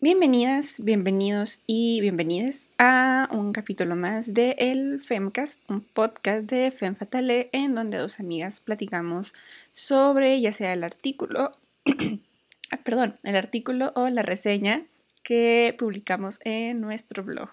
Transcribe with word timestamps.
Bienvenidas, 0.00 0.78
bienvenidos 0.78 1.58
y 1.66 2.00
bienvenidas 2.00 2.70
a 2.78 3.28
un 3.32 3.52
capítulo 3.52 3.96
más 3.96 4.32
de 4.32 4.54
El 4.60 5.02
Femcast, 5.02 5.58
un 5.68 5.80
podcast 5.80 6.48
de 6.48 6.70
Fem 6.70 6.94
Fatale 6.94 7.50
en 7.50 7.74
donde 7.74 7.98
dos 7.98 8.20
amigas 8.20 8.60
platicamos 8.60 9.34
sobre 9.72 10.40
ya 10.40 10.52
sea 10.52 10.72
el 10.72 10.84
artículo, 10.84 11.50
ah, 12.70 12.76
perdón, 12.84 13.16
el 13.24 13.34
artículo 13.34 13.90
o 13.96 14.08
la 14.08 14.22
reseña 14.22 14.86
que 15.24 15.74
publicamos 15.76 16.38
en 16.44 16.80
nuestro 16.80 17.24
blog. 17.24 17.48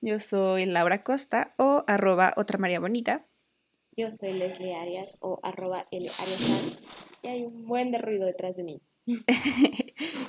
Yo 0.00 0.18
soy 0.20 0.64
Laura 0.64 1.02
Costa 1.02 1.52
o 1.58 1.84
arroba 1.86 2.32
otra 2.38 2.56
María 2.56 2.80
Bonita. 2.80 3.26
Yo 3.94 4.10
soy 4.10 4.32
Leslie 4.32 4.74
Arias 4.74 5.18
o 5.20 5.38
arroba 5.42 5.84
L 5.90 6.08
Arias 6.18 6.48
y 7.22 7.28
hay 7.28 7.42
un 7.42 7.66
buen 7.66 7.90
de 7.90 7.98
ruido 7.98 8.24
detrás 8.24 8.56
de 8.56 8.64
mí. 8.64 8.80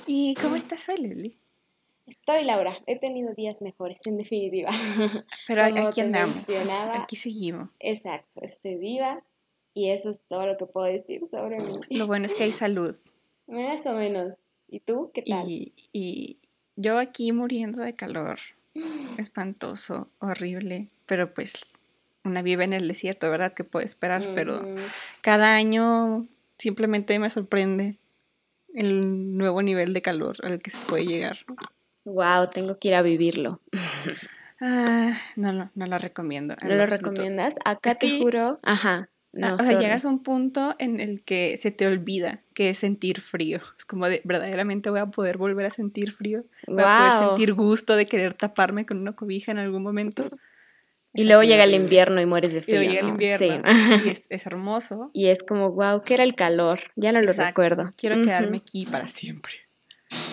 ¿Y 0.06 0.34
cómo 0.34 0.56
estás 0.56 0.86
hoy, 0.90 0.96
Leslie? 0.96 1.38
Estoy, 2.12 2.44
Laura. 2.44 2.76
He 2.86 2.98
tenido 2.98 3.32
días 3.32 3.62
mejores, 3.62 4.06
en 4.06 4.18
definitiva. 4.18 4.68
Pero 5.48 5.64
aquí 5.64 6.02
andamos. 6.02 6.44
Aquí 6.92 7.16
seguimos. 7.16 7.70
Exacto, 7.80 8.42
estoy 8.42 8.76
viva 8.76 9.24
y 9.72 9.88
eso 9.88 10.10
es 10.10 10.20
todo 10.28 10.46
lo 10.46 10.58
que 10.58 10.66
puedo 10.66 10.86
decir 10.86 11.26
sobre 11.26 11.58
mí. 11.58 11.72
Lo 11.88 12.06
bueno 12.06 12.26
es 12.26 12.34
que 12.34 12.44
hay 12.44 12.52
salud. 12.52 12.94
Más 13.46 13.86
o 13.86 13.94
menos. 13.94 14.38
¿Y 14.68 14.80
tú? 14.80 15.10
¿Qué 15.14 15.22
tal? 15.22 15.48
Y, 15.48 15.72
y 15.90 16.36
yo 16.76 16.98
aquí 16.98 17.32
muriendo 17.32 17.82
de 17.82 17.94
calor. 17.94 18.38
Espantoso, 19.16 20.10
horrible. 20.18 20.90
Pero 21.06 21.32
pues 21.32 21.64
una 22.24 22.42
vive 22.42 22.64
en 22.64 22.74
el 22.74 22.88
desierto, 22.88 23.30
¿verdad? 23.30 23.54
Que 23.54 23.64
puede 23.64 23.86
esperar, 23.86 24.22
pero 24.34 24.62
cada 25.22 25.54
año 25.54 26.28
simplemente 26.58 27.18
me 27.18 27.30
sorprende 27.30 27.96
el 28.74 29.34
nuevo 29.38 29.62
nivel 29.62 29.94
de 29.94 30.02
calor 30.02 30.36
al 30.42 30.60
que 30.60 30.70
se 30.70 30.78
puede 30.86 31.06
llegar. 31.06 31.38
Wow, 32.04 32.48
tengo 32.50 32.78
que 32.78 32.88
ir 32.88 32.94
a 32.94 33.02
vivirlo. 33.02 33.60
Ah, 34.64 35.12
no, 35.34 35.52
no, 35.52 35.72
no 35.74 35.86
lo 35.86 35.98
recomiendo. 35.98 36.54
¿No 36.62 36.74
lo 36.76 36.86
recomiendas? 36.86 37.56
Acá 37.64 37.96
te 37.96 38.20
juro. 38.20 38.60
Ajá. 38.62 39.08
No, 39.32 39.54
o 39.54 39.58
sea, 39.58 39.80
llegas 39.80 40.04
a 40.04 40.08
un 40.08 40.22
punto 40.22 40.76
en 40.78 41.00
el 41.00 41.22
que 41.24 41.56
se 41.56 41.70
te 41.70 41.86
olvida 41.86 42.42
que 42.52 42.70
es 42.70 42.78
sentir 42.78 43.20
frío. 43.20 43.60
Es 43.78 43.86
como 43.86 44.06
de, 44.06 44.20
verdaderamente 44.24 44.90
voy 44.90 45.00
a 45.00 45.06
poder 45.06 45.38
volver 45.38 45.66
a 45.66 45.70
sentir 45.70 46.12
frío. 46.12 46.44
Voy 46.66 46.84
a 46.84 46.96
poder 46.96 47.12
sentir 47.28 47.54
gusto 47.54 47.96
de 47.96 48.06
querer 48.06 48.34
taparme 48.34 48.84
con 48.84 48.98
una 48.98 49.14
cobija 49.16 49.50
en 49.50 49.58
algún 49.58 49.82
momento. 49.82 50.30
Y 51.14 51.24
luego 51.24 51.42
llega 51.42 51.64
el 51.64 51.74
invierno 51.74 52.20
y 52.20 52.26
mueres 52.26 52.52
de 52.52 52.62
frío. 52.62 52.82
Y 52.82 52.84
luego 52.84 52.92
llega 52.92 53.06
el 53.06 53.08
invierno. 53.08 53.62
Y 54.06 54.10
es, 54.10 54.26
es, 54.28 54.46
hermoso. 54.46 55.10
Y 55.14 55.28
es 55.28 55.42
como, 55.42 55.72
wow, 55.72 56.02
¿qué 56.02 56.14
era 56.14 56.24
el 56.24 56.34
calor? 56.34 56.80
Ya 56.96 57.10
no 57.12 57.22
lo 57.22 57.32
recuerdo. 57.32 57.90
Quiero 57.96 58.22
quedarme 58.22 58.58
aquí 58.58 58.86
para 58.86 59.08
siempre. 59.08 59.54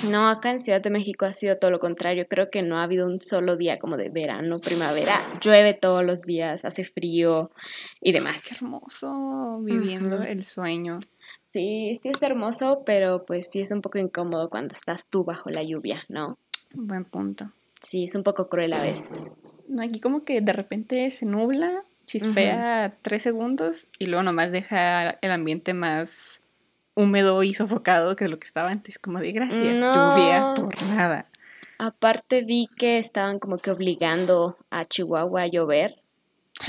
No, 0.08 0.30
acá 0.30 0.52
en 0.52 0.60
Ciudad 0.60 0.82
de 0.82 0.90
México 0.90 1.26
ha 1.26 1.34
sido 1.34 1.58
todo 1.58 1.72
lo 1.72 1.80
contrario. 1.80 2.26
Creo 2.28 2.50
que 2.50 2.62
no 2.62 2.78
ha 2.78 2.84
habido 2.84 3.06
un 3.06 3.22
solo 3.22 3.58
día 3.58 3.80
como 3.80 3.98
de 3.98 4.10
verano, 4.10 4.60
primavera. 4.60 5.26
Llueve 5.42 5.74
todos 5.74 6.06
los 6.06 6.22
días, 6.22 6.64
hace 6.64 6.86
frío 6.86 7.52
y 8.02 8.14
demás. 8.14 8.42
Qué 8.44 8.56
hermoso 8.56 9.60
viviendo 9.62 10.24
el 10.24 10.44
sueño. 10.44 11.00
Sí, 11.52 12.00
sí 12.02 12.10
es 12.10 12.22
hermoso, 12.22 12.84
pero 12.86 13.26
pues 13.26 13.50
sí 13.52 13.62
es 13.62 13.72
un 13.72 13.82
poco 13.82 13.98
incómodo 13.98 14.50
cuando 14.50 14.74
estás 14.74 15.10
tú 15.10 15.24
bajo 15.24 15.50
la 15.50 15.64
lluvia, 15.64 16.04
¿no? 16.08 16.38
Buen 16.74 17.06
punto. 17.06 17.52
Sí, 17.82 18.06
es 18.06 18.16
un 18.16 18.24
poco 18.24 18.48
cruel 18.48 18.74
a 18.74 18.82
veces. 18.82 19.32
No, 19.68 19.82
aquí 19.82 20.00
como 20.00 20.24
que 20.24 20.42
de 20.42 20.54
repente 20.54 21.10
se 21.12 21.26
nubla, 21.26 21.84
chispea 22.06 22.96
tres 23.02 23.24
segundos 23.24 23.88
y 23.98 24.06
luego 24.06 24.24
nomás 24.24 24.52
deja 24.52 25.12
el 25.22 25.32
ambiente 25.32 25.74
más 25.74 26.42
húmedo 27.00 27.44
y 27.44 27.54
sofocado 27.54 28.16
que 28.16 28.28
lo 28.28 28.40
que 28.40 28.46
estaba 28.46 28.70
antes, 28.70 29.00
como 29.00 29.20
de 29.20 29.32
gracias, 29.32 29.76
lluvia 29.76 30.54
por 30.56 30.82
nada. 30.84 31.28
Aparte 31.78 32.44
vi 32.44 32.68
que 32.76 32.98
estaban 32.98 33.40
como 33.40 33.58
que 33.58 33.72
obligando 33.72 34.58
a 34.70 34.86
Chihuahua 34.86 35.44
a 35.44 35.48
llover. 35.48 36.02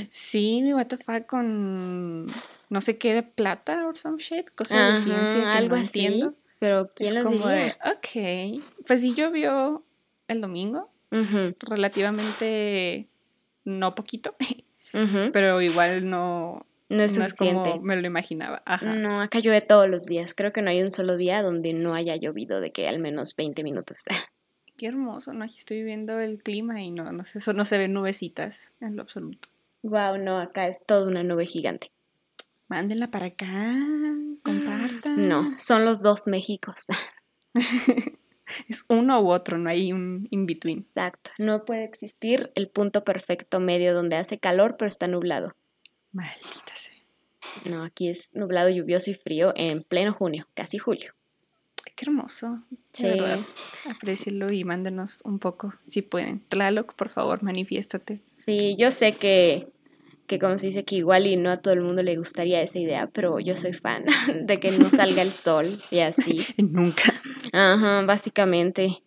Sí, 0.08 0.72
what 0.72 0.86
the 0.86 0.98
fuck 0.98 1.26
con 1.26 2.26
no 2.68 2.80
sé 2.80 2.96
qué 2.96 3.12
de 3.14 3.22
plata 3.24 3.88
o 3.88 3.94
some 3.94 4.18
shit, 4.18 4.48
cosas 4.54 4.94
de 4.94 5.02
ciencia 5.02 5.50
que 5.50 5.56
algo 5.58 5.74
no 5.74 5.82
así, 5.82 6.06
entiendo. 6.06 6.34
Pero 6.60 6.88
quién 6.94 7.16
es 7.16 7.24
como 7.24 7.48
de, 7.48 7.74
ok, 7.84 8.62
pues 8.86 9.00
sí 9.00 9.14
llovió 9.14 9.82
el 10.28 10.40
domingo, 10.40 10.90
relativamente 11.60 13.08
no 13.64 13.96
poquito, 13.96 14.36
pero 15.32 15.60
igual 15.60 16.08
no 16.08 16.66
no 16.90 17.04
es, 17.04 17.14
suficiente. 17.14 17.70
como 17.70 17.82
me 17.82 17.96
lo 17.96 18.06
imaginaba. 18.06 18.62
No, 18.82 19.20
acá 19.22 19.38
llueve 19.38 19.60
todos 19.60 19.88
los 19.88 20.06
días. 20.06 20.34
Creo 20.34 20.52
que 20.52 20.60
no 20.60 20.70
hay 20.70 20.82
un 20.82 20.90
solo 20.90 21.16
día 21.16 21.42
donde 21.42 21.72
no 21.72 21.94
haya 21.94 22.16
llovido 22.16 22.60
de 22.60 22.70
que 22.70 22.88
al 22.88 22.98
menos 22.98 23.36
20 23.36 23.62
minutos. 23.62 24.04
Qué 24.76 24.86
hermoso, 24.86 25.32
¿no? 25.32 25.44
Aquí 25.44 25.58
estoy 25.58 25.82
viendo 25.82 26.18
el 26.18 26.42
clima 26.42 26.82
y 26.82 26.90
no, 26.90 27.12
no 27.12 27.24
sé, 27.24 27.38
eso 27.38 27.52
no 27.52 27.64
se 27.64 27.78
ven 27.78 27.92
nubecitas 27.92 28.72
en 28.80 28.96
lo 28.96 29.02
absoluto. 29.02 29.48
Wow, 29.82 30.18
no, 30.18 30.38
acá 30.38 30.66
es 30.66 30.84
toda 30.84 31.06
una 31.06 31.22
nube 31.22 31.46
gigante. 31.46 31.92
Mándenla 32.66 33.10
para 33.10 33.26
acá, 33.26 33.74
compartan. 34.42 35.28
No, 35.28 35.58
son 35.58 35.84
los 35.84 36.02
dos 36.02 36.26
Méxicos. 36.26 36.86
es 38.68 38.84
uno 38.88 39.20
u 39.20 39.30
otro, 39.30 39.58
no 39.58 39.70
hay 39.70 39.92
un 39.92 40.26
in-between. 40.30 40.86
Exacto, 40.88 41.30
no 41.38 41.64
puede 41.64 41.84
existir 41.84 42.50
el 42.54 42.68
punto 42.68 43.04
perfecto 43.04 43.60
medio 43.60 43.94
donde 43.94 44.16
hace 44.16 44.38
calor 44.38 44.76
pero 44.76 44.88
está 44.88 45.06
nublado. 45.06 45.54
Maldita 46.12 46.74
sea. 46.74 46.79
No, 47.68 47.84
aquí 47.84 48.08
es 48.08 48.30
nublado, 48.32 48.68
lluvioso 48.68 49.10
y 49.10 49.14
frío 49.14 49.52
en 49.56 49.82
pleno 49.82 50.12
junio, 50.12 50.46
casi 50.54 50.78
julio. 50.78 51.14
Qué 51.96 52.06
hermoso. 52.06 52.62
Sí. 52.92 53.08
Verdad. 53.08 53.38
Aprecienlo 53.88 54.50
y 54.50 54.64
mándenos 54.64 55.20
un 55.24 55.38
poco, 55.38 55.74
si 55.86 56.02
pueden. 56.02 56.40
Tlaloc, 56.48 56.94
por 56.94 57.08
favor, 57.08 57.42
manifiéstate. 57.42 58.20
Sí, 58.38 58.76
yo 58.78 58.90
sé 58.90 59.12
que, 59.12 59.68
que 60.26 60.38
como 60.38 60.56
se 60.56 60.68
dice 60.68 60.84
que 60.84 60.96
igual 60.96 61.26
y 61.26 61.36
no 61.36 61.50
a 61.50 61.58
todo 61.58 61.74
el 61.74 61.82
mundo 61.82 62.02
le 62.02 62.16
gustaría 62.16 62.62
esa 62.62 62.78
idea, 62.78 63.08
pero 63.12 63.38
yo 63.40 63.56
soy 63.56 63.74
fan 63.74 64.04
de 64.46 64.58
que 64.58 64.70
no 64.70 64.90
salga 64.90 65.22
el 65.22 65.32
sol 65.32 65.82
y 65.90 66.00
así. 66.00 66.38
Nunca. 66.56 67.20
Ajá, 67.52 68.02
básicamente 68.06 69.02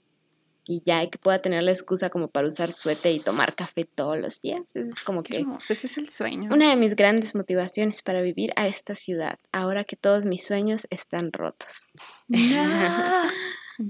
y 0.66 0.82
ya 0.86 1.08
que 1.10 1.18
pueda 1.18 1.42
tener 1.42 1.64
la 1.64 1.72
excusa 1.72 2.10
como 2.10 2.28
para 2.28 2.48
usar 2.48 2.72
suéter 2.72 3.14
y 3.14 3.20
tomar 3.20 3.56
café 3.56 3.86
todos 3.86 4.18
los 4.18 4.42
días. 4.42 4.62
Es 4.74 5.02
como 5.02 5.24
que 5.24 5.46
ese 5.70 5.88
es 5.88 5.98
el 5.98 6.10
sueño. 6.10 6.50
Una 6.54 6.70
de 6.70 6.76
mis 6.76 6.96
grandes 6.96 7.36
motivaciones 7.36 8.02
para 8.02 8.22
vivir 8.22 8.54
a 8.56 8.68
esta 8.68 8.96
ciudad, 8.96 9.38
ahora 9.52 9.84
que 9.84 9.96
todos 9.96 10.26
mis 10.26 10.46
sueños 10.46 10.88
están 10.90 11.32
rotos. 11.32 11.88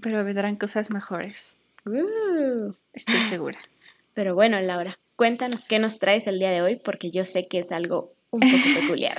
Pero 0.01 0.23
vendrán 0.23 0.56
cosas 0.56 0.89
mejores. 0.89 1.57
Uh. 1.85 2.73
Estoy 2.94 3.19
segura. 3.29 3.59
Pero 4.13 4.35
bueno, 4.35 4.59
Laura, 4.61 4.97
cuéntanos 5.16 5.66
qué 5.66 5.79
nos 5.79 6.00
traes 6.00 6.28
el 6.28 6.40
día 6.40 6.51
de 6.51 6.61
hoy, 6.61 6.79
porque 6.84 7.11
yo 7.11 7.25
sé 7.25 7.47
que 7.47 7.59
es 7.59 7.72
algo 7.72 8.11
un 8.31 8.40
poco 8.40 8.51
peculiar. 8.81 9.17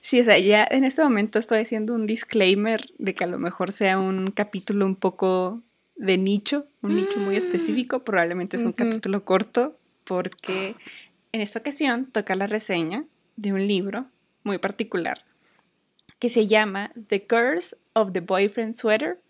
Sí, 0.00 0.20
o 0.20 0.24
sea, 0.24 0.38
ya 0.38 0.66
en 0.68 0.84
este 0.84 1.02
momento 1.02 1.38
estoy 1.38 1.60
haciendo 1.60 1.94
un 1.94 2.06
disclaimer 2.06 2.84
de 2.98 3.14
que 3.14 3.24
a 3.24 3.28
lo 3.28 3.38
mejor 3.38 3.70
sea 3.70 3.98
un 3.98 4.32
capítulo 4.32 4.86
un 4.86 4.96
poco 4.96 5.62
de 6.00 6.16
nicho, 6.16 6.66
un 6.80 6.96
nicho 6.96 7.20
muy 7.20 7.34
mm. 7.34 7.38
específico, 7.38 8.04
probablemente 8.04 8.56
es 8.56 8.62
un 8.62 8.72
capítulo 8.72 9.24
corto, 9.26 9.78
porque 10.04 10.74
en 11.32 11.42
esta 11.42 11.58
ocasión 11.58 12.06
toca 12.06 12.34
la 12.36 12.46
reseña 12.46 13.04
de 13.36 13.52
un 13.52 13.66
libro 13.66 14.06
muy 14.42 14.56
particular 14.56 15.24
que 16.18 16.30
se 16.30 16.46
llama 16.46 16.90
The 17.08 17.26
Curse 17.26 17.76
of 17.92 18.12
the 18.12 18.20
Boyfriend 18.20 18.74
Sweater 18.74 19.20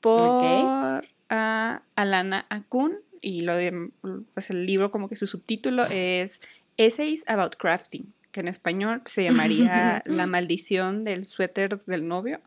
por 0.00 1.02
Alana 1.28 2.46
Akun 2.50 2.98
y 3.20 3.40
lo 3.40 3.56
de 3.56 3.90
pues 4.34 4.50
el 4.50 4.66
libro 4.66 4.90
como 4.90 5.08
que 5.08 5.16
su 5.16 5.26
subtítulo 5.26 5.84
es 5.86 6.40
Essays 6.76 7.24
about 7.26 7.56
Crafting, 7.56 8.12
que 8.32 8.40
en 8.40 8.48
español 8.48 9.02
se 9.06 9.24
llamaría 9.24 10.02
La 10.06 10.26
maldición 10.26 11.04
del 11.04 11.24
suéter 11.24 11.82
del 11.84 12.06
novio. 12.06 12.40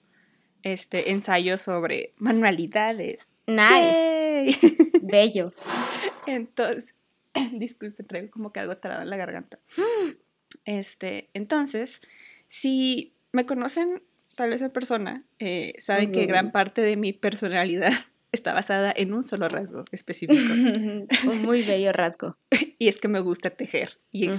Este 0.64 1.12
ensayo 1.12 1.58
sobre 1.58 2.12
manualidades 2.18 3.28
Nice. 3.48 4.58
Bello. 5.02 5.54
Entonces, 6.28 6.96
disculpe, 7.54 8.04
traigo 8.04 8.32
como 8.32 8.52
que 8.52 8.60
algo 8.60 8.74
atorado 8.74 9.02
en 9.02 9.10
la 9.10 9.18
garganta. 9.18 9.60
Este, 10.66 11.30
entonces, 11.34 12.02
si 12.50 13.16
me 13.32 13.46
conocen 13.46 14.04
tal 14.36 14.50
vez 14.50 14.62
en 14.62 14.70
persona, 14.70 15.24
eh, 15.40 15.74
saben 15.80 16.12
que 16.12 16.26
gran 16.26 16.52
parte 16.52 16.82
de 16.82 16.98
mi 16.98 17.14
personalidad 17.14 17.94
está 18.34 18.54
basada 18.54 18.94
en 18.96 19.14
un 19.14 19.24
solo 19.24 19.48
rasgo 19.48 19.86
específico. 19.94 20.34
un 21.26 21.42
muy 21.44 21.64
bello 21.64 21.94
rasgo. 21.94 22.38
y 22.78 22.90
es 22.90 22.98
que 22.98 23.08
me 23.08 23.22
gusta 23.22 23.52
tejer. 23.52 24.00
Y 24.12 24.30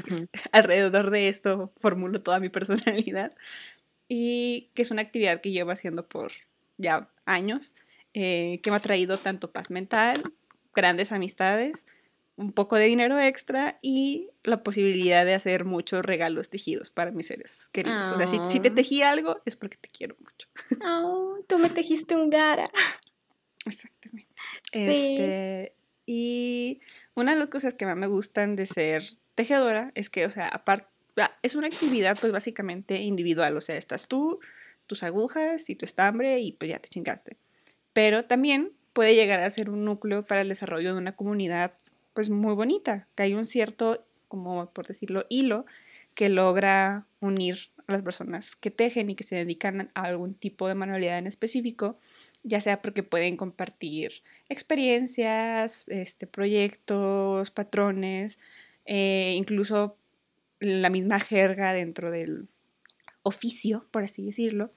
alrededor 0.52 1.10
de 1.10 1.28
esto 1.28 1.72
formulo 1.80 2.22
toda 2.22 2.40
mi 2.40 2.50
personalidad. 2.50 3.34
Y 4.06 4.70
que 4.74 4.82
es 4.82 4.90
una 4.90 5.00
actividad 5.00 5.40
que 5.40 5.50
llevo 5.50 5.70
haciendo 5.70 6.06
por 6.06 6.32
ya 6.76 7.08
años. 7.24 7.74
Eh, 8.14 8.60
que 8.62 8.70
me 8.70 8.76
ha 8.76 8.80
traído 8.80 9.18
tanto 9.18 9.52
paz 9.52 9.70
mental, 9.70 10.34
grandes 10.74 11.12
amistades, 11.12 11.86
un 12.36 12.52
poco 12.52 12.76
de 12.76 12.84
dinero 12.84 13.18
extra 13.18 13.78
y 13.82 14.30
la 14.44 14.62
posibilidad 14.62 15.24
de 15.24 15.34
hacer 15.34 15.64
muchos 15.64 16.04
regalos 16.04 16.48
tejidos 16.48 16.90
para 16.90 17.10
mis 17.10 17.26
seres 17.26 17.68
queridos. 17.72 18.14
O 18.14 18.18
sea, 18.18 18.50
si, 18.50 18.60
te 18.60 18.68
ah. 18.68 18.74
tejí 18.74 19.02
algo 19.02 19.40
es 19.44 19.56
porque 19.56 19.76
te 19.76 19.88
quiero 19.88 20.16
mucho. 20.20 20.48
Oh, 20.84 21.38
tú 21.46 21.58
me 21.58 21.70
tejiste 21.70 22.14
un 22.14 22.30
gara. 22.30 22.64
Exactamente. 23.64 24.34
Este, 24.72 25.76
y 26.06 26.80
una 27.14 27.32
de 27.32 27.38
las 27.38 27.50
cosas 27.50 27.74
que 27.74 27.86
más 27.86 27.96
me 27.96 28.06
gustan 28.06 28.56
de 28.56 28.66
ser 28.66 29.04
tejedora 29.34 29.92
es 29.94 30.10
que, 30.10 30.26
o 30.26 30.30
sea, 30.30 30.48
aparte, 30.48 30.88
ah, 31.18 31.36
es 31.42 31.54
una 31.54 31.68
actividad 31.68 32.18
pues 32.20 32.32
básicamente 32.32 32.96
individual, 32.96 33.56
o 33.56 33.60
sea, 33.60 33.76
estás 33.76 34.08
tú, 34.08 34.40
tus 34.86 35.02
agujas 35.02 35.70
y 35.70 35.76
tu 35.76 35.84
estambre 35.84 36.40
y 36.40 36.52
pues 36.52 36.70
ya 36.70 36.78
te 36.78 36.88
chingaste. 36.88 37.36
Pero 37.92 38.24
también 38.24 38.72
puede 38.92 39.14
llegar 39.14 39.40
a 39.40 39.50
ser 39.50 39.70
un 39.70 39.84
núcleo 39.84 40.24
para 40.24 40.42
el 40.42 40.48
desarrollo 40.48 40.92
de 40.92 40.98
una 40.98 41.16
comunidad 41.16 41.74
pues 42.14 42.30
muy 42.30 42.54
bonita, 42.54 43.08
que 43.14 43.22
hay 43.24 43.34
un 43.34 43.46
cierto, 43.46 44.04
como 44.28 44.70
por 44.72 44.86
decirlo, 44.86 45.24
hilo 45.28 45.64
que 46.14 46.28
logra 46.28 47.06
unir 47.20 47.70
a 47.86 47.92
las 47.92 48.02
personas 48.02 48.54
que 48.56 48.70
tejen 48.70 49.10
y 49.10 49.14
que 49.14 49.24
se 49.24 49.36
dedican 49.36 49.90
a 49.94 50.02
algún 50.02 50.34
tipo 50.34 50.68
de 50.68 50.74
manualidad 50.74 51.18
en 51.18 51.26
específico, 51.26 51.98
ya 52.42 52.60
sea 52.60 52.82
porque 52.82 53.02
pueden 53.02 53.36
compartir 53.36 54.22
experiencias, 54.48 55.84
este, 55.88 56.26
proyectos, 56.26 57.50
patrones, 57.50 58.38
eh, 58.84 59.34
incluso 59.36 59.96
la 60.60 60.90
misma 60.90 61.18
jerga 61.18 61.72
dentro 61.72 62.10
del 62.10 62.48
oficio, 63.22 63.86
por 63.90 64.04
así 64.04 64.24
decirlo, 64.24 64.70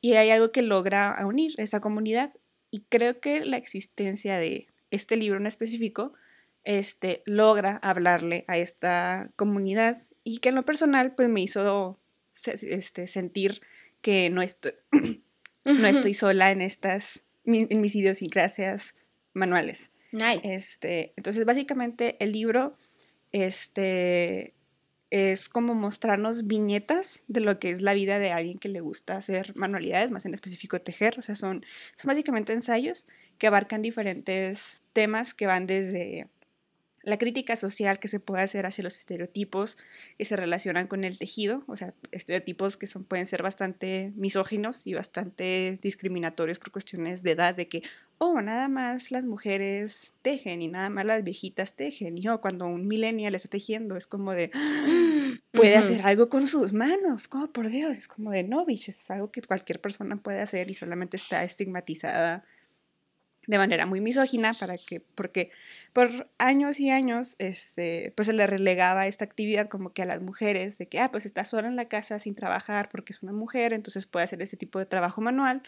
y 0.00 0.14
hay 0.14 0.30
algo 0.30 0.52
que 0.52 0.62
logra 0.62 1.16
unir 1.26 1.54
esa 1.58 1.80
comunidad. 1.80 2.32
Y 2.70 2.80
creo 2.88 3.20
que 3.20 3.44
la 3.44 3.56
existencia 3.56 4.38
de 4.38 4.68
este 4.90 5.16
libro 5.16 5.38
en 5.38 5.46
específico 5.46 6.12
este, 6.64 7.22
logra 7.26 7.78
hablarle 7.82 8.44
a 8.48 8.58
esta 8.58 9.30
comunidad 9.36 10.02
y 10.24 10.38
que 10.38 10.48
en 10.48 10.56
lo 10.56 10.64
personal 10.64 11.14
pues 11.14 11.28
me 11.28 11.40
hizo 11.40 12.00
este, 12.44 13.06
sentir 13.06 13.62
que 14.00 14.30
no 14.30 14.42
estoy, 14.42 14.72
no 15.64 15.86
estoy 15.86 16.12
sola 16.12 16.50
en 16.50 16.60
estas, 16.60 17.22
en 17.44 17.80
mis 17.80 17.94
idiosincrasias 17.94 18.96
manuales. 19.32 19.92
Nice. 20.10 20.40
Este, 20.42 21.12
entonces 21.16 21.44
básicamente 21.44 22.16
el 22.18 22.32
libro 22.32 22.76
este, 23.30 24.55
es 25.10 25.48
como 25.48 25.74
mostrarnos 25.74 26.46
viñetas 26.46 27.24
de 27.28 27.40
lo 27.40 27.58
que 27.58 27.70
es 27.70 27.80
la 27.80 27.94
vida 27.94 28.18
de 28.18 28.32
alguien 28.32 28.58
que 28.58 28.68
le 28.68 28.80
gusta 28.80 29.16
hacer 29.16 29.52
manualidades, 29.56 30.10
más 30.10 30.26
en 30.26 30.34
específico 30.34 30.80
tejer. 30.80 31.18
O 31.18 31.22
sea, 31.22 31.36
son, 31.36 31.64
básicamente 32.04 32.52
ensayos 32.52 33.06
que 33.38 33.46
abarcan 33.46 33.82
diferentes 33.82 34.82
temas 34.92 35.34
que 35.34 35.46
van 35.46 35.66
desde 35.66 36.28
la 37.06 37.18
crítica 37.18 37.54
social 37.54 38.00
que 38.00 38.08
se 38.08 38.18
puede 38.18 38.42
hacer 38.42 38.66
hacia 38.66 38.82
los 38.82 38.96
estereotipos 38.96 39.78
que 40.18 40.24
se 40.24 40.34
relacionan 40.34 40.88
con 40.88 41.04
el 41.04 41.16
tejido, 41.16 41.62
o 41.68 41.76
sea, 41.76 41.94
estereotipos 42.10 42.76
que 42.76 42.88
son, 42.88 43.04
pueden 43.04 43.26
ser 43.26 43.44
bastante 43.44 44.12
misóginos 44.16 44.84
y 44.88 44.94
bastante 44.94 45.78
discriminatorios 45.80 46.58
por 46.58 46.72
cuestiones 46.72 47.22
de 47.22 47.30
edad, 47.30 47.54
de 47.54 47.68
que, 47.68 47.84
oh, 48.18 48.42
nada 48.42 48.68
más 48.68 49.12
las 49.12 49.24
mujeres 49.24 50.14
tejen 50.22 50.60
y 50.60 50.66
nada 50.66 50.90
más 50.90 51.04
las 51.04 51.22
viejitas 51.22 51.74
tejen, 51.76 52.18
y 52.18 52.26
oh, 52.26 52.40
cuando 52.40 52.66
un 52.66 52.88
millennial 52.88 53.36
está 53.36 53.48
tejiendo 53.50 53.96
es 53.96 54.08
como 54.08 54.32
de, 54.32 54.50
puede 55.52 55.76
hacer 55.76 56.02
algo 56.02 56.28
con 56.28 56.48
sus 56.48 56.72
manos, 56.72 57.28
como 57.28 57.52
por 57.52 57.68
Dios, 57.68 57.96
es 57.98 58.08
como 58.08 58.32
de, 58.32 58.42
no, 58.42 58.66
bitch, 58.66 58.88
es 58.88 59.10
algo 59.12 59.30
que 59.30 59.42
cualquier 59.42 59.80
persona 59.80 60.16
puede 60.16 60.40
hacer 60.40 60.72
y 60.72 60.74
solamente 60.74 61.16
está 61.16 61.44
estigmatizada 61.44 62.44
de 63.46 63.58
manera 63.58 63.86
muy 63.86 64.00
misógina, 64.00 64.52
para 64.54 64.76
que, 64.76 65.00
porque 65.00 65.50
por 65.92 66.28
años 66.38 66.80
y 66.80 66.90
años 66.90 67.36
este, 67.38 68.12
pues 68.16 68.26
se 68.26 68.32
le 68.32 68.46
relegaba 68.46 69.06
esta 69.06 69.24
actividad 69.24 69.68
como 69.68 69.92
que 69.92 70.02
a 70.02 70.04
las 70.04 70.20
mujeres, 70.20 70.78
de 70.78 70.88
que, 70.88 70.98
ah, 70.98 71.10
pues 71.10 71.26
está 71.26 71.44
sola 71.44 71.68
en 71.68 71.76
la 71.76 71.88
casa 71.88 72.18
sin 72.18 72.34
trabajar 72.34 72.88
porque 72.90 73.12
es 73.12 73.22
una 73.22 73.32
mujer, 73.32 73.72
entonces 73.72 74.06
puede 74.06 74.24
hacer 74.24 74.42
ese 74.42 74.56
tipo 74.56 74.78
de 74.78 74.86
trabajo 74.86 75.20
manual, 75.20 75.62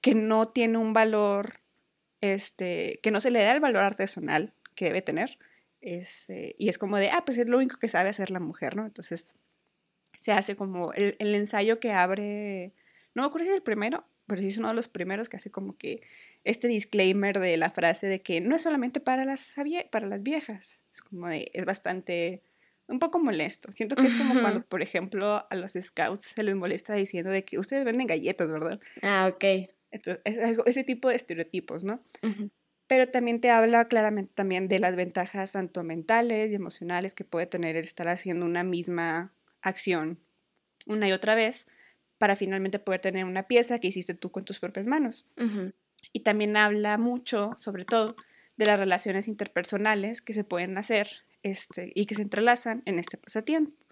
que 0.00 0.14
no 0.14 0.48
tiene 0.48 0.78
un 0.78 0.92
valor, 0.92 1.60
este, 2.20 2.98
que 3.02 3.10
no 3.10 3.20
se 3.20 3.30
le 3.30 3.42
da 3.42 3.52
el 3.52 3.60
valor 3.60 3.84
artesanal 3.84 4.52
que 4.74 4.86
debe 4.86 5.02
tener, 5.02 5.38
este, 5.80 6.56
y 6.58 6.68
es 6.68 6.78
como 6.78 6.98
de, 6.98 7.10
ah, 7.10 7.24
pues 7.24 7.38
es 7.38 7.48
lo 7.48 7.58
único 7.58 7.78
que 7.78 7.88
sabe 7.88 8.08
hacer 8.08 8.30
la 8.30 8.40
mujer, 8.40 8.76
¿no? 8.76 8.86
Entonces 8.86 9.38
se 10.18 10.32
hace 10.32 10.56
como 10.56 10.92
el, 10.94 11.16
el 11.18 11.34
ensayo 11.34 11.78
que 11.78 11.92
abre, 11.92 12.72
no 13.14 13.22
me 13.22 13.28
acuerdo 13.28 13.44
si 13.44 13.50
es 13.50 13.56
el 13.56 13.62
primero, 13.62 14.04
pero 14.26 14.40
sí 14.40 14.48
es 14.48 14.58
uno 14.58 14.68
de 14.68 14.74
los 14.74 14.88
primeros 14.88 15.28
que 15.28 15.36
hace 15.36 15.50
como 15.50 15.76
que 15.76 16.02
este 16.44 16.68
disclaimer 16.68 17.40
de 17.40 17.56
la 17.56 17.70
frase 17.70 18.06
de 18.06 18.22
que 18.22 18.40
no 18.40 18.56
es 18.56 18.62
solamente 18.62 19.00
para 19.00 19.24
las, 19.24 19.54
para 19.90 20.06
las 20.06 20.22
viejas, 20.22 20.80
es 20.92 21.02
como 21.02 21.28
de, 21.28 21.50
es 21.54 21.64
bastante, 21.64 22.42
un 22.86 22.98
poco 22.98 23.18
molesto. 23.18 23.72
Siento 23.72 23.96
que 23.96 24.06
es 24.06 24.14
como 24.14 24.40
cuando, 24.40 24.62
por 24.64 24.82
ejemplo, 24.82 25.46
a 25.48 25.56
los 25.56 25.72
scouts 25.72 26.24
se 26.24 26.42
les 26.42 26.54
molesta 26.54 26.94
diciendo 26.94 27.32
de 27.32 27.44
que 27.44 27.58
ustedes 27.58 27.84
venden 27.84 28.06
galletas, 28.06 28.52
¿verdad? 28.52 28.78
Ah, 29.02 29.30
ok. 29.32 29.44
Entonces, 29.90 30.22
es 30.24 30.58
ese 30.66 30.84
tipo 30.84 31.08
de 31.08 31.16
estereotipos, 31.16 31.84
¿no? 31.84 32.02
Pero 32.86 33.08
también 33.08 33.40
te 33.40 33.50
habla 33.50 33.88
claramente 33.88 34.32
también 34.34 34.68
de 34.68 34.78
las 34.78 34.96
ventajas 34.96 35.52
tanto 35.52 35.82
mentales 35.82 36.50
y 36.50 36.54
emocionales 36.54 37.14
que 37.14 37.24
puede 37.24 37.46
tener 37.46 37.76
el 37.76 37.84
estar 37.84 38.08
haciendo 38.08 38.44
una 38.44 38.62
misma 38.62 39.34
acción 39.62 40.20
una 40.86 41.08
y 41.08 41.12
otra 41.12 41.34
vez 41.34 41.66
para 42.18 42.36
finalmente 42.36 42.78
poder 42.78 43.00
tener 43.00 43.24
una 43.24 43.44
pieza 43.44 43.78
que 43.78 43.88
hiciste 43.88 44.14
tú 44.14 44.30
con 44.30 44.44
tus 44.44 44.60
propias 44.60 44.86
manos. 44.86 45.26
Y 46.14 46.20
también 46.20 46.56
habla 46.56 46.96
mucho, 46.96 47.50
sobre 47.58 47.84
todo, 47.84 48.16
de 48.56 48.64
las 48.64 48.78
relaciones 48.78 49.28
interpersonales 49.28 50.22
que 50.22 50.32
se 50.32 50.44
pueden 50.44 50.78
hacer 50.78 51.08
este, 51.42 51.92
y 51.94 52.06
que 52.06 52.14
se 52.14 52.22
entrelazan 52.22 52.82
en 52.86 52.98
este 52.98 53.18
pasatiempo. 53.18 53.84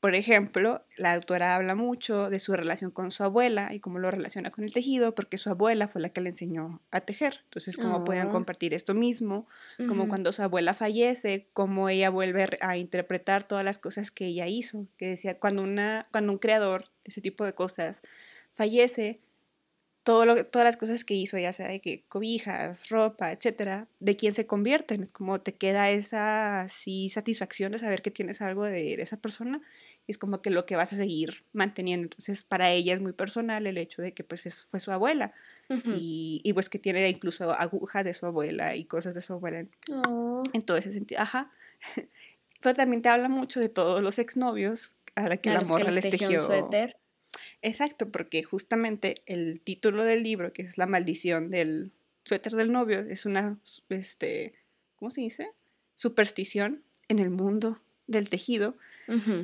Por 0.00 0.14
ejemplo, 0.14 0.84
la 0.96 1.14
autora 1.14 1.54
habla 1.54 1.74
mucho 1.74 2.28
de 2.28 2.38
su 2.38 2.52
relación 2.54 2.90
con 2.90 3.10
su 3.10 3.22
abuela 3.22 3.72
y 3.72 3.80
cómo 3.80 3.98
lo 3.98 4.10
relaciona 4.10 4.50
con 4.50 4.64
el 4.64 4.72
tejido, 4.72 5.14
porque 5.14 5.38
su 5.38 5.48
abuela 5.48 5.86
fue 5.86 6.02
la 6.02 6.08
que 6.08 6.20
le 6.20 6.30
enseñó 6.30 6.82
a 6.90 7.00
tejer. 7.00 7.40
Entonces, 7.44 7.76
cómo 7.76 8.04
pueden 8.04 8.26
ah. 8.26 8.30
compartir 8.30 8.74
esto 8.74 8.94
mismo, 8.94 9.46
como 9.86 10.08
cuando 10.08 10.32
su 10.32 10.42
abuela 10.42 10.74
fallece, 10.74 11.48
cómo 11.52 11.88
ella 11.88 12.10
vuelve 12.10 12.58
a 12.60 12.76
interpretar 12.76 13.44
todas 13.44 13.64
las 13.64 13.78
cosas 13.78 14.10
que 14.10 14.26
ella 14.26 14.48
hizo. 14.48 14.86
Que 14.98 15.10
decía, 15.10 15.38
cuando, 15.38 15.62
una, 15.62 16.02
cuando 16.10 16.32
un 16.32 16.38
creador, 16.38 16.90
ese 17.04 17.20
tipo 17.20 17.44
de 17.44 17.54
cosas, 17.54 18.02
fallece, 18.54 19.20
todo 20.06 20.24
lo, 20.24 20.44
todas 20.44 20.64
las 20.64 20.76
cosas 20.76 21.04
que 21.04 21.14
hizo, 21.14 21.36
ya 21.36 21.52
sea 21.52 21.66
de 21.66 21.80
que 21.80 22.04
cobijas, 22.08 22.90
ropa, 22.90 23.32
etcétera, 23.32 23.88
de 23.98 24.14
quién 24.14 24.32
se 24.32 24.46
convierten. 24.46 25.02
Es 25.02 25.10
como 25.10 25.40
te 25.40 25.52
queda 25.52 25.90
esa 25.90 26.68
sí, 26.68 27.10
satisfacción 27.10 27.72
de 27.72 27.78
saber 27.78 28.02
que 28.02 28.12
tienes 28.12 28.40
algo 28.40 28.62
de, 28.62 28.94
esa 29.02 29.16
persona. 29.16 29.60
Es 30.06 30.16
como 30.16 30.42
que 30.42 30.50
lo 30.50 30.64
que 30.64 30.76
vas 30.76 30.92
a 30.92 30.96
seguir 30.96 31.44
manteniendo. 31.52 32.04
Entonces, 32.04 32.44
para 32.44 32.70
ella 32.70 32.94
es 32.94 33.00
muy 33.00 33.14
personal 33.14 33.66
el 33.66 33.78
hecho 33.78 34.00
de 34.00 34.14
que 34.14 34.22
pues 34.22 34.64
fue 34.64 34.78
su 34.78 34.92
abuela. 34.92 35.34
y, 35.68 36.40
y, 36.44 36.52
pues 36.52 36.68
que 36.68 36.78
tiene 36.78 37.08
incluso 37.08 37.50
agujas 37.50 38.04
de 38.04 38.14
su 38.14 38.26
abuela 38.26 38.76
y 38.76 38.84
cosas 38.84 39.12
de 39.16 39.22
su 39.22 39.32
abuela. 39.32 39.66
Oh. 39.90 40.44
En 40.52 40.62
todo 40.62 40.76
ese 40.76 40.92
sentido. 40.92 41.20
Ajá. 41.20 41.50
Pero 42.62 42.76
también 42.76 43.02
te 43.02 43.08
habla 43.08 43.28
mucho 43.28 43.58
de 43.58 43.68
todos 43.68 44.04
los 44.04 44.20
exnovios 44.20 44.94
a 45.16 45.28
la 45.28 45.36
que 45.36 45.50
la 45.50 45.62
morra 45.62 45.90
les 45.90 46.08
tejió. 46.08 46.38
Suéter. 46.38 46.96
Exacto, 47.62 48.10
porque 48.10 48.42
justamente 48.42 49.22
el 49.26 49.60
título 49.60 50.04
del 50.04 50.22
libro, 50.22 50.52
que 50.52 50.62
es 50.62 50.78
La 50.78 50.86
maldición 50.86 51.50
del 51.50 51.92
suéter 52.24 52.52
del 52.52 52.72
novio, 52.72 53.00
es 53.00 53.26
una, 53.26 53.58
este, 53.88 54.54
¿cómo 54.96 55.10
se 55.10 55.20
dice? 55.20 55.50
Superstición 55.94 56.82
en 57.08 57.18
el 57.18 57.30
mundo 57.30 57.80
del 58.06 58.28
tejido, 58.28 58.76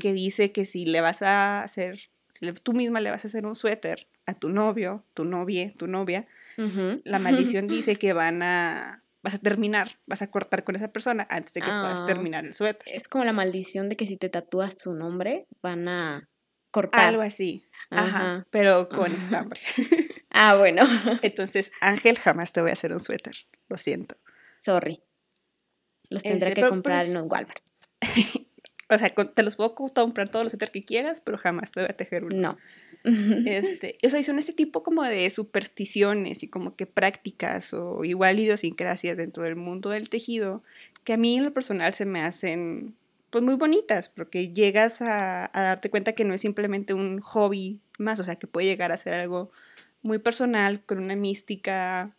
que 0.00 0.12
dice 0.12 0.50
que 0.50 0.64
si 0.64 0.86
le 0.86 1.00
vas 1.00 1.22
a 1.22 1.62
hacer, 1.62 2.10
si 2.30 2.52
tú 2.52 2.72
misma 2.72 3.00
le 3.00 3.12
vas 3.12 3.24
a 3.24 3.28
hacer 3.28 3.46
un 3.46 3.54
suéter 3.54 4.08
a 4.26 4.34
tu 4.34 4.48
novio, 4.48 5.04
tu 5.14 5.24
novia, 5.24 5.72
tu 5.76 5.86
novia, 5.86 6.26
la 6.56 7.18
maldición 7.20 7.68
dice 7.68 7.96
que 7.96 8.12
van 8.12 8.42
a, 8.42 9.02
vas 9.22 9.34
a 9.34 9.38
terminar, 9.38 9.98
vas 10.06 10.22
a 10.22 10.30
cortar 10.30 10.64
con 10.64 10.76
esa 10.76 10.92
persona 10.92 11.26
antes 11.30 11.54
de 11.54 11.60
que 11.60 11.66
puedas 11.66 12.02
ah. 12.02 12.06
terminar 12.06 12.44
el 12.44 12.54
suéter. 12.54 12.82
Es 12.92 13.08
como 13.08 13.24
la 13.24 13.32
maldición 13.32 13.88
de 13.88 13.96
que 13.96 14.06
si 14.06 14.16
te 14.16 14.28
tatúas 14.28 14.80
su 14.80 14.94
nombre, 14.94 15.46
van 15.62 15.88
a 15.88 16.28
cortar. 16.70 17.06
Algo 17.06 17.22
así. 17.22 17.64
Ajá, 17.90 18.46
pero 18.50 18.88
con 18.88 19.12
estambre. 19.12 19.60
Ah, 20.34 20.56
bueno. 20.56 20.82
Entonces, 21.20 21.72
Ángel, 21.82 22.18
jamás 22.18 22.52
te 22.52 22.62
voy 22.62 22.70
a 22.70 22.72
hacer 22.72 22.90
un 22.90 23.00
suéter. 23.00 23.34
Lo 23.68 23.76
siento. 23.76 24.16
Sorry. 24.60 25.02
Los 26.08 26.22
tendré 26.22 26.48
este, 26.48 26.62
que 26.62 26.68
comprar 26.70 27.04
en 27.04 27.18
un 27.18 27.30
Walmart. 27.30 27.58
o 28.88 28.98
sea, 28.98 29.10
te 29.10 29.42
los 29.42 29.56
puedo 29.56 29.74
comprar 29.74 30.30
todos 30.30 30.44
los 30.44 30.52
suéteres 30.52 30.72
que 30.72 30.86
quieras, 30.86 31.20
pero 31.20 31.36
jamás 31.36 31.70
te 31.70 31.80
voy 31.80 31.90
a 31.90 31.96
tejer 31.98 32.24
uno. 32.24 32.34
No. 32.34 32.58
este, 33.46 33.98
o 34.02 34.08
sea, 34.08 34.22
son 34.22 34.38
este 34.38 34.54
tipo 34.54 34.82
como 34.82 35.02
de 35.02 35.28
supersticiones 35.28 36.42
y 36.42 36.48
como 36.48 36.76
que 36.76 36.86
prácticas 36.86 37.74
o 37.74 38.02
igual 38.02 38.40
idiosincrasias 38.40 39.18
dentro 39.18 39.42
del 39.42 39.56
mundo 39.56 39.90
del 39.90 40.08
tejido 40.08 40.62
que 41.04 41.12
a 41.12 41.16
mí 41.16 41.36
en 41.36 41.44
lo 41.44 41.52
personal 41.52 41.94
se 41.94 42.04
me 42.04 42.22
hacen 42.22 42.96
pues 43.32 43.42
muy 43.42 43.54
bonitas, 43.54 44.10
porque 44.10 44.52
llegas 44.52 45.00
a, 45.00 45.50
darte 45.54 45.88
cuenta 45.88 46.12
que 46.12 46.22
no 46.22 46.34
es 46.34 46.42
simplemente 46.42 46.92
un 46.92 47.20
hobby 47.20 47.80
más, 47.98 48.20
o 48.20 48.24
sea, 48.24 48.36
que 48.36 48.46
puede 48.46 48.66
llegar 48.66 48.92
a 48.92 48.98
ser 48.98 49.14
algo 49.14 49.50
muy 50.02 50.18
personal, 50.18 50.84
con 50.84 50.98
una 50.98 51.16
mística 51.16 52.14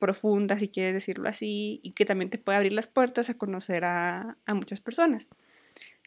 profunda, 0.00 0.58
si 0.58 0.68
quieres 0.68 0.92
decirlo 0.92 1.28
así, 1.28 1.78
y 1.84 1.92
que 1.92 2.04
también 2.04 2.30
te 2.30 2.38
puede 2.38 2.56
abrir 2.56 2.72
las 2.72 2.88
puertas 2.88 3.30
a 3.30 3.38
conocer 3.38 3.84
a, 3.84 4.38
muchas 4.48 4.80
personas. 4.80 5.30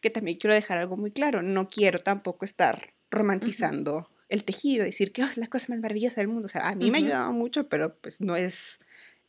Que 0.02 0.10
también 0.10 0.38
quiero 0.38 0.54
dejar 0.54 0.78
algo 0.78 0.98
muy 0.98 1.12
claro, 1.12 1.42
no 1.42 1.70
quiero 1.70 2.00
tampoco 2.00 2.44
estar 2.44 2.94
romantizando 3.10 4.10
el 4.28 4.44
tejido, 4.44 4.84
decir 4.84 5.14
que 5.14 5.24
oh, 5.24 5.28
es 5.28 5.38
la 5.38 5.48
cosa 5.48 5.68
más 5.70 5.80
maravillosa 5.80 6.20
del 6.20 6.28
mundo. 6.28 6.48
O 6.48 6.50
sea, 6.50 6.68
a 6.68 6.76
mí 6.76 6.92
me 6.92 6.98
ha 6.98 7.02
ayudado 7.02 7.32
mucho, 7.32 7.70
pero 7.70 7.96
pues 7.96 8.20
no 8.20 8.36
es 8.36 8.80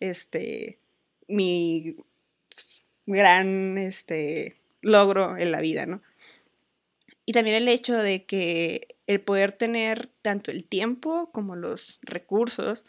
este, 0.00 0.80
mi 1.28 1.94
gran, 3.06 3.78
este, 3.78 4.56
logro 4.84 5.36
en 5.36 5.50
la 5.50 5.60
vida, 5.60 5.86
¿no? 5.86 6.02
Y 7.26 7.32
también 7.32 7.56
el 7.56 7.68
hecho 7.68 7.94
de 7.94 8.24
que 8.24 8.96
el 9.06 9.20
poder 9.20 9.52
tener 9.52 10.10
tanto 10.22 10.50
el 10.50 10.64
tiempo 10.64 11.30
como 11.32 11.56
los 11.56 11.98
recursos 12.02 12.84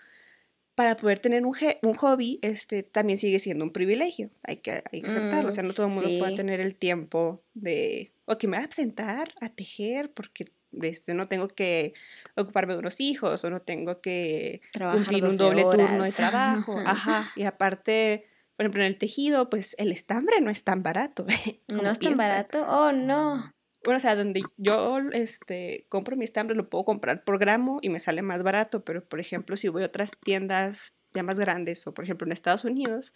para 0.76 0.98
poder 0.98 1.20
tener 1.20 1.46
un, 1.46 1.56
un 1.84 1.94
hobby, 1.94 2.40
este, 2.42 2.84
también 2.84 3.18
sigue 3.18 3.40
siendo 3.40 3.64
un 3.64 3.72
privilegio. 3.72 4.30
Hay 4.44 4.58
que, 4.58 4.84
hay 4.92 5.02
que 5.02 5.08
aceptarlo. 5.08 5.50
o 5.50 5.52
sea, 5.54 5.64
no 5.64 5.74
todo 5.74 5.88
el 5.88 5.94
mundo 5.94 6.10
puede 6.20 6.36
tener 6.36 6.60
el 6.60 6.76
tiempo 6.76 7.42
de, 7.54 8.12
o 8.26 8.38
que 8.38 8.48
me 8.48 8.58
voy 8.58 8.66
a 8.66 8.72
sentar 8.72 9.34
a 9.40 9.48
tejer 9.48 10.12
porque 10.12 10.52
este, 10.82 11.14
no 11.14 11.30
tengo 11.30 11.48
que 11.48 11.94
ocuparme 12.36 12.74
de 12.74 12.80
unos 12.80 13.00
hijos 13.00 13.44
o 13.46 13.50
no 13.50 13.62
tengo 13.62 14.02
que 14.02 14.62
cumplir 14.92 15.24
un 15.24 15.38
doble 15.38 15.64
turno 15.64 16.04
de 16.04 16.12
trabajo. 16.12 16.78
Ajá. 16.86 17.32
Y 17.38 17.44
aparte, 17.44 18.28
por 18.56 18.66
ejemplo, 18.66 18.82
en 18.82 18.88
el 18.88 18.98
tejido, 18.98 19.50
pues 19.50 19.76
el 19.78 19.92
estambre 19.92 20.42
no 20.42 20.50
es 20.50 20.64
tan 20.64 20.84
barato. 20.84 21.26
¿No 21.68 21.90
es 21.90 22.00
tan 22.00 22.18
barato? 22.18 22.66
Oh, 22.68 22.92
no 22.92 23.56
bueno, 23.86 23.98
o 23.98 24.02
sea, 24.02 24.16
donde 24.16 24.44
yo 24.58 25.00
este, 25.14 25.86
compro 25.90 26.18
mi 26.18 26.26
estambre 26.26 26.56
lo 26.56 26.70
puedo 26.70 26.84
comprar 26.84 27.24
por 27.24 27.38
gramo 27.38 27.80
y 27.82 27.90
me 27.90 28.00
sale 28.00 28.24
más 28.24 28.42
barato, 28.42 28.84
pero 28.84 29.06
por 29.08 29.20
ejemplo, 29.20 29.56
si 29.56 29.70
voy 29.70 29.84
a 29.84 29.86
otras 29.86 30.12
tiendas 30.24 30.94
ya 31.14 31.24
más 31.24 31.40
grandes 31.40 31.86
o 31.88 31.94
por 31.94 32.04
ejemplo 32.04 32.26
en 32.26 32.34
Estados 32.34 32.66
Unidos, 32.66 33.14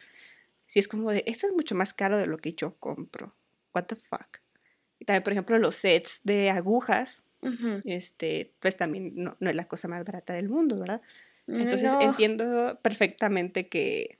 si 0.67 0.79
es 0.79 0.88
como 0.88 1.12
de, 1.12 1.24
esto 1.25 1.48
es 1.48 1.53
mucho 1.53 1.74
más 1.74 1.93
caro 1.93 2.17
de 2.17 2.27
lo 2.27 2.38
que 2.38 2.53
yo 2.53 2.75
compro. 2.75 3.36
What 3.74 3.86
the 3.86 3.96
fuck? 3.96 4.38
Y 5.00 5.05
también, 5.05 5.24
por 5.24 5.34
ejemplo, 5.34 5.58
los 5.58 5.75
sets 5.75 6.22
de 6.24 6.51
agujas, 6.51 7.24
este, 7.86 8.53
pues 8.60 8.77
también 8.77 9.13
no, 9.15 9.38
es 9.39 9.55
la 9.55 9.67
cosa 9.67 9.88
más 9.88 10.03
barata 10.05 10.34
del 10.34 10.50
mundo, 10.50 10.79
¿verdad? 10.79 11.01
Entonces 11.48 11.91
entiendo 12.00 12.79
perfectamente 12.84 13.69
que, 13.69 14.18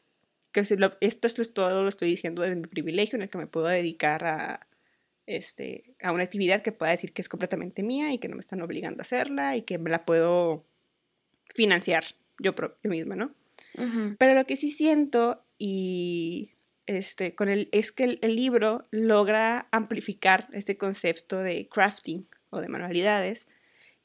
que 0.52 0.64
si 0.64 0.76
esto 1.02 1.28
es 1.28 1.54
todo 1.54 1.84
lo 1.84 1.90
estoy 1.90 2.10
diciendo 2.10 2.42
desde 2.42 2.56
mi 2.56 2.68
privilegio 2.68 3.16
en 3.16 3.24
el 3.24 3.30
que 3.30 3.38
me 3.38 3.48
puedo 3.48 3.68
dedicar 3.68 4.26
a, 4.26 4.68
este, 5.26 5.96
a 6.02 6.12
una 6.12 6.24
actividad 6.24 6.62
que 6.62 6.72
pueda 6.72 6.92
decir 6.92 7.14
que 7.14 7.22
es 7.22 7.30
completamente 7.30 7.84
mía 7.84 8.12
y 8.12 8.18
que 8.18 8.28
no 8.28 8.36
me 8.36 8.42
están 8.42 8.62
obligando 8.62 9.02
a 9.02 9.04
hacerla 9.04 9.56
y 9.56 9.62
que 9.62 9.78
me 9.78 9.90
la 9.90 10.06
puedo 10.06 10.66
financiar 11.54 12.04
yo, 12.40 12.56
yo 12.56 12.90
misma, 12.90 13.16
¿no? 13.16 13.34
Pero 14.18 14.34
lo 14.34 14.46
que 14.46 14.56
sí 14.56 14.72
siento 14.72 15.44
y 15.58 16.52
este, 16.86 17.36
con 17.36 17.50
el, 17.50 17.70
es 17.72 17.92
que 17.92 18.18
el, 18.20 18.36
libro 18.36 18.88
logra 18.90 19.68
amplificar 19.72 20.48
este 20.54 20.78
concepto 20.78 21.38
de 21.38 21.68
crafting 21.72 22.28
o 22.50 22.62
de 22.62 22.68
manualidades 22.68 23.48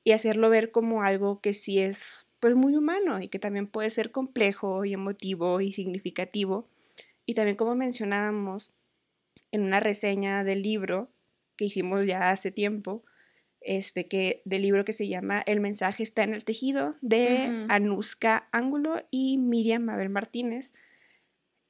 y 0.03 0.13
hacerlo 0.13 0.51
ver 0.51 0.71
como 0.71 1.03
algo 1.03 1.41
que 1.41 1.55
sí 1.55 1.81
es 1.81 2.27
pues 2.45 2.57
muy 2.57 2.77
humano 2.77 3.23
y 3.23 3.29
que 3.29 3.39
también 3.39 3.67
puede 3.67 3.89
ser 3.89 4.11
complejo 4.11 4.85
y 4.85 4.93
emotivo 4.93 5.63
y 5.63 5.73
significativo. 5.73 6.69
Y 7.25 7.33
también 7.33 7.57
como 7.57 7.75
mencionábamos 7.75 8.71
en 9.51 9.63
una 9.63 9.81
reseña 9.81 10.45
del 10.45 10.61
libro, 10.61 11.11
que 11.57 11.65
hicimos 11.65 12.05
ya 12.05 12.29
hace 12.29 12.51
tiempo, 12.51 13.03
este, 13.63 14.09
que, 14.09 14.43
del 14.45 14.61
libro 14.61 14.85
que 14.85 14.93
se 14.93 15.09
llama 15.09 15.43
El 15.47 15.61
mensaje 15.61 16.03
está 16.03 16.23
en 16.23 16.35
el 16.35 16.45
tejido, 16.45 16.97
de 17.01 17.65
Anuska 17.71 18.47
Ángulo 18.53 19.03
y 19.11 19.39
Miriam 19.39 19.83
Mabel 19.85 20.11
Martínez, 20.11 20.75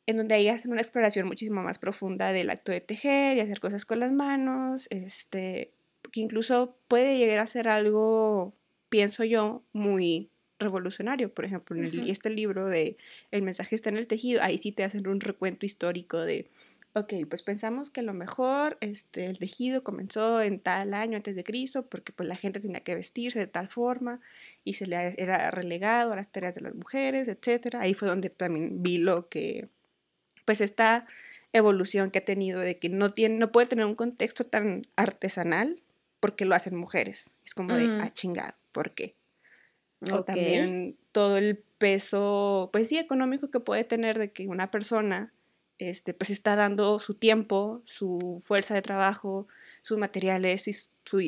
en 0.06 0.16
donde 0.16 0.34
ahí 0.34 0.48
hacen 0.48 0.72
una 0.72 0.80
exploración 0.80 1.28
muchísimo 1.28 1.62
más 1.62 1.78
profunda 1.78 2.32
del 2.32 2.50
acto 2.50 2.72
de 2.72 2.80
tejer 2.80 3.36
y 3.36 3.40
hacer 3.40 3.60
cosas 3.60 3.86
con 3.86 4.00
las 4.00 4.10
manos, 4.10 4.88
este, 4.90 5.72
que 6.10 6.18
incluso 6.18 6.76
puede 6.88 7.16
llegar 7.16 7.38
a 7.38 7.46
ser 7.46 7.68
algo, 7.68 8.56
pienso 8.88 9.22
yo, 9.22 9.62
muy 9.72 10.32
revolucionario. 10.64 11.32
Por 11.32 11.44
ejemplo, 11.44 11.76
en 11.76 12.10
este 12.10 12.30
libro 12.30 12.68
de 12.68 12.96
El 13.30 13.42
mensaje 13.42 13.76
está 13.76 13.90
en 13.90 13.96
el 13.96 14.06
tejido, 14.06 14.42
ahí 14.42 14.58
sí 14.58 14.72
te 14.72 14.84
hacen 14.84 15.06
un 15.06 15.20
recuento 15.20 15.66
histórico 15.66 16.18
de 16.20 16.48
ok, 16.94 17.12
pues 17.28 17.42
pensamos 17.42 17.90
que 17.90 18.00
a 18.00 18.04
lo 18.04 18.14
mejor 18.14 18.78
este, 18.80 19.26
el 19.26 19.38
tejido 19.38 19.82
comenzó 19.82 20.40
en 20.40 20.60
tal 20.60 20.94
año 20.94 21.16
antes 21.16 21.34
de 21.34 21.42
Cristo 21.42 21.86
porque 21.86 22.12
pues 22.12 22.28
la 22.28 22.36
gente 22.36 22.60
tenía 22.60 22.80
que 22.80 22.94
vestirse 22.94 23.38
de 23.38 23.48
tal 23.48 23.68
forma 23.68 24.20
y 24.62 24.74
se 24.74 24.86
le 24.86 25.14
era 25.20 25.50
relegado 25.50 26.12
a 26.12 26.16
las 26.16 26.30
tareas 26.30 26.54
de 26.54 26.60
las 26.60 26.74
mujeres, 26.74 27.28
etc. 27.28 27.76
Ahí 27.76 27.94
fue 27.94 28.08
donde 28.08 28.30
también 28.30 28.82
vi 28.82 28.98
lo 28.98 29.28
que, 29.28 29.68
pues 30.44 30.60
esta 30.60 31.06
evolución 31.52 32.10
que 32.10 32.20
ha 32.20 32.24
tenido 32.24 32.60
de 32.60 32.78
que 32.78 32.88
no, 32.88 33.10
tiene, 33.10 33.36
no 33.36 33.50
puede 33.50 33.66
tener 33.66 33.86
un 33.86 33.96
contexto 33.96 34.44
tan 34.44 34.86
artesanal 34.96 35.82
porque 36.20 36.44
lo 36.44 36.54
hacen 36.54 36.76
mujeres. 36.76 37.32
Es 37.44 37.54
como 37.54 37.76
de, 37.76 37.86
ah, 38.00 38.10
chingado, 38.12 38.54
¿por 38.72 38.92
qué? 38.92 39.14
O 40.12 40.24
también 40.24 40.96
todo 41.12 41.36
el 41.36 41.56
peso, 41.78 42.70
pues 42.72 42.88
sí, 42.88 42.98
económico 42.98 43.50
que 43.50 43.60
puede 43.60 43.84
tener 43.84 44.18
de 44.18 44.32
que 44.32 44.48
una 44.48 44.70
persona 44.70 45.32
este, 45.78 46.14
pues 46.14 46.30
está 46.30 46.56
dando 46.56 46.98
su 46.98 47.14
tiempo, 47.14 47.82
su 47.84 48.40
fuerza 48.44 48.74
de 48.74 48.82
trabajo, 48.82 49.48
sus 49.82 49.98
materiales 49.98 50.68
y 50.68 50.74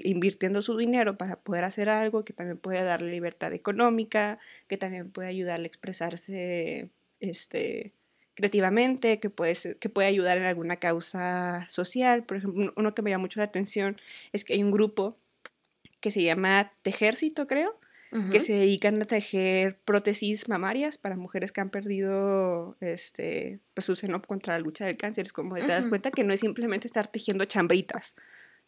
invirtiendo 0.08 0.62
su 0.62 0.76
dinero 0.76 1.18
para 1.18 1.36
poder 1.36 1.64
hacer 1.64 1.88
algo 1.88 2.24
que 2.24 2.32
también 2.32 2.58
puede 2.58 2.82
darle 2.82 3.10
libertad 3.10 3.52
económica, 3.52 4.38
que 4.68 4.78
también 4.78 5.10
puede 5.10 5.28
ayudarle 5.28 5.64
a 5.64 5.68
expresarse 5.68 6.90
este, 7.20 7.92
creativamente, 8.34 9.18
que 9.18 9.30
puede, 9.30 9.54
que 9.78 9.88
puede 9.88 10.08
ayudar 10.08 10.38
en 10.38 10.44
alguna 10.44 10.76
causa 10.76 11.66
social. 11.68 12.24
Por 12.24 12.38
ejemplo, 12.38 12.72
uno 12.76 12.94
que 12.94 13.02
me 13.02 13.10
llama 13.10 13.22
mucho 13.22 13.40
la 13.40 13.46
atención 13.46 14.00
es 14.32 14.44
que 14.44 14.54
hay 14.54 14.62
un 14.62 14.70
grupo 14.70 15.18
que 16.00 16.10
se 16.10 16.22
llama 16.22 16.72
Tejército, 16.82 17.46
creo, 17.46 17.80
que 18.30 18.40
se 18.40 18.54
dedican 18.54 19.02
a 19.02 19.04
tejer 19.04 19.78
prótesis 19.84 20.48
mamarias 20.48 20.96
para 20.96 21.16
mujeres 21.16 21.52
que 21.52 21.60
han 21.60 21.70
perdido 21.70 22.76
este, 22.80 23.60
pues, 23.74 23.84
su 23.84 23.96
seno 23.96 24.22
contra 24.22 24.54
la 24.54 24.60
lucha 24.60 24.86
del 24.86 24.96
cáncer. 24.96 25.26
Es 25.26 25.32
como 25.32 25.56
te 25.56 25.66
das 25.66 25.86
cuenta 25.86 26.10
que 26.10 26.24
no 26.24 26.32
es 26.32 26.40
simplemente 26.40 26.86
estar 26.86 27.08
tejiendo 27.08 27.44
chambritas. 27.44 28.14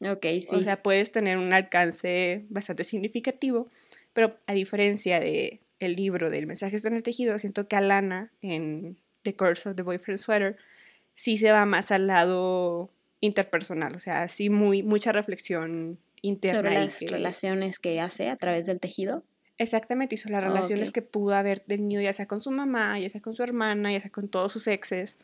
Ok, 0.00 0.26
sí. 0.40 0.54
O 0.54 0.60
sea, 0.60 0.82
puedes 0.82 1.10
tener 1.10 1.38
un 1.38 1.52
alcance 1.52 2.44
bastante 2.50 2.84
significativo, 2.84 3.68
pero 4.12 4.38
a 4.46 4.52
diferencia 4.52 5.18
de 5.18 5.60
el 5.80 5.96
libro 5.96 6.30
del 6.30 6.46
mensaje 6.46 6.76
está 6.76 6.88
en 6.88 6.94
el 6.94 7.02
tejido, 7.02 7.38
siento 7.38 7.68
que 7.68 7.76
Alana 7.76 8.32
en 8.40 8.98
The 9.22 9.34
Curse 9.34 9.70
of 9.70 9.76
the 9.76 9.82
Boyfriend 9.82 10.20
Sweater 10.20 10.56
sí 11.14 11.38
se 11.38 11.52
va 11.52 11.64
más 11.66 11.90
al 11.90 12.06
lado 12.06 12.90
interpersonal, 13.20 13.94
o 13.94 13.98
sea, 13.98 14.28
sí 14.28 14.50
muy 14.50 14.82
mucha 14.82 15.12
reflexión 15.12 15.98
interna. 16.22 16.58
Sobre 16.58 16.74
las 16.74 17.00
relaciones 17.00 17.78
que 17.78 18.00
hace 18.00 18.30
a 18.30 18.36
través 18.36 18.66
del 18.66 18.80
tejido. 18.80 19.24
Exactamente, 19.58 20.14
hizo 20.14 20.28
las 20.28 20.42
relaciones 20.42 20.92
que 20.92 21.02
pudo 21.02 21.34
haber 21.34 21.58
tenido, 21.58 22.00
ya 22.00 22.12
sea 22.12 22.26
con 22.26 22.40
su 22.42 22.52
mamá, 22.52 22.98
ya 22.98 23.08
sea 23.08 23.20
con 23.20 23.34
su 23.34 23.42
hermana, 23.42 23.92
ya 23.92 24.00
sea 24.00 24.10
con 24.10 24.28
todos 24.28 24.52
sus 24.52 24.68
exes, 24.68 25.18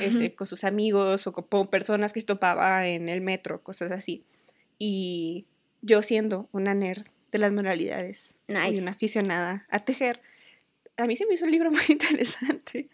este, 0.00 0.34
con 0.34 0.46
sus 0.46 0.64
amigos 0.64 1.26
o 1.26 1.32
con 1.32 1.68
personas 1.68 2.12
que 2.12 2.20
se 2.20 2.26
topaba 2.26 2.86
en 2.86 3.08
el 3.08 3.22
metro, 3.22 3.62
cosas 3.62 3.90
así. 3.90 4.26
Y 4.78 5.46
yo 5.80 6.02
siendo 6.02 6.50
una 6.52 6.74
nerd 6.74 7.06
de 7.32 7.38
las 7.38 7.52
moralidades 7.52 8.36
y 8.48 8.78
una 8.78 8.90
aficionada 8.90 9.66
a 9.70 9.82
tejer, 9.82 10.20
a 10.98 11.06
mí 11.06 11.16
se 11.16 11.24
me 11.24 11.34
hizo 11.34 11.46
un 11.46 11.50
libro 11.50 11.70
muy 11.72 11.84
interesante 11.88 12.90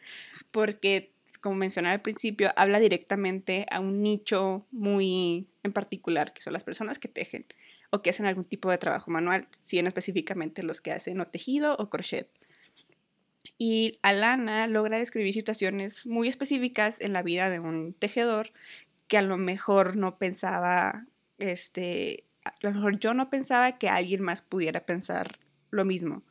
porque, 0.52 1.10
como 1.40 1.56
mencionaba 1.56 1.94
al 1.94 2.02
principio, 2.02 2.52
habla 2.54 2.78
directamente 2.78 3.66
a 3.70 3.80
un 3.80 4.02
nicho 4.02 4.66
muy 4.70 5.48
en 5.64 5.72
particular, 5.72 6.32
que 6.32 6.42
son 6.42 6.52
las 6.52 6.62
personas 6.62 6.98
que 6.98 7.08
tejen 7.08 7.46
o 7.90 8.02
que 8.02 8.10
hacen 8.10 8.26
algún 8.26 8.44
tipo 8.44 8.70
de 8.70 8.78
trabajo 8.78 9.10
manual, 9.10 9.48
siendo 9.62 9.88
específicamente 9.88 10.62
los 10.62 10.80
que 10.80 10.92
hacen 10.92 11.20
o 11.20 11.26
tejido 11.26 11.74
o 11.78 11.90
crochet. 11.90 12.28
Y 13.58 13.98
Alana 14.02 14.66
logra 14.66 14.98
describir 14.98 15.32
situaciones 15.34 16.06
muy 16.06 16.28
específicas 16.28 17.00
en 17.00 17.12
la 17.12 17.22
vida 17.22 17.50
de 17.50 17.60
un 17.60 17.94
tejedor 17.94 18.52
que 19.08 19.18
a 19.18 19.22
lo 19.22 19.36
mejor 19.36 19.96
no 19.96 20.18
pensaba, 20.18 21.06
este, 21.38 22.24
a 22.44 22.54
lo 22.60 22.72
mejor 22.72 22.98
yo 22.98 23.14
no 23.14 23.30
pensaba 23.30 23.78
que 23.78 23.88
alguien 23.88 24.22
más 24.22 24.42
pudiera 24.42 24.84
pensar 24.84 25.38
lo 25.70 25.84
mismo. 25.84 26.22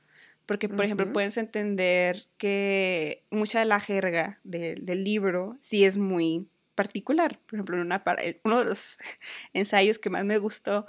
Porque, 0.46 0.68
por 0.68 0.84
ejemplo, 0.84 1.12
puedes 1.14 1.38
entender 1.38 2.26
que 2.38 3.24
mucha 3.32 3.60
de 3.60 3.66
la 3.66 3.80
jerga 3.80 4.42
del 4.44 5.04
libro 5.04 5.58
sí 5.62 5.86
es 5.86 5.98
muy 5.98 6.50
particular. 6.76 7.40
Por 7.46 7.56
ejemplo, 7.56 7.82
una, 7.82 8.04
uno 8.44 8.60
de 8.60 8.66
los 8.66 8.98
ensayos 9.54 10.00
que 10.00 10.10
más 10.10 10.26
me 10.26 10.38
gustó 10.38 10.86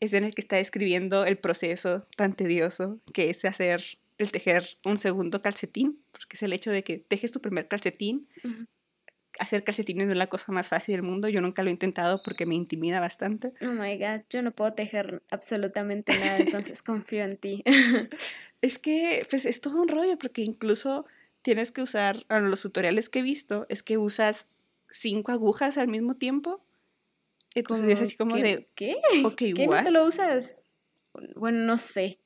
es 0.00 0.12
en 0.12 0.24
el 0.24 0.34
que 0.34 0.42
está 0.42 0.56
describiendo 0.56 1.24
el 1.24 1.38
proceso 1.38 2.06
tan 2.16 2.34
tedioso 2.34 3.00
que 3.12 3.30
es 3.30 3.44
hacer 3.44 3.98
el 4.18 4.32
tejer 4.32 4.78
un 4.84 4.98
segundo 4.98 5.42
calcetín, 5.42 6.02
porque 6.12 6.36
es 6.36 6.42
el 6.42 6.52
hecho 6.52 6.70
de 6.70 6.82
que 6.82 6.98
tejes 6.98 7.32
tu 7.32 7.40
primer 7.40 7.68
calcetín. 7.68 8.28
Hacer 9.38 9.64
calcetines 9.64 10.06
no 10.06 10.12
es 10.12 10.18
la 10.18 10.28
cosa 10.28 10.50
más 10.52 10.70
fácil 10.70 10.94
del 10.94 11.02
mundo. 11.02 11.28
Yo 11.28 11.42
nunca 11.42 11.62
lo 11.62 11.68
he 11.68 11.72
intentado 11.72 12.22
porque 12.22 12.46
me 12.46 12.54
intimida 12.54 13.00
bastante. 13.00 13.52
Oh 13.60 13.72
my 13.72 13.98
god, 13.98 14.22
yo 14.30 14.40
no 14.40 14.52
puedo 14.52 14.72
tejer 14.72 15.22
absolutamente 15.30 16.18
nada, 16.18 16.38
entonces 16.38 16.82
confío 16.82 17.24
en 17.24 17.36
ti. 17.36 17.62
es 18.62 18.78
que, 18.78 19.26
pues 19.28 19.44
es 19.44 19.60
todo 19.60 19.82
un 19.82 19.88
rollo, 19.88 20.16
porque 20.16 20.40
incluso 20.40 21.04
tienes 21.42 21.70
que 21.70 21.82
usar, 21.82 22.24
bueno, 22.30 22.48
los 22.48 22.62
tutoriales 22.62 23.10
que 23.10 23.18
he 23.18 23.22
visto, 23.22 23.66
es 23.68 23.82
que 23.82 23.98
usas 23.98 24.48
cinco 24.90 25.32
agujas 25.32 25.78
al 25.78 25.88
mismo 25.88 26.16
tiempo 26.16 26.66
entonces 27.56 27.88
es 27.88 28.00
así 28.02 28.16
como 28.16 28.36
de... 28.36 28.68
¿Qué? 28.74 28.96
¿Qué 29.36 29.66
no 29.66 29.82
solo 29.82 30.04
usas? 30.04 30.64
Bueno, 31.34 31.60
no 31.64 31.78
sé. 31.78 32.20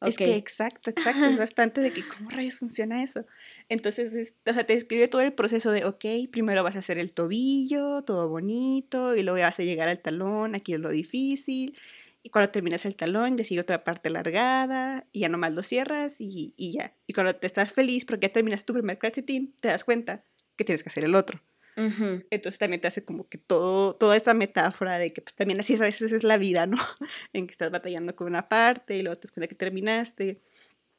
Es 0.00 0.16
que 0.16 0.34
exacto, 0.34 0.90
exacto, 0.90 1.24
es 1.24 1.38
bastante 1.38 1.80
de 1.80 1.92
que 1.92 2.06
cómo 2.06 2.28
rayos 2.28 2.58
funciona 2.58 3.02
eso. 3.02 3.24
Entonces, 3.68 4.34
o 4.44 4.52
sea, 4.52 4.66
te 4.66 4.74
describe 4.74 5.06
todo 5.06 5.22
el 5.22 5.32
proceso 5.32 5.70
de, 5.70 5.84
ok, 5.84 6.04
primero 6.30 6.64
vas 6.64 6.74
a 6.74 6.80
hacer 6.80 6.98
el 6.98 7.12
tobillo, 7.12 8.02
todo 8.02 8.28
bonito, 8.28 9.14
y 9.14 9.22
luego 9.22 9.40
vas 9.40 9.60
a 9.60 9.62
llegar 9.62 9.88
al 9.88 10.02
talón, 10.02 10.56
aquí 10.56 10.74
es 10.74 10.80
lo 10.80 10.90
difícil, 10.90 11.78
y 12.22 12.28
cuando 12.30 12.50
terminas 12.50 12.84
el 12.84 12.96
talón 12.96 13.36
ya 13.36 13.44
sigue 13.44 13.60
otra 13.60 13.84
parte 13.84 14.10
largada, 14.10 15.06
y 15.12 15.20
ya 15.20 15.28
nomás 15.28 15.54
lo 15.54 15.62
cierras 15.62 16.20
y, 16.20 16.52
y 16.56 16.72
ya. 16.72 16.94
Y 17.06 17.14
cuando 17.14 17.34
te 17.36 17.46
estás 17.46 17.72
feliz 17.72 18.04
porque 18.04 18.26
ya 18.26 18.32
terminas 18.32 18.66
tu 18.66 18.74
primer 18.74 18.98
calcetín, 18.98 19.54
te 19.60 19.68
das 19.68 19.84
cuenta 19.84 20.24
que 20.56 20.64
tienes 20.64 20.82
que 20.82 20.90
hacer 20.90 21.04
el 21.04 21.14
otro. 21.14 21.40
Entonces 21.76 22.58
también 22.58 22.80
te 22.80 22.88
hace 22.88 23.04
como 23.04 23.28
que 23.28 23.38
todo, 23.38 23.96
toda 23.96 24.16
esta 24.16 24.34
metáfora 24.34 24.98
de 24.98 25.12
que 25.12 25.22
pues, 25.22 25.34
también 25.34 25.60
así 25.60 25.74
a 25.74 25.80
veces 25.80 26.12
es 26.12 26.24
la 26.24 26.38
vida, 26.38 26.66
¿no? 26.66 26.78
en 27.32 27.46
que 27.46 27.52
estás 27.52 27.70
batallando 27.70 28.14
con 28.14 28.28
una 28.28 28.48
parte 28.48 28.96
y 28.96 29.02
luego 29.02 29.16
te 29.16 29.26
das 29.26 29.32
cuenta 29.32 29.48
que 29.48 29.54
terminaste. 29.54 30.40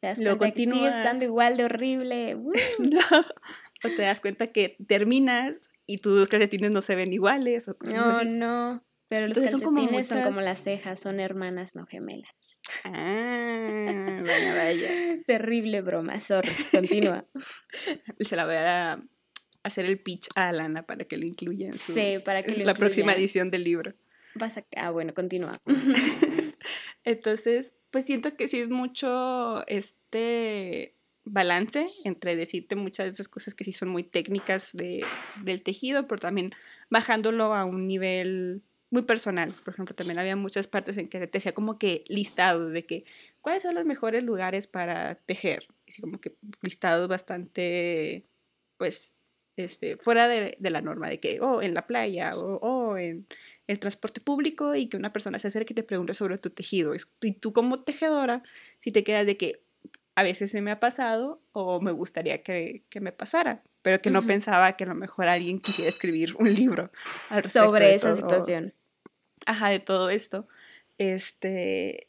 Te 0.01 0.07
das 0.07 0.19
luego 0.19 0.39
cuenta 0.39 0.55
que 0.55 0.65
sigue 0.65 0.87
estando 0.87 1.23
igual 1.23 1.57
de 1.57 1.65
horrible. 1.65 2.35
no. 2.79 2.99
O 3.83 3.89
te 3.89 4.01
das 4.01 4.21
cuenta 4.21 4.47
que 4.47 4.77
terminas 4.87 5.55
y 5.85 5.99
tus 5.99 6.27
calcetines 6.27 6.71
no 6.71 6.81
se 6.81 6.95
ven 6.95 7.13
iguales. 7.13 7.67
O 7.67 7.77
no, 7.85 8.23
no. 8.23 8.83
Pero 9.07 9.27
los 9.27 9.37
calcetines 9.37 10.07
son 10.07 10.23
como, 10.23 10.41
las 10.41 10.63
cejas, 10.63 10.99
son 10.99 11.19
hermanas, 11.19 11.75
no 11.75 11.85
gemelas. 11.85 12.61
Ah, 12.85 14.21
vaya, 14.25 14.55
vaya. 14.55 14.89
Terrible 15.27 15.81
broma, 15.81 16.19
sorry, 16.19 16.49
continúa. 16.71 17.25
Se 18.19 18.35
la 18.35 18.45
voy 18.45 18.55
a 18.55 18.99
hacer 19.65 19.85
el 19.85 19.99
pitch 19.99 20.29
a 20.35 20.49
Alana 20.49 20.85
para 20.85 21.05
que 21.05 21.17
lo 21.17 21.25
incluya 21.25 21.65
en, 21.65 21.73
su, 21.73 21.93
sí, 21.93 22.19
para 22.23 22.43
que 22.43 22.55
la 22.63 22.75
próxima 22.75 23.13
edición 23.13 23.49
del 23.49 23.63
libro. 23.63 23.95
Vas 24.35 24.57
a... 24.57 24.65
Ah, 24.75 24.91
bueno, 24.91 25.13
continúa. 25.13 25.59
Entonces, 27.03 27.73
pues 27.89 28.05
siento 28.05 28.35
que 28.35 28.47
sí 28.47 28.59
es 28.59 28.69
mucho 28.69 29.65
este 29.67 30.95
balance 31.23 31.87
entre 32.03 32.35
decirte 32.35 32.75
muchas 32.75 33.07
de 33.07 33.11
esas 33.13 33.27
cosas 33.27 33.55
que 33.55 33.63
sí 33.63 33.73
son 33.73 33.89
muy 33.89 34.03
técnicas 34.03 34.69
de, 34.73 35.03
del 35.41 35.63
tejido, 35.63 36.07
pero 36.07 36.19
también 36.19 36.51
bajándolo 36.91 37.55
a 37.55 37.65
un 37.65 37.87
nivel 37.87 38.61
muy 38.91 39.01
personal. 39.01 39.55
Por 39.63 39.73
ejemplo, 39.73 39.95
también 39.95 40.19
había 40.19 40.35
muchas 40.35 40.67
partes 40.67 40.97
en 40.97 41.07
que 41.09 41.19
te 41.19 41.37
decía 41.39 41.55
como 41.55 41.79
que 41.79 42.03
listados 42.07 42.71
de 42.71 42.85
que 42.85 43.03
cuáles 43.41 43.63
son 43.63 43.73
los 43.73 43.85
mejores 43.85 44.23
lugares 44.23 44.67
para 44.67 45.15
tejer. 45.15 45.67
Así 45.87 46.01
como 46.01 46.21
que 46.21 46.37
listados 46.61 47.07
bastante, 47.07 48.27
pues, 48.77 49.14
este, 49.57 49.97
fuera 49.97 50.27
de, 50.27 50.57
la 50.59 50.81
norma, 50.81 51.09
de 51.09 51.19
que, 51.19 51.39
o 51.39 51.55
oh, 51.55 51.61
en 51.61 51.73
la 51.73 51.87
playa, 51.87 52.35
o 52.35 52.59
oh, 52.61 52.97
en 52.97 53.27
el 53.67 53.79
transporte 53.79 54.21
público, 54.21 54.75
y 54.75 54.87
que 54.87 54.97
una 54.97 55.13
persona 55.13 55.39
se 55.39 55.47
acerque 55.47 55.73
y 55.73 55.75
te 55.75 55.83
pregunte 55.83 56.13
sobre 56.13 56.37
tu 56.37 56.49
tejido. 56.49 56.93
Y 57.21 57.31
tú 57.33 57.53
como 57.53 57.81
tejedora, 57.83 58.43
si 58.79 58.91
te 58.91 59.03
quedas 59.03 59.25
de 59.25 59.37
que 59.37 59.61
a 60.15 60.23
veces 60.23 60.51
se 60.51 60.61
me 60.61 60.71
ha 60.71 60.79
pasado 60.79 61.41
o 61.51 61.81
me 61.81 61.91
gustaría 61.91 62.41
que, 62.41 62.83
me 62.99 63.11
pasara, 63.11 63.63
pero 63.81 64.01
que 64.01 64.09
no 64.09 64.25
pensaba 64.25 64.75
que 64.77 64.85
a 64.85 64.87
lo 64.87 64.95
mejor 64.95 65.27
alguien 65.27 65.59
quisiera 65.59 65.89
escribir 65.89 66.35
un 66.37 66.53
libro 66.53 66.91
sobre 67.43 67.95
esa 67.95 68.15
situación. 68.15 68.73
Ajá, 69.45 69.69
de 69.69 69.79
todo 69.79 70.09
esto. 70.09 70.47
Este, 70.97 72.07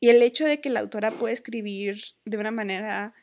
y 0.00 0.08
el 0.08 0.20
hecho 0.22 0.44
de 0.44 0.60
que 0.60 0.68
la 0.68 0.80
autora 0.80 1.12
puede 1.12 1.32
escribir 1.32 2.02
de 2.24 2.38
una 2.38 2.50
manera 2.50 3.14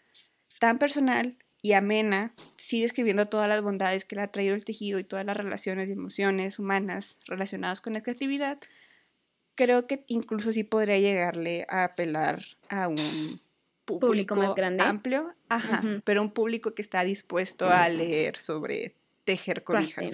tan 0.59 0.79
personal 0.79 1.37
y 1.61 1.73
amena, 1.73 2.33
sigue 2.57 2.85
escribiendo 2.85 3.25
todas 3.25 3.47
las 3.47 3.61
bondades 3.61 4.05
que 4.05 4.15
le 4.15 4.21
ha 4.21 4.31
traído 4.31 4.55
el 4.55 4.65
tejido 4.65 4.99
y 4.99 5.03
todas 5.03 5.25
las 5.25 5.35
relaciones 5.35 5.89
y 5.89 5.93
emociones 5.93 6.59
humanas 6.59 7.17
relacionadas 7.27 7.81
con 7.81 7.93
la 7.93 8.01
creatividad, 8.01 8.59
creo 9.55 9.87
que 9.87 10.05
incluso 10.07 10.53
sí 10.53 10.63
podría 10.63 10.99
llegarle 10.99 11.65
a 11.67 11.83
apelar 11.83 12.43
a 12.69 12.87
un 12.87 13.41
público, 13.83 14.35
más 14.35 14.55
grande. 14.55 14.83
amplio, 14.83 15.33
ajá, 15.49 15.83
pero 16.05 16.21
un 16.21 16.31
público 16.31 16.73
que 16.73 16.81
está 16.81 17.03
dispuesto 17.03 17.67
a 17.69 17.89
leer 17.89 18.37
sobre 18.37 18.95
tejer 19.25 19.63
cobijas. 19.63 20.11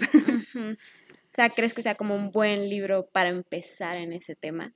O 0.56 1.36
sea, 1.36 1.50
¿crees 1.50 1.74
que 1.74 1.82
sea 1.82 1.96
como 1.96 2.16
un 2.16 2.32
buen 2.32 2.70
libro 2.70 3.08
para 3.08 3.28
empezar 3.28 3.98
en 3.98 4.14
ese 4.14 4.36
tema? 4.36 4.74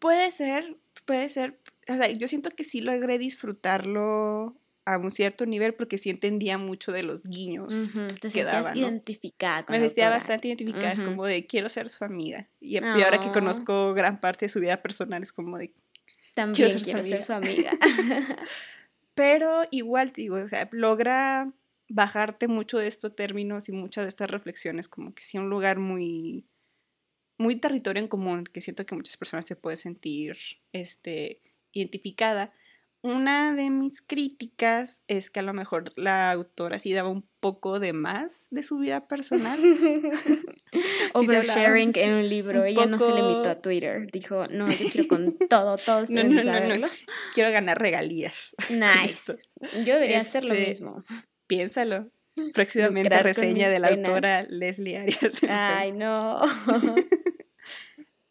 puede 0.00 0.32
ser, 0.32 0.76
puede 1.04 1.28
ser. 1.28 1.60
O 1.88 1.94
sea, 1.94 2.08
yo 2.10 2.26
siento 2.26 2.50
que 2.50 2.64
sí 2.64 2.80
logré 2.80 3.18
disfrutarlo 3.18 4.56
a 4.86 4.98
un 4.98 5.10
cierto 5.10 5.44
nivel 5.46 5.74
porque 5.74 5.98
sí 5.98 6.10
entendía 6.10 6.58
mucho 6.58 6.92
de 6.92 7.02
los 7.02 7.24
guiños 7.24 7.74
Te 8.20 8.30
que 8.30 8.44
daba, 8.44 8.74
identificada 8.74 9.66
Me 9.68 9.80
sentía 9.80 10.08
bastante 10.08 10.48
identificada, 10.48 10.92
es 10.92 11.02
como 11.02 11.26
de 11.26 11.46
quiero 11.46 11.68
ser 11.68 11.88
su 11.88 12.04
amiga. 12.04 12.48
Y, 12.60 12.78
ahora 12.78 13.20
que 13.20 13.32
conozco 13.32 13.92
gran 13.94 14.20
parte 14.20 14.46
de 14.46 14.48
su 14.48 14.60
vida 14.60 14.80
personal 14.80 15.22
es 15.22 15.32
como 15.32 15.58
de 15.58 15.74
también 16.34 16.68
quiero 16.68 17.02
ser, 17.02 17.22
su, 17.22 17.32
amiga. 17.32 17.70
Pero 19.14 19.64
igual, 19.70 20.12
digo, 20.12 20.36
o 20.36 20.48
sea, 20.48 20.68
logra 20.70 21.52
bajarte 21.88 22.46
mucho 22.46 22.78
de 22.78 22.86
estos 22.86 23.16
términos 23.16 23.68
y 23.68 23.72
muchas 23.72 24.04
de 24.04 24.10
estas 24.10 24.30
reflexiones, 24.30 24.86
como 24.86 25.14
que 25.14 25.22
sea 25.22 25.40
un 25.40 25.48
lugar 25.48 25.78
muy, 25.78 26.46
muy 27.38 27.56
territorio 27.56 28.02
en 28.02 28.08
común, 28.08 28.44
que 28.44 28.60
siento 28.60 28.84
que 28.84 28.94
muchas 28.94 29.16
personas 29.16 29.46
se 29.46 29.56
pueden 29.56 29.78
sentir 29.78 30.36
este, 30.72 31.40
identificada 31.72 32.52
una 33.06 33.54
de 33.54 33.70
mis 33.70 34.02
críticas 34.02 35.04
es 35.06 35.30
que 35.30 35.38
a 35.38 35.44
lo 35.44 35.52
mejor 35.54 35.90
la 35.94 36.32
autora 36.32 36.80
sí 36.80 36.92
daba 36.92 37.08
un 37.08 37.24
poco 37.38 37.78
de 37.78 37.92
más 37.92 38.48
de 38.50 38.64
su 38.64 38.78
vida 38.78 39.06
personal. 39.06 39.60
Oversharing 41.14 41.92
en 41.94 42.14
un 42.14 42.28
libro. 42.28 42.64
Ella 42.64 42.86
no 42.86 42.98
se 42.98 43.14
limitó 43.14 43.48
a 43.48 43.62
Twitter. 43.62 44.08
Dijo, 44.10 44.42
no, 44.50 44.68
yo 44.68 44.90
quiero 44.90 45.06
con 45.06 45.38
todo, 45.48 45.76
todo 45.78 46.04
no, 46.08 46.24
no, 46.24 46.42
no, 46.42 46.76
no, 46.78 46.88
Quiero 47.32 47.52
ganar 47.52 47.80
regalías. 47.80 48.56
Nice. 48.70 49.34
Yo 49.84 49.94
debería 49.94 50.18
hacer 50.18 50.44
lo 50.44 50.54
este, 50.54 50.66
mismo. 50.66 51.04
Piénsalo. 51.46 52.10
Próximamente 52.54 53.22
reseña 53.22 53.70
de 53.70 53.78
la 53.78 53.88
autora 53.88 54.42
Leslie 54.50 54.98
Arias. 54.98 55.40
Ay, 55.48 55.92
no. 55.92 56.42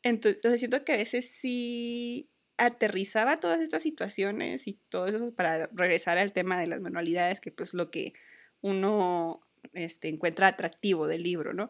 entonces 0.03 0.59
siento 0.59 0.83
que 0.83 0.93
a 0.93 0.97
veces 0.97 1.31
sí 1.31 2.29
aterrizaba 2.57 3.37
todas 3.37 3.59
estas 3.59 3.83
situaciones 3.83 4.67
y 4.67 4.79
todo 4.89 5.07
eso 5.07 5.33
para 5.33 5.67
regresar 5.73 6.17
al 6.17 6.31
tema 6.31 6.59
de 6.59 6.67
las 6.67 6.81
manualidades, 6.81 7.39
que 7.39 7.51
pues 7.51 7.73
lo 7.73 7.91
que 7.91 8.13
uno 8.61 9.45
este, 9.73 10.09
encuentra 10.09 10.47
atractivo 10.47 11.07
del 11.07 11.23
libro, 11.23 11.53
¿no? 11.53 11.69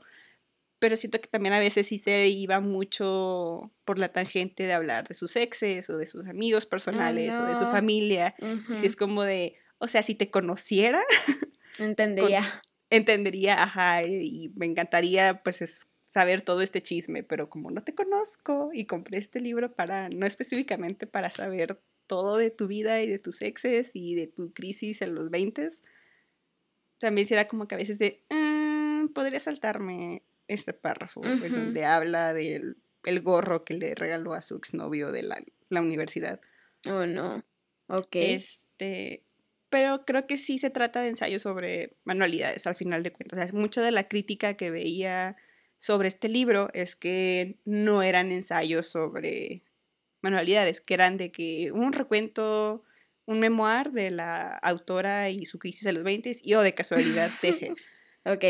Pero 0.79 0.95
siento 0.97 1.19
que 1.19 1.27
también 1.27 1.53
a 1.53 1.59
veces 1.59 1.87
sí 1.87 1.99
se 1.99 2.27
iba 2.27 2.59
mucho 2.59 3.71
por 3.85 3.97
la 3.97 4.09
tangente 4.09 4.63
de 4.63 4.73
hablar 4.73 5.07
de 5.07 5.15
sus 5.15 5.35
exes 5.35 5.89
o 5.89 5.97
de 5.97 6.05
sus 6.05 6.27
amigos 6.27 6.65
personales 6.65 7.37
o 7.37 7.45
de 7.45 7.55
su 7.55 7.65
familia. 7.65 8.35
y 8.81 8.85
es 8.85 8.95
como 8.95 9.23
de, 9.23 9.55
o 9.77 9.87
sea, 9.87 10.03
si 10.03 10.15
te 10.15 10.29
conociera... 10.29 11.01
Entendería. 11.79 12.41
entendería, 12.89 13.61
ajá, 13.61 14.03
y 14.03 14.49
me 14.55 14.65
encantaría 14.65 15.41
pues 15.43 15.61
es 15.61 15.87
saber 16.15 16.43
todo 16.43 16.61
este 16.61 16.81
chisme, 16.81 17.23
pero 17.23 17.49
como 17.49 17.71
no 17.71 17.83
te 17.83 17.93
conozco 17.93 18.69
y 18.71 18.85
compré 18.85 19.17
este 19.17 19.41
libro 19.41 19.73
para, 19.73 20.07
no 20.07 20.25
específicamente 20.25 21.07
para 21.07 21.29
saber 21.29 21.77
todo 22.07 22.37
de 22.37 22.51
tu 22.51 22.67
vida 22.67 23.01
y 23.01 23.07
de 23.09 23.19
tus 23.19 23.41
exes 23.41 23.91
y 23.93 24.15
de 24.15 24.27
tu 24.27 24.53
crisis 24.53 25.01
en 25.01 25.13
los 25.13 25.29
20, 25.29 25.71
también 26.99 27.27
será 27.27 27.49
como 27.49 27.67
que 27.67 27.75
a 27.75 27.77
veces 27.77 27.99
de, 27.99 28.23
ah, 28.29 29.03
podría 29.13 29.41
saltarme 29.41 30.23
este 30.47 30.71
párrafo 30.71 31.19
donde 31.19 31.83
habla 31.83 32.33
del 32.33 32.77
el 33.03 33.21
gorro 33.21 33.65
que 33.65 33.73
le 33.73 33.93
regaló 33.93 34.33
a 34.35 34.41
su 34.41 34.55
exnovio 34.55 35.11
de 35.11 35.23
la, 35.23 35.43
la 35.67 35.81
universidad. 35.81 36.39
Oh, 36.87 37.05
no. 37.05 37.43
Ok. 37.87 38.15
Este, 38.15 39.25
pero 39.69 40.05
creo 40.05 40.27
que 40.27 40.37
sí 40.37 40.59
se 40.59 40.69
trata 40.69 41.01
de 41.01 41.09
ensayos 41.09 41.41
sobre 41.41 41.97
manualidades 42.05 42.65
al 42.67 42.75
final 42.75 43.03
de 43.03 43.11
cuentas. 43.11 43.37
O 43.37 43.43
sea, 43.43 43.59
mucha 43.59 43.81
de 43.81 43.91
la 43.91 44.07
crítica 44.07 44.53
que 44.53 44.71
veía 44.71 45.35
sobre 45.77 46.07
este 46.07 46.29
libro 46.29 46.69
es 46.73 46.95
que 46.95 47.57
no 47.65 48.01
eran 48.01 48.31
ensayos 48.31 48.87
sobre 48.87 49.63
manualidades, 50.21 50.81
que 50.81 50.93
eran 50.93 51.17
de 51.17 51.31
que 51.31 51.71
un 51.71 51.93
recuento, 51.93 52.83
un 53.25 53.39
memoir 53.39 53.91
de 53.91 54.09
la 54.09 54.55
autora 54.57 55.29
y 55.29 55.45
su 55.45 55.59
crisis 55.59 55.83
de 55.83 55.93
los 55.93 56.03
20 56.03 56.37
y 56.43 56.53
o 56.55 56.61
de 56.61 56.73
casualidad 56.73 57.29
teje. 57.41 57.73
ok. 58.25 58.43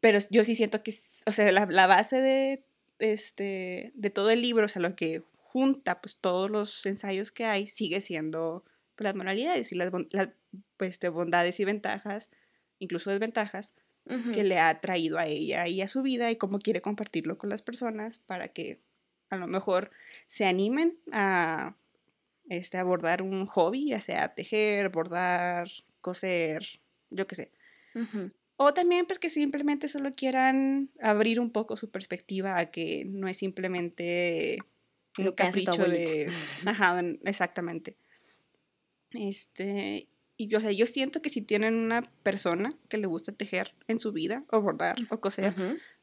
Pero 0.00 0.18
yo 0.30 0.44
sí 0.44 0.54
siento 0.54 0.82
que, 0.82 0.94
o 1.26 1.32
sea, 1.32 1.52
la, 1.52 1.86
base 1.86 2.20
de, 2.20 2.64
este, 2.98 3.92
de 3.94 4.10
todo 4.10 4.30
el 4.30 4.40
libro, 4.40 4.64
o 4.64 4.68
sea, 4.68 4.80
lo 4.80 4.96
que 4.96 5.22
junta 5.42 6.00
pues 6.00 6.16
todos 6.16 6.50
los 6.50 6.86
ensayos 6.86 7.32
que 7.32 7.44
hay, 7.44 7.66
sigue 7.66 8.00
siendo 8.00 8.64
pues, 8.96 9.04
las 9.04 9.14
manualidades 9.14 9.72
y 9.72 9.74
las, 9.74 9.90
pues, 10.76 11.00
de 11.00 11.08
bondades 11.10 11.60
y 11.60 11.64
ventajas, 11.64 12.30
incluso 12.78 13.10
desventajas, 13.10 13.74
que 14.06 14.42
le 14.42 14.58
ha 14.58 14.80
traído 14.80 15.18
a 15.18 15.26
ella 15.26 15.68
y 15.68 15.82
a 15.82 15.88
su 15.88 16.02
vida 16.02 16.30
y 16.30 16.36
cómo 16.36 16.58
quiere 16.58 16.80
compartirlo 16.80 17.38
con 17.38 17.48
las 17.48 17.62
personas 17.62 18.18
para 18.18 18.48
que 18.48 18.80
a 19.28 19.36
lo 19.36 19.46
mejor 19.46 19.90
se 20.26 20.44
animen 20.46 20.98
a 21.12 21.76
este, 22.48 22.78
abordar 22.78 23.22
un 23.22 23.46
hobby, 23.46 23.90
ya 23.90 24.00
sea 24.00 24.34
tejer, 24.34 24.88
bordar, 24.88 25.70
coser, 26.00 26.80
yo 27.10 27.26
qué 27.26 27.34
sé. 27.36 27.52
O 28.56 28.74
también 28.74 29.06
pues 29.06 29.18
que 29.18 29.30
simplemente 29.30 29.88
solo 29.88 30.12
quieran 30.12 30.90
abrir 31.00 31.40
un 31.40 31.50
poco 31.50 31.76
su 31.76 31.90
perspectiva 31.90 32.58
a 32.58 32.70
que 32.70 33.04
no 33.06 33.28
es 33.28 33.38
simplemente 33.38 34.58
un 35.16 35.32
capricho 35.32 35.84
de... 35.84 36.30
Ajá, 36.66 37.00
exactamente. 37.24 37.96
Este, 39.12 40.08
y 40.40 40.46
yo, 40.46 40.56
o 40.56 40.60
sea, 40.62 40.72
yo 40.72 40.86
siento 40.86 41.20
que 41.20 41.28
si 41.28 41.42
tienen 41.42 41.74
una 41.74 42.00
persona 42.22 42.74
que 42.88 42.96
le 42.96 43.06
gusta 43.06 43.30
tejer 43.30 43.74
en 43.88 44.00
su 44.00 44.10
vida, 44.10 44.42
o 44.50 44.62
bordar, 44.62 44.96
o 45.10 45.20
coser, 45.20 45.54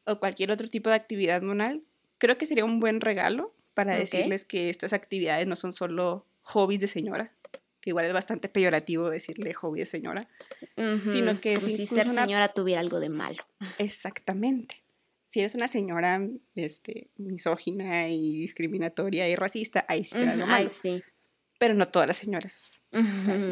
o 0.04 0.20
cualquier 0.20 0.52
otro 0.52 0.68
tipo 0.68 0.90
de 0.90 0.94
actividad 0.94 1.42
manual, 1.42 1.82
creo 2.18 2.38
que 2.38 2.46
sería 2.46 2.64
un 2.64 2.78
buen 2.78 3.00
regalo 3.00 3.52
para 3.74 3.96
decirles 3.96 4.44
que 4.44 4.70
estas 4.70 4.92
actividades 4.92 5.48
no 5.48 5.56
son 5.56 5.72
solo 5.72 6.24
hobbies 6.42 6.78
de 6.78 6.86
señora, 6.86 7.32
que 7.80 7.90
igual 7.90 8.04
es 8.04 8.12
bastante 8.12 8.48
peyorativo 8.48 9.10
decirle 9.10 9.54
hobby 9.54 9.80
de 9.80 9.86
señora, 9.86 10.28
sino 11.10 11.40
que 11.40 11.54
Como 11.54 11.66
si 11.66 11.86
ser 11.86 12.08
señora 12.08 12.46
tuviera 12.54 12.80
algo 12.80 13.00
de 13.00 13.08
malo. 13.08 13.44
Exactamente. 13.78 14.84
Si 15.24 15.40
eres 15.40 15.56
una 15.56 15.66
señora 15.66 16.24
este, 16.54 17.10
misógina 17.16 18.08
y 18.08 18.38
discriminatoria 18.38 19.28
y 19.28 19.34
racista, 19.34 19.84
ahí 19.88 20.04
sí 20.04 20.12
te 20.12 20.26
da 20.26 20.46
malo. 20.46 20.68
sí. 20.68 21.02
Pero 21.58 21.74
no 21.74 21.86
todas 21.86 22.08
las 22.08 22.16
señoras. 22.16 22.80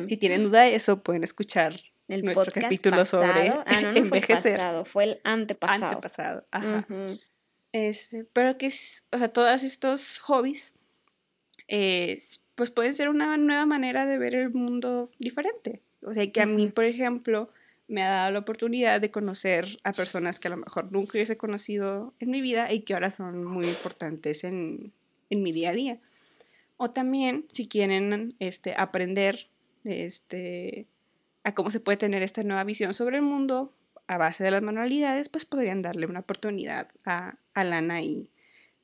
si 0.06 0.16
tienen 0.16 0.44
duda 0.44 0.62
de 0.62 0.74
eso, 0.74 1.02
pueden 1.02 1.24
escuchar 1.24 1.80
el 2.08 2.24
nuestro 2.24 2.52
capítulo 2.52 3.04
sobre 3.04 3.48
ah, 3.48 3.80
no, 3.82 3.92
no 3.92 3.98
envejecer. 3.98 4.42
Fue 4.42 4.50
el 4.50 4.56
pasado, 4.58 4.84
fue 4.84 5.04
el 5.04 5.20
antepasado. 5.24 5.86
Antepasado, 5.86 6.46
ajá. 6.50 6.86
Este, 7.72 8.24
pero 8.32 8.56
que, 8.56 8.68
o 8.68 9.18
sea, 9.18 9.28
todos 9.28 9.62
estos 9.62 10.20
hobbies, 10.20 10.72
eh, 11.68 12.18
pues 12.54 12.70
pueden 12.70 12.94
ser 12.94 13.08
una 13.08 13.36
nueva 13.36 13.66
manera 13.66 14.06
de 14.06 14.16
ver 14.18 14.34
el 14.34 14.50
mundo 14.50 15.10
diferente. 15.18 15.82
O 16.00 16.14
sea, 16.14 16.30
que 16.30 16.40
a 16.40 16.46
mí, 16.46 16.68
por 16.68 16.84
ejemplo, 16.84 17.50
me 17.88 18.02
ha 18.02 18.08
dado 18.08 18.32
la 18.32 18.38
oportunidad 18.38 19.00
de 19.00 19.10
conocer 19.10 19.78
a 19.84 19.92
personas 19.92 20.40
que 20.40 20.48
a 20.48 20.52
lo 20.52 20.56
mejor 20.56 20.90
nunca 20.90 21.12
hubiese 21.18 21.36
conocido 21.36 22.14
en 22.18 22.30
mi 22.30 22.40
vida 22.40 22.72
y 22.72 22.80
que 22.80 22.94
ahora 22.94 23.10
son 23.10 23.44
muy 23.44 23.66
importantes 23.66 24.44
en, 24.44 24.92
en 25.28 25.42
mi 25.42 25.52
día 25.52 25.70
a 25.70 25.74
día. 25.74 25.98
O 26.76 26.90
también, 26.90 27.46
si 27.52 27.66
quieren 27.66 28.36
este, 28.38 28.74
aprender 28.76 29.48
este, 29.84 30.86
a 31.44 31.54
cómo 31.54 31.70
se 31.70 31.80
puede 31.80 31.96
tener 31.96 32.22
esta 32.22 32.42
nueva 32.42 32.64
visión 32.64 32.92
sobre 32.92 33.16
el 33.16 33.22
mundo, 33.22 33.72
a 34.08 34.18
base 34.18 34.44
de 34.44 34.50
las 34.50 34.62
manualidades, 34.62 35.28
pues 35.28 35.44
podrían 35.44 35.82
darle 35.82 36.06
una 36.06 36.20
oportunidad 36.20 36.88
a, 37.04 37.38
a 37.54 37.64
Lana 37.64 38.02
y 38.02 38.30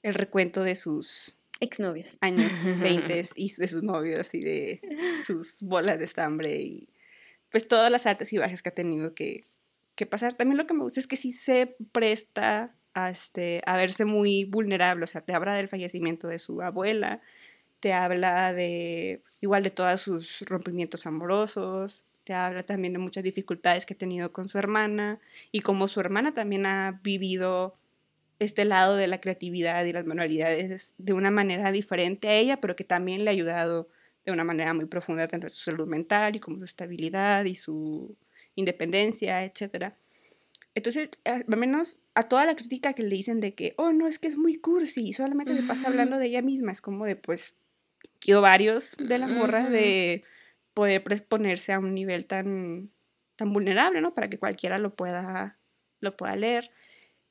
el 0.02 0.14
recuento 0.14 0.64
de 0.64 0.74
sus 0.74 1.36
exnovios. 1.60 2.18
Años 2.20 2.50
20 2.80 3.28
y 3.36 3.52
de 3.52 3.68
sus 3.68 3.82
novios 3.82 4.34
y 4.34 4.40
de 4.40 4.80
sus 5.24 5.58
bolas 5.60 5.98
de 5.98 6.04
estambre 6.04 6.60
y 6.60 6.88
pues 7.50 7.68
todas 7.68 7.90
las 7.90 8.06
artes 8.06 8.32
y 8.32 8.38
bajes 8.38 8.62
que 8.62 8.70
ha 8.70 8.74
tenido 8.74 9.14
que, 9.14 9.44
que 9.94 10.06
pasar. 10.06 10.34
También 10.34 10.56
lo 10.56 10.66
que 10.66 10.74
me 10.74 10.82
gusta 10.82 11.00
es 11.00 11.06
que 11.06 11.16
sí 11.16 11.32
se 11.32 11.76
presta 11.92 12.74
a, 12.94 13.10
este, 13.10 13.62
a 13.66 13.76
verse 13.76 14.04
muy 14.04 14.44
vulnerable, 14.44 15.04
o 15.04 15.06
sea, 15.06 15.20
te 15.20 15.34
habla 15.34 15.54
del 15.54 15.68
fallecimiento 15.68 16.28
de 16.28 16.38
su 16.38 16.60
abuela, 16.62 17.20
te 17.82 17.92
habla 17.92 18.52
de 18.52 19.24
igual 19.40 19.64
de 19.64 19.70
todos 19.70 20.00
sus 20.00 20.42
rompimientos 20.42 21.04
amorosos, 21.04 22.04
te 22.22 22.32
habla 22.32 22.62
también 22.62 22.92
de 22.92 23.00
muchas 23.00 23.24
dificultades 23.24 23.86
que 23.86 23.94
ha 23.94 23.98
tenido 23.98 24.32
con 24.32 24.48
su 24.48 24.56
hermana 24.56 25.18
y 25.50 25.62
cómo 25.62 25.88
su 25.88 25.98
hermana 25.98 26.32
también 26.32 26.64
ha 26.64 27.00
vivido 27.02 27.74
este 28.38 28.64
lado 28.64 28.94
de 28.94 29.08
la 29.08 29.20
creatividad 29.20 29.84
y 29.84 29.92
las 29.92 30.06
manualidades 30.06 30.94
de 30.96 31.12
una 31.12 31.32
manera 31.32 31.72
diferente 31.72 32.28
a 32.28 32.36
ella, 32.36 32.60
pero 32.60 32.76
que 32.76 32.84
también 32.84 33.24
le 33.24 33.30
ha 33.30 33.32
ayudado 33.32 33.88
de 34.24 34.30
una 34.30 34.44
manera 34.44 34.74
muy 34.74 34.86
profunda 34.86 35.26
tanto 35.26 35.48
su 35.48 35.64
salud 35.64 35.88
mental 35.88 36.36
y 36.36 36.40
como 36.40 36.58
su 36.58 36.64
estabilidad 36.64 37.44
y 37.46 37.56
su 37.56 38.16
independencia, 38.54 39.42
etc. 39.42 39.92
Entonces, 40.76 41.10
al 41.24 41.44
menos 41.48 41.98
a 42.14 42.22
toda 42.22 42.46
la 42.46 42.54
crítica 42.54 42.92
que 42.92 43.02
le 43.02 43.16
dicen 43.16 43.40
de 43.40 43.54
que, 43.56 43.74
oh, 43.76 43.90
no, 43.90 44.06
es 44.06 44.20
que 44.20 44.28
es 44.28 44.36
muy 44.36 44.54
cursi, 44.54 45.12
solamente 45.12 45.56
se 45.56 45.64
pasa 45.64 45.88
hablando 45.88 46.18
de 46.18 46.26
ella 46.26 46.42
misma, 46.42 46.70
es 46.70 46.80
como 46.80 47.06
de, 47.06 47.16
pues, 47.16 47.56
que 48.22 48.34
varios 48.36 48.96
de 48.98 49.18
la 49.18 49.26
morra 49.26 49.68
de 49.68 50.22
poder 50.74 51.02
ponerse 51.26 51.72
a 51.72 51.78
un 51.78 51.94
nivel 51.94 52.26
tan, 52.26 52.90
tan 53.36 53.52
vulnerable, 53.52 54.00
¿no? 54.00 54.14
Para 54.14 54.30
que 54.30 54.38
cualquiera 54.38 54.78
lo 54.78 54.94
pueda, 54.94 55.58
lo 56.00 56.16
pueda 56.16 56.36
leer. 56.36 56.70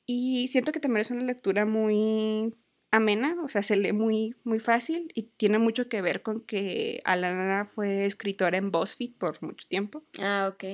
Y 0.06 0.48
siento 0.48 0.72
que 0.72 0.80
también 0.80 1.00
es 1.00 1.10
una 1.10 1.24
lectura 1.24 1.64
muy 1.64 2.54
amena, 2.90 3.36
o 3.42 3.48
sea, 3.48 3.62
se 3.62 3.76
lee 3.76 3.92
muy, 3.92 4.36
muy 4.44 4.60
fácil 4.60 5.10
y 5.14 5.22
tiene 5.22 5.58
mucho 5.58 5.88
que 5.88 6.02
ver 6.02 6.20
con 6.20 6.40
que 6.40 7.00
Alana 7.04 7.64
fue 7.64 8.04
escritora 8.04 8.58
en 8.58 8.70
BuzzFeed 8.70 9.14
por 9.14 9.42
mucho 9.42 9.66
tiempo. 9.66 10.04
Ah, 10.20 10.50
ok. 10.52 10.64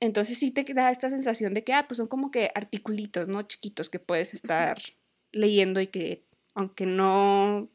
Entonces 0.00 0.38
sí 0.38 0.50
te 0.50 0.64
da 0.72 0.90
esta 0.90 1.10
sensación 1.10 1.52
de 1.52 1.62
que, 1.62 1.74
ah, 1.74 1.86
pues 1.86 1.98
son 1.98 2.06
como 2.06 2.30
que 2.30 2.50
articulitos, 2.54 3.28
¿no? 3.28 3.42
Chiquitos 3.42 3.90
que 3.90 3.98
puedes 3.98 4.32
estar 4.32 4.78
leyendo 5.30 5.80
y 5.82 5.88
que, 5.88 6.24
aunque 6.54 6.86
no 6.86 7.68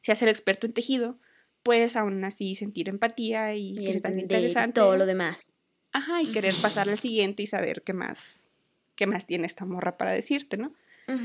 seas 0.00 0.20
el 0.22 0.28
experto 0.28 0.66
en 0.66 0.72
tejido, 0.72 1.18
puedes 1.62 1.94
aún 1.94 2.24
así 2.24 2.56
sentir 2.56 2.88
empatía 2.88 3.54
y, 3.54 3.76
que 3.76 3.90
está 3.90 4.10
interesante. 4.10 4.80
todo 4.80 4.96
lo 4.96 5.06
demás. 5.06 5.46
Ajá, 5.92 6.22
y 6.22 6.26
querer 6.26 6.54
pasar 6.60 6.88
al 6.88 6.98
siguiente 6.98 7.42
y 7.42 7.46
saber 7.46 7.82
qué 7.82 7.92
más, 7.92 8.48
qué 8.94 9.06
más 9.06 9.26
tiene 9.26 9.46
esta 9.46 9.64
morra 9.64 9.96
para 9.96 10.12
decirte, 10.12 10.56
¿no? 10.56 10.74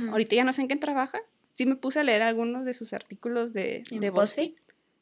Ahorita 0.09 0.35
ya 0.35 0.43
no 0.43 0.51
sé 0.51 0.61
en 0.61 0.67
qué 0.67 0.75
trabaja. 0.77 1.19
Sí 1.51 1.67
me 1.67 1.75
puse 1.75 1.99
a 1.99 2.03
leer 2.03 2.23
algunos 2.23 2.65
de 2.65 2.73
sus 2.73 2.91
artículos 2.91 3.53
de, 3.53 3.83
de 3.91 4.09
BuzzFeed. 4.09 4.53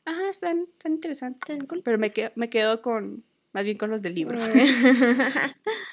Ajá, 0.03 0.29
están, 0.29 0.67
están 0.73 0.93
interesantes. 0.93 1.57
Pero 1.85 1.97
me 1.97 2.11
quedo, 2.11 2.31
me 2.35 2.49
quedo 2.49 2.81
con, 2.81 3.23
más 3.53 3.63
bien 3.63 3.77
con 3.77 3.89
los 3.89 4.01
del 4.01 4.15
libro. 4.15 4.37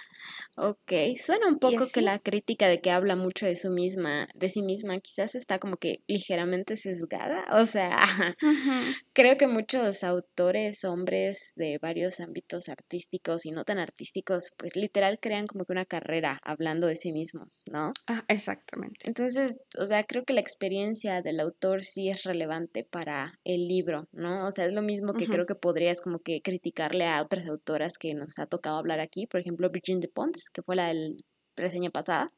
Ok, 0.56 0.92
suena 1.16 1.46
un 1.46 1.58
poco 1.58 1.86
que 1.92 2.02
la 2.02 2.18
crítica 2.18 2.68
de 2.68 2.80
que 2.80 2.90
habla 2.90 3.14
mucho 3.14 3.46
de 3.46 3.56
su 3.56 3.70
misma, 3.70 4.28
de 4.34 4.48
sí 4.48 4.62
misma, 4.62 4.98
quizás 5.00 5.34
está 5.34 5.58
como 5.58 5.76
que 5.76 6.02
ligeramente 6.08 6.76
sesgada. 6.76 7.44
O 7.52 7.64
sea, 7.64 7.98
creo 9.12 9.38
que 9.38 9.46
muchos 9.46 10.02
autores, 10.02 10.84
hombres 10.84 11.52
de 11.56 11.78
varios 11.78 12.20
ámbitos 12.20 12.68
artísticos 12.68 13.46
y 13.46 13.52
no 13.52 13.64
tan 13.64 13.78
artísticos, 13.78 14.50
pues 14.58 14.74
literal 14.76 15.18
crean 15.20 15.46
como 15.46 15.64
que 15.64 15.72
una 15.72 15.86
carrera 15.86 16.38
hablando 16.42 16.88
de 16.88 16.96
sí 16.96 17.12
mismos, 17.12 17.62
¿no? 17.72 17.92
Ah, 18.08 18.24
exactamente. 18.28 19.06
Entonces, 19.06 19.66
o 19.78 19.86
sea, 19.86 20.04
creo 20.04 20.24
que 20.24 20.34
la 20.34 20.40
experiencia 20.40 21.22
del 21.22 21.40
autor 21.40 21.84
sí 21.84 22.08
es 22.08 22.24
relevante 22.24 22.84
para 22.90 23.38
el 23.44 23.68
libro, 23.68 24.08
¿no? 24.12 24.46
O 24.46 24.50
sea, 24.50 24.66
es 24.66 24.72
lo 24.72 24.82
mismo 24.82 25.14
que 25.14 25.28
creo 25.28 25.46
que 25.46 25.54
podrías 25.54 26.00
como 26.00 26.18
que 26.18 26.42
criticarle 26.42 27.06
a 27.06 27.22
otras 27.22 27.46
autoras 27.48 27.98
que 27.98 28.14
nos 28.14 28.38
ha 28.38 28.46
tocado 28.46 28.76
hablar 28.76 29.00
aquí, 29.00 29.26
por 29.26 29.40
ejemplo, 29.40 29.70
Virginia 29.70 30.00
de 30.00 30.08
Pons 30.08 30.39
que 30.48 30.62
fue 30.62 30.76
la 30.76 30.88
del 30.88 31.16
reseña 31.56 31.90
pasada. 31.90 32.32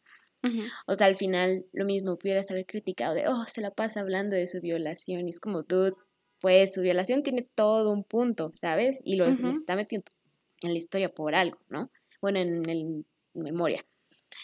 O 0.88 0.94
sea, 0.96 1.06
al 1.06 1.14
final 1.14 1.64
lo 1.72 1.84
mismo, 1.84 2.18
pudieras 2.18 2.50
haber 2.50 2.66
criticado 2.66 3.14
de, 3.14 3.28
oh, 3.28 3.44
se 3.44 3.60
la 3.60 3.70
pasa 3.70 4.00
hablando 4.00 4.34
de 4.34 4.48
su 4.48 4.60
violación. 4.60 5.28
Y 5.28 5.30
es 5.30 5.38
como, 5.38 5.62
tú, 5.62 5.96
pues 6.40 6.74
su 6.74 6.82
violación 6.82 7.22
tiene 7.22 7.48
todo 7.54 7.92
un 7.92 8.02
punto, 8.02 8.50
¿sabes? 8.52 9.00
Y 9.04 9.14
lo 9.14 9.26
está 9.26 9.76
metiendo 9.76 10.04
en 10.62 10.70
la 10.72 10.78
historia 10.78 11.08
por 11.08 11.34
algo, 11.34 11.58
¿no? 11.68 11.90
Bueno, 12.20 12.40
en, 12.40 12.68
el 12.68 13.04
memoria. 13.34 13.84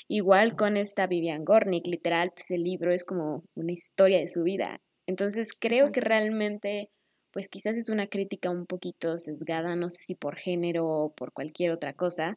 Igual 0.07 0.57
con 0.57 0.77
esta 0.77 1.07
Vivian 1.07 1.45
Gornick, 1.45 1.87
literal, 1.87 2.31
pues 2.35 2.51
el 2.51 2.63
libro 2.63 2.93
es 2.93 3.05
como 3.05 3.45
una 3.55 3.73
historia 3.73 4.19
de 4.19 4.29
su 4.29 4.43
vida. 4.43 4.81
Entonces 5.07 5.51
creo 5.59 5.91
que 5.91 6.01
realmente, 6.01 6.91
pues 7.33 7.49
quizás 7.49 7.77
es 7.77 7.91
una 7.91 8.07
crítica 8.07 8.51
un 8.51 8.67
poquito 8.67 9.17
sesgada, 9.19 9.75
no 9.77 9.89
sé 9.89 10.05
si 10.05 10.15
por 10.15 10.37
género 10.37 10.87
o 10.87 11.13
por 11.13 11.33
cualquier 11.33 11.73
otra 11.73 11.95
cosa, 11.95 12.37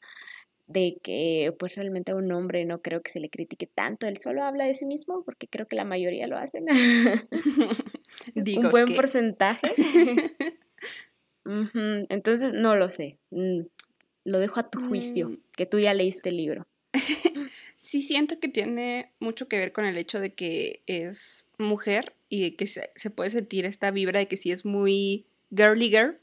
de 0.71 0.97
que 1.01 1.53
pues 1.59 1.75
realmente 1.75 2.11
a 2.11 2.15
un 2.15 2.31
hombre 2.31 2.65
no 2.65 2.81
creo 2.81 3.01
que 3.01 3.11
se 3.11 3.19
le 3.19 3.29
critique 3.29 3.67
tanto, 3.67 4.07
él 4.07 4.17
solo 4.17 4.43
habla 4.43 4.65
de 4.65 4.75
sí 4.75 4.85
mismo 4.85 5.23
porque 5.23 5.47
creo 5.47 5.67
que 5.67 5.75
la 5.75 5.85
mayoría 5.85 6.27
lo 6.27 6.37
hacen. 6.37 6.65
un 8.35 8.69
buen 8.69 8.93
porcentaje. 8.95 9.67
Entonces 12.09 12.53
no 12.53 12.75
lo 12.75 12.89
sé, 12.89 13.17
mm, 13.31 13.61
lo 14.25 14.39
dejo 14.39 14.59
a 14.59 14.69
tu 14.69 14.87
juicio, 14.87 15.29
mm. 15.29 15.37
que 15.53 15.65
tú 15.65 15.79
ya 15.79 15.93
leíste 15.93 16.29
el 16.29 16.37
libro. 16.37 16.67
sí 17.75 18.01
siento 18.01 18.39
que 18.39 18.47
tiene 18.47 19.11
mucho 19.19 19.47
que 19.47 19.57
ver 19.57 19.71
con 19.71 19.85
el 19.85 19.97
hecho 19.97 20.19
de 20.19 20.33
que 20.33 20.83
es 20.85 21.47
mujer 21.57 22.15
y 22.29 22.51
que 22.51 22.67
se, 22.67 22.91
se 22.95 23.09
puede 23.09 23.29
sentir 23.31 23.65
esta 23.65 23.91
vibra 23.91 24.19
de 24.19 24.27
que 24.27 24.37
sí 24.37 24.51
es 24.51 24.65
muy 24.65 25.25
girly 25.49 25.89
girl 25.89 26.20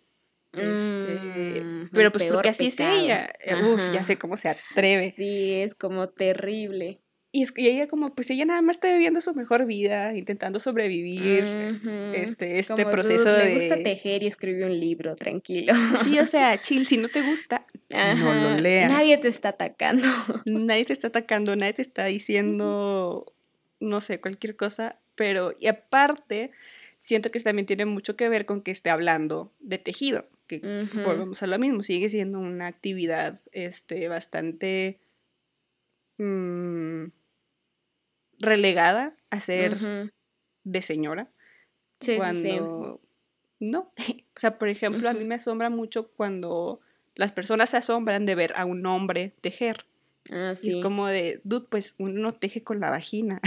este, 0.61 1.65
mm, 1.65 1.91
pero 1.93 2.13
pues 2.13 2.25
porque 2.25 2.49
así 2.51 2.67
es 2.67 2.81
ella. 2.81 3.31
Eh, 3.41 3.55
uf, 3.57 3.91
ya 3.93 4.03
sé 4.05 4.17
cómo 4.17 4.37
se 4.37 4.49
atreve. 4.49 5.11
Sí, 5.11 5.55
es 5.55 5.75
como 5.75 6.09
terrible. 6.09 7.01
Y, 7.31 7.43
es, 7.43 7.53
y 7.57 7.69
ella 7.69 7.89
como, 7.89 8.15
pues 8.15 8.31
ella 8.31 8.47
nada 8.47 8.63
más 8.63 8.77
está 8.77 8.91
viviendo 8.91 9.21
su 9.21 9.35
mejor 9.35 9.67
vida, 9.67 10.17
intentando 10.17 10.61
sobrevivir 10.61 11.45
este, 12.15 12.59
este 12.59 12.87
proceso 12.87 13.31
de... 13.31 13.45
Le 13.45 13.55
gusta 13.55 13.83
tejer 13.83 14.23
y 14.23 14.27
escribir 14.27 14.65
un 14.65 14.81
libro, 14.81 15.15
tranquilo. 15.15 15.75
Sí, 16.05 16.19
o 16.19 16.25
sea, 16.25 16.59
chill, 16.63 16.87
si 16.87 16.97
no 16.97 17.09
te 17.09 17.21
gusta, 17.21 17.67
no 18.17 18.33
lo 18.33 18.57
leas. 18.57 18.91
Nadie 18.91 19.19
te 19.19 19.29
está 19.29 19.51
atacando. 19.51 20.09
Nadie 20.47 20.87
te 20.87 20.95
está 20.95 21.09
atacando, 21.09 21.55
nadie 21.55 21.75
te 21.75 21.83
está 21.83 22.07
diciendo, 22.07 23.35
no 23.79 24.01
sé, 24.01 24.21
cualquier 24.21 24.57
cosa, 24.57 24.99
pero... 25.15 25.53
Y 25.61 25.67
aparte, 25.67 26.51
siento 26.99 27.31
que 27.31 27.41
también 27.41 27.67
tiene 27.67 27.85
mucho 27.85 28.17
que 28.17 28.31
ver 28.31 28.47
con 28.47 28.63
que 28.63 28.71
esté 28.71 28.89
hablando 28.89 29.53
de 29.61 29.77
tejido 29.77 30.27
que 30.49 30.89
volvemos 31.05 31.43
a 31.43 31.47
lo 31.47 31.59
mismo, 31.59 31.83
sigue 31.83 32.09
siendo 32.09 32.41
una 32.41 32.67
actividad 32.67 33.41
este, 33.53 34.09
bastante 34.09 34.99
mm, 36.19 37.05
relegada 38.41 39.17
a 39.31 39.41
ser 39.41 40.13
de 40.65 40.83
señora. 40.83 41.31
Sí, 42.01 42.17
cuando 42.17 43.01
no. 43.61 43.93
o 44.37 44.41
sea, 44.41 44.59
por 44.59 44.69
ejemplo, 44.69 45.09
a 45.09 45.13
mí 45.13 45.25
me 45.25 45.37
asombra 45.37 45.71
mucho 45.71 46.09
cuando 46.09 46.81
las 47.15 47.33
personas 47.33 47.71
se 47.71 47.77
asombran 47.77 48.27
de 48.27 48.35
ver 48.35 48.53
a 48.57 48.65
un 48.65 48.87
hombre 48.87 49.35
tejer. 49.41 49.87
Ah, 50.31 50.55
sí. 50.55 50.69
Y 50.69 50.71
es 50.71 50.77
como 50.77 51.07
de, 51.07 51.41
dude, 51.45 51.67
pues 51.69 51.95
uno 51.99 52.21
no 52.21 52.35
teje 52.35 52.63
con 52.63 52.81
la 52.81 52.91
vagina. 52.91 53.41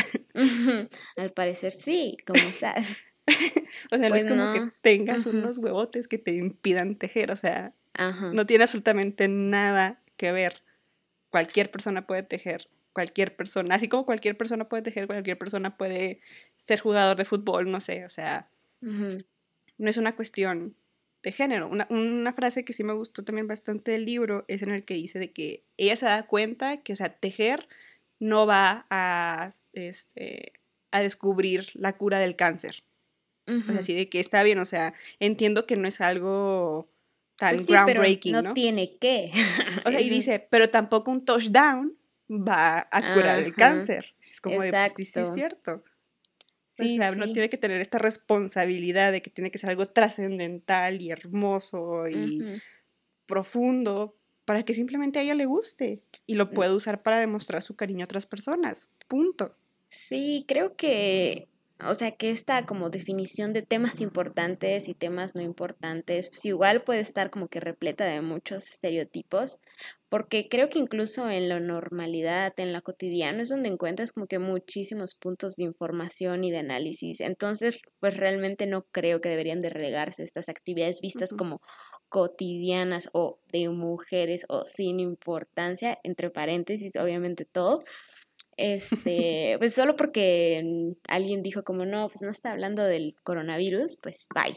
Al 1.17 1.29
parecer 1.31 1.71
sí, 1.71 2.17
como 2.25 2.41
está. 2.41 2.75
o 3.91 3.97
sea, 3.97 4.09
no 4.09 4.15
es 4.15 4.25
como 4.25 4.53
que 4.53 4.71
tengas 4.81 5.25
unos 5.25 5.57
huevotes 5.57 6.07
que 6.07 6.17
te 6.17 6.33
impidan 6.35 6.95
tejer, 6.95 7.31
o 7.31 7.35
sea, 7.35 7.73
no 8.33 8.45
tiene 8.45 8.63
absolutamente 8.63 9.27
nada 9.27 10.01
que 10.17 10.31
ver. 10.31 10.63
Cualquier 11.29 11.71
persona 11.71 12.07
puede 12.07 12.23
tejer, 12.23 12.67
cualquier 12.93 13.35
persona, 13.35 13.75
así 13.75 13.87
como 13.87 14.05
cualquier 14.05 14.37
persona 14.37 14.67
puede 14.67 14.83
tejer, 14.83 15.07
cualquier 15.07 15.37
persona 15.37 15.77
puede 15.77 16.19
ser 16.57 16.79
jugador 16.79 17.15
de 17.17 17.25
fútbol, 17.25 17.71
no 17.71 17.79
sé, 17.79 18.05
o 18.05 18.09
sea, 18.09 18.49
no 18.81 19.89
es 19.89 19.97
una 19.97 20.15
cuestión 20.15 20.75
de 21.23 21.31
género. 21.31 21.67
Una, 21.67 21.87
una, 21.89 22.33
frase 22.33 22.65
que 22.65 22.73
sí 22.73 22.83
me 22.83 22.93
gustó 22.93 23.23
también 23.23 23.47
bastante 23.47 23.91
del 23.91 24.05
libro 24.05 24.43
es 24.47 24.63
en 24.63 24.71
el 24.71 24.83
que 24.83 24.95
dice 24.95 25.19
de 25.19 25.31
que 25.31 25.63
ella 25.77 25.95
se 25.95 26.05
da 26.05 26.25
cuenta 26.25 26.77
que, 26.77 26.93
o 26.93 26.95
sea, 26.95 27.09
tejer 27.09 27.67
no 28.19 28.45
va 28.45 28.85
a, 28.89 29.49
este, 29.73 30.53
a 30.91 31.01
descubrir 31.01 31.69
la 31.73 31.97
cura 31.97 32.19
del 32.19 32.35
cáncer. 32.35 32.83
O 33.59 33.71
sea, 33.71 33.79
así 33.79 33.93
de 33.93 34.09
que 34.09 34.19
está 34.19 34.43
bien, 34.43 34.59
o 34.59 34.65
sea, 34.65 34.93
entiendo 35.19 35.65
que 35.65 35.75
no 35.75 35.87
es 35.87 36.01
algo 36.01 36.89
tan 37.35 37.55
pues 37.55 37.67
groundbreaking, 37.67 38.43
no, 38.43 38.53
tiene 38.53 38.97
que. 38.97 39.31
o 39.85 39.91
sea, 39.91 40.01
y 40.01 40.09
dice, 40.09 40.45
pero 40.49 40.69
tampoco 40.69 41.11
un 41.11 41.25
touchdown 41.25 41.97
va 42.29 42.87
a 42.91 43.13
curar 43.13 43.39
el 43.39 43.53
cáncer. 43.53 44.15
Es 44.19 44.39
como 44.39 44.61
de, 44.61 44.71
pues, 44.71 44.93
sí, 44.95 45.05
sí, 45.05 45.19
es 45.19 45.33
cierto. 45.33 45.83
Sí, 46.73 46.97
o 46.97 47.01
sea, 47.01 47.11
no 47.15 47.31
tiene 47.33 47.49
que 47.49 47.57
tener 47.57 47.81
esta 47.81 47.97
responsabilidad 47.97 49.11
de 49.11 49.21
que 49.21 49.29
tiene 49.29 49.51
que 49.51 49.57
ser 49.57 49.69
algo 49.69 49.85
trascendental 49.85 51.01
y 51.01 51.11
hermoso 51.11 52.07
y 52.07 52.41
profundo 53.25 54.17
para 54.45 54.63
que 54.63 54.73
simplemente 54.73 55.19
a 55.19 55.21
ella 55.21 55.33
le 55.33 55.45
guste 55.45 56.01
y 56.25 56.35
lo 56.35 56.45
mm. 56.45 56.53
pueda 56.53 56.73
usar 56.73 57.01
para 57.01 57.19
demostrar 57.19 57.61
su 57.61 57.75
cariño 57.75 58.03
a 58.03 58.05
otras 58.05 58.25
personas. 58.25 58.87
Punto. 59.07 59.55
Sí, 59.89 60.45
creo 60.47 60.75
que 60.75 61.49
o 61.85 61.93
sea, 61.95 62.11
que 62.11 62.31
esta 62.31 62.65
como 62.65 62.89
definición 62.89 63.53
de 63.53 63.61
temas 63.61 64.01
importantes 64.01 64.87
y 64.87 64.93
temas 64.93 65.35
no 65.35 65.41
importantes, 65.41 66.29
pues 66.29 66.45
igual 66.45 66.83
puede 66.83 66.99
estar 66.99 67.29
como 67.29 67.47
que 67.47 67.59
repleta 67.59 68.05
de 68.05 68.21
muchos 68.21 68.69
estereotipos, 68.69 69.59
porque 70.09 70.47
creo 70.49 70.69
que 70.69 70.79
incluso 70.79 71.29
en 71.29 71.49
la 71.49 71.59
normalidad, 71.59 72.53
en 72.57 72.73
lo 72.73 72.81
cotidiano, 72.81 73.41
es 73.41 73.49
donde 73.49 73.69
encuentras 73.69 74.11
como 74.11 74.27
que 74.27 74.39
muchísimos 74.39 75.15
puntos 75.15 75.55
de 75.55 75.63
información 75.63 76.43
y 76.43 76.51
de 76.51 76.59
análisis. 76.59 77.21
Entonces, 77.21 77.81
pues 77.99 78.17
realmente 78.17 78.67
no 78.67 78.83
creo 78.91 79.21
que 79.21 79.29
deberían 79.29 79.61
de 79.61 79.69
regarse 79.69 80.23
estas 80.23 80.49
actividades 80.49 80.99
vistas 81.01 81.31
como 81.31 81.61
cotidianas 82.09 83.09
o 83.13 83.39
de 83.53 83.69
mujeres 83.69 84.45
o 84.49 84.65
sin 84.65 84.99
importancia, 84.99 85.97
entre 86.03 86.29
paréntesis, 86.29 86.97
obviamente 86.97 87.45
todo, 87.45 87.83
este, 88.61 89.55
pues 89.57 89.73
solo 89.73 89.95
porque 89.95 90.93
alguien 91.07 91.41
dijo 91.41 91.63
como 91.63 91.85
no, 91.85 92.07
pues 92.09 92.21
no 92.21 92.29
está 92.29 92.51
hablando 92.51 92.83
del 92.83 93.15
coronavirus, 93.23 93.97
pues 93.97 94.27
bye. 94.33 94.55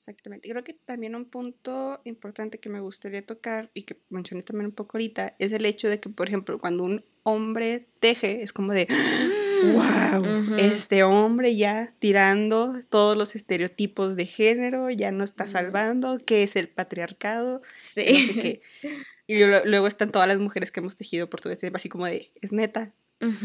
Exactamente. 0.00 0.48
Creo 0.48 0.64
que 0.64 0.72
también 0.72 1.14
un 1.14 1.26
punto 1.26 2.00
importante 2.04 2.58
que 2.58 2.70
me 2.70 2.80
gustaría 2.80 3.20
tocar 3.20 3.70
y 3.74 3.82
que 3.82 4.00
mencioné 4.08 4.42
también 4.42 4.66
un 4.66 4.72
poco 4.72 4.96
ahorita 4.96 5.36
es 5.38 5.52
el 5.52 5.66
hecho 5.66 5.90
de 5.90 6.00
que, 6.00 6.08
por 6.08 6.26
ejemplo, 6.26 6.58
cuando 6.58 6.84
un 6.84 7.04
hombre 7.22 7.86
teje, 8.00 8.42
es 8.42 8.54
como 8.54 8.72
de, 8.72 8.88
wow, 9.74 10.56
este 10.56 11.02
hombre 11.02 11.54
ya 11.54 11.92
tirando 11.98 12.80
todos 12.88 13.14
los 13.14 13.36
estereotipos 13.36 14.16
de 14.16 14.24
género, 14.24 14.88
ya 14.88 15.10
no 15.12 15.22
está 15.22 15.46
salvando, 15.46 16.18
¿qué 16.24 16.44
es 16.44 16.56
el 16.56 16.68
patriarcado? 16.68 17.60
Sí. 17.76 18.62
Y 19.30 19.44
luego 19.44 19.86
están 19.86 20.10
todas 20.10 20.26
las 20.26 20.40
mujeres 20.40 20.72
que 20.72 20.80
hemos 20.80 20.96
tejido 20.96 21.30
por 21.30 21.40
todo 21.40 21.52
este 21.52 21.60
tiempo, 21.60 21.76
así 21.76 21.88
como 21.88 22.04
de, 22.04 22.32
es 22.42 22.50
neta. 22.50 22.92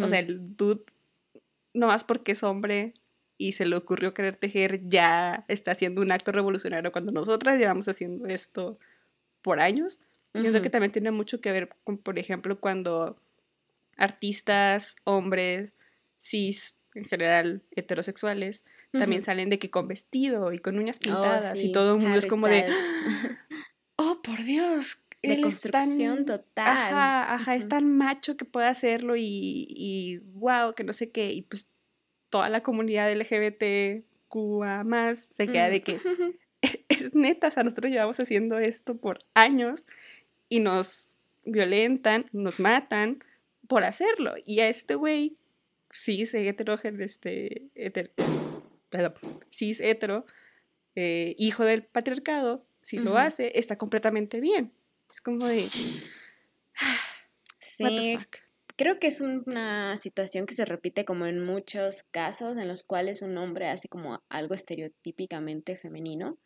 O 0.01 0.07
sea, 0.07 0.17
el 0.17 0.57
dude, 0.57 0.81
no 1.75 1.85
más 1.85 2.03
porque 2.03 2.31
es 2.31 2.41
hombre 2.41 2.95
y 3.37 3.51
se 3.51 3.67
le 3.67 3.75
ocurrió 3.75 4.15
querer 4.15 4.35
tejer, 4.35 4.87
ya 4.87 5.45
está 5.47 5.73
haciendo 5.73 6.01
un 6.01 6.11
acto 6.11 6.31
revolucionario 6.31 6.91
cuando 6.91 7.11
nosotras 7.11 7.59
llevamos 7.59 7.87
haciendo 7.87 8.25
esto 8.25 8.79
por 9.43 9.59
años. 9.59 9.99
Uh 10.33 10.39
Siento 10.39 10.63
que 10.63 10.71
también 10.71 10.91
tiene 10.91 11.11
mucho 11.11 11.39
que 11.39 11.51
ver 11.51 11.69
con, 11.83 11.99
por 11.99 12.17
ejemplo, 12.17 12.59
cuando 12.59 13.21
artistas, 13.95 14.95
hombres, 15.03 15.71
cis, 16.19 16.73
en 16.95 17.05
general 17.05 17.61
heterosexuales, 17.75 18.63
también 18.91 19.21
salen 19.21 19.51
de 19.51 19.59
que 19.59 19.69
con 19.69 19.87
vestido 19.87 20.51
y 20.51 20.57
con 20.57 20.79
uñas 20.79 20.97
oh, 20.97 21.03
pintadas 21.03 21.61
y 21.61 21.71
todo 21.71 21.93
el 21.93 22.01
mundo 22.01 22.17
es 22.17 22.25
como 22.25 22.47
de, 22.47 22.65
oh, 23.97 24.23
por 24.23 24.43
Dios, 24.43 24.97
de 25.27 25.41
construcción 25.41 26.25
total. 26.25 26.67
Ajá, 26.67 27.33
ajá, 27.33 27.55
es 27.55 27.67
tan 27.67 27.95
macho 27.95 28.37
que 28.37 28.45
puede 28.45 28.67
hacerlo 28.67 29.15
y, 29.15 29.65
y 29.69 30.17
wow, 30.33 30.73
que 30.73 30.83
no 30.83 30.93
sé 30.93 31.11
qué. 31.11 31.31
Y 31.31 31.41
pues 31.43 31.67
toda 32.29 32.49
la 32.49 32.63
comunidad 32.63 33.11
LGBTQA 33.13 34.83
más 34.83 35.19
se 35.19 35.47
queda 35.47 35.69
de 35.69 35.81
que 35.81 35.99
es 36.89 37.13
neta, 37.13 37.47
o 37.47 37.51
sea, 37.51 37.63
nosotros 37.63 37.91
llevamos 37.91 38.19
haciendo 38.19 38.59
esto 38.59 38.97
por 38.97 39.19
años 39.33 39.85
y 40.49 40.59
nos 40.59 41.17
violentan, 41.45 42.27
nos 42.31 42.59
matan 42.59 43.23
por 43.67 43.83
hacerlo. 43.83 44.35
Y 44.45 44.59
a 44.59 44.69
este 44.69 44.95
güey, 44.95 45.37
cis, 45.91 46.33
hetero, 46.33 46.77
este, 46.99 47.69
hetero, 47.75 48.11
cis, 49.51 49.79
hetero, 49.79 50.25
eh, 50.95 51.35
hijo 51.37 51.63
del 51.63 51.83
patriarcado, 51.83 52.65
si 52.81 52.97
lo 52.97 53.17
hace, 53.17 53.57
está 53.57 53.77
completamente 53.77 54.39
bien. 54.39 54.71
Es 55.15 55.21
como 55.21 55.45
de... 55.45 55.69
Sí, 57.57 58.17
creo 58.75 58.99
que 58.99 59.07
es 59.07 59.21
una 59.21 59.97
situación 59.97 60.45
que 60.45 60.53
se 60.53 60.65
repite 60.65 61.03
como 61.03 61.25
en 61.25 61.43
muchos 61.43 62.03
casos 62.03 62.57
en 62.57 62.67
los 62.67 62.83
cuales 62.83 63.21
un 63.21 63.37
hombre 63.37 63.69
hace 63.69 63.87
como 63.87 64.21
algo 64.29 64.53
estereotípicamente 64.53 65.75
femenino. 65.75 66.37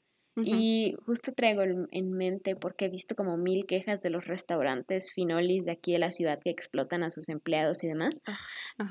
Y 0.41 0.95
justo 1.05 1.33
traigo 1.33 1.63
en 1.63 2.13
mente 2.13 2.55
porque 2.55 2.85
he 2.85 2.89
visto 2.89 3.15
como 3.15 3.35
mil 3.35 3.65
quejas 3.65 3.99
de 3.99 4.09
los 4.09 4.27
restaurantes 4.27 5.11
finolis 5.11 5.65
de 5.65 5.71
aquí 5.71 5.91
de 5.91 5.99
la 5.99 6.11
ciudad 6.11 6.39
que 6.41 6.49
explotan 6.49 7.03
a 7.03 7.09
sus 7.09 7.27
empleados 7.27 7.83
y 7.83 7.87
demás. 7.87 8.21
Ah, 8.25 8.37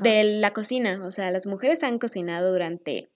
de 0.03 0.25
la 0.25 0.53
cocina, 0.53 1.03
o 1.07 1.11
sea, 1.11 1.31
las 1.31 1.47
mujeres 1.47 1.83
han 1.83 1.99
cocinado 1.99 2.53
durante 2.53 3.11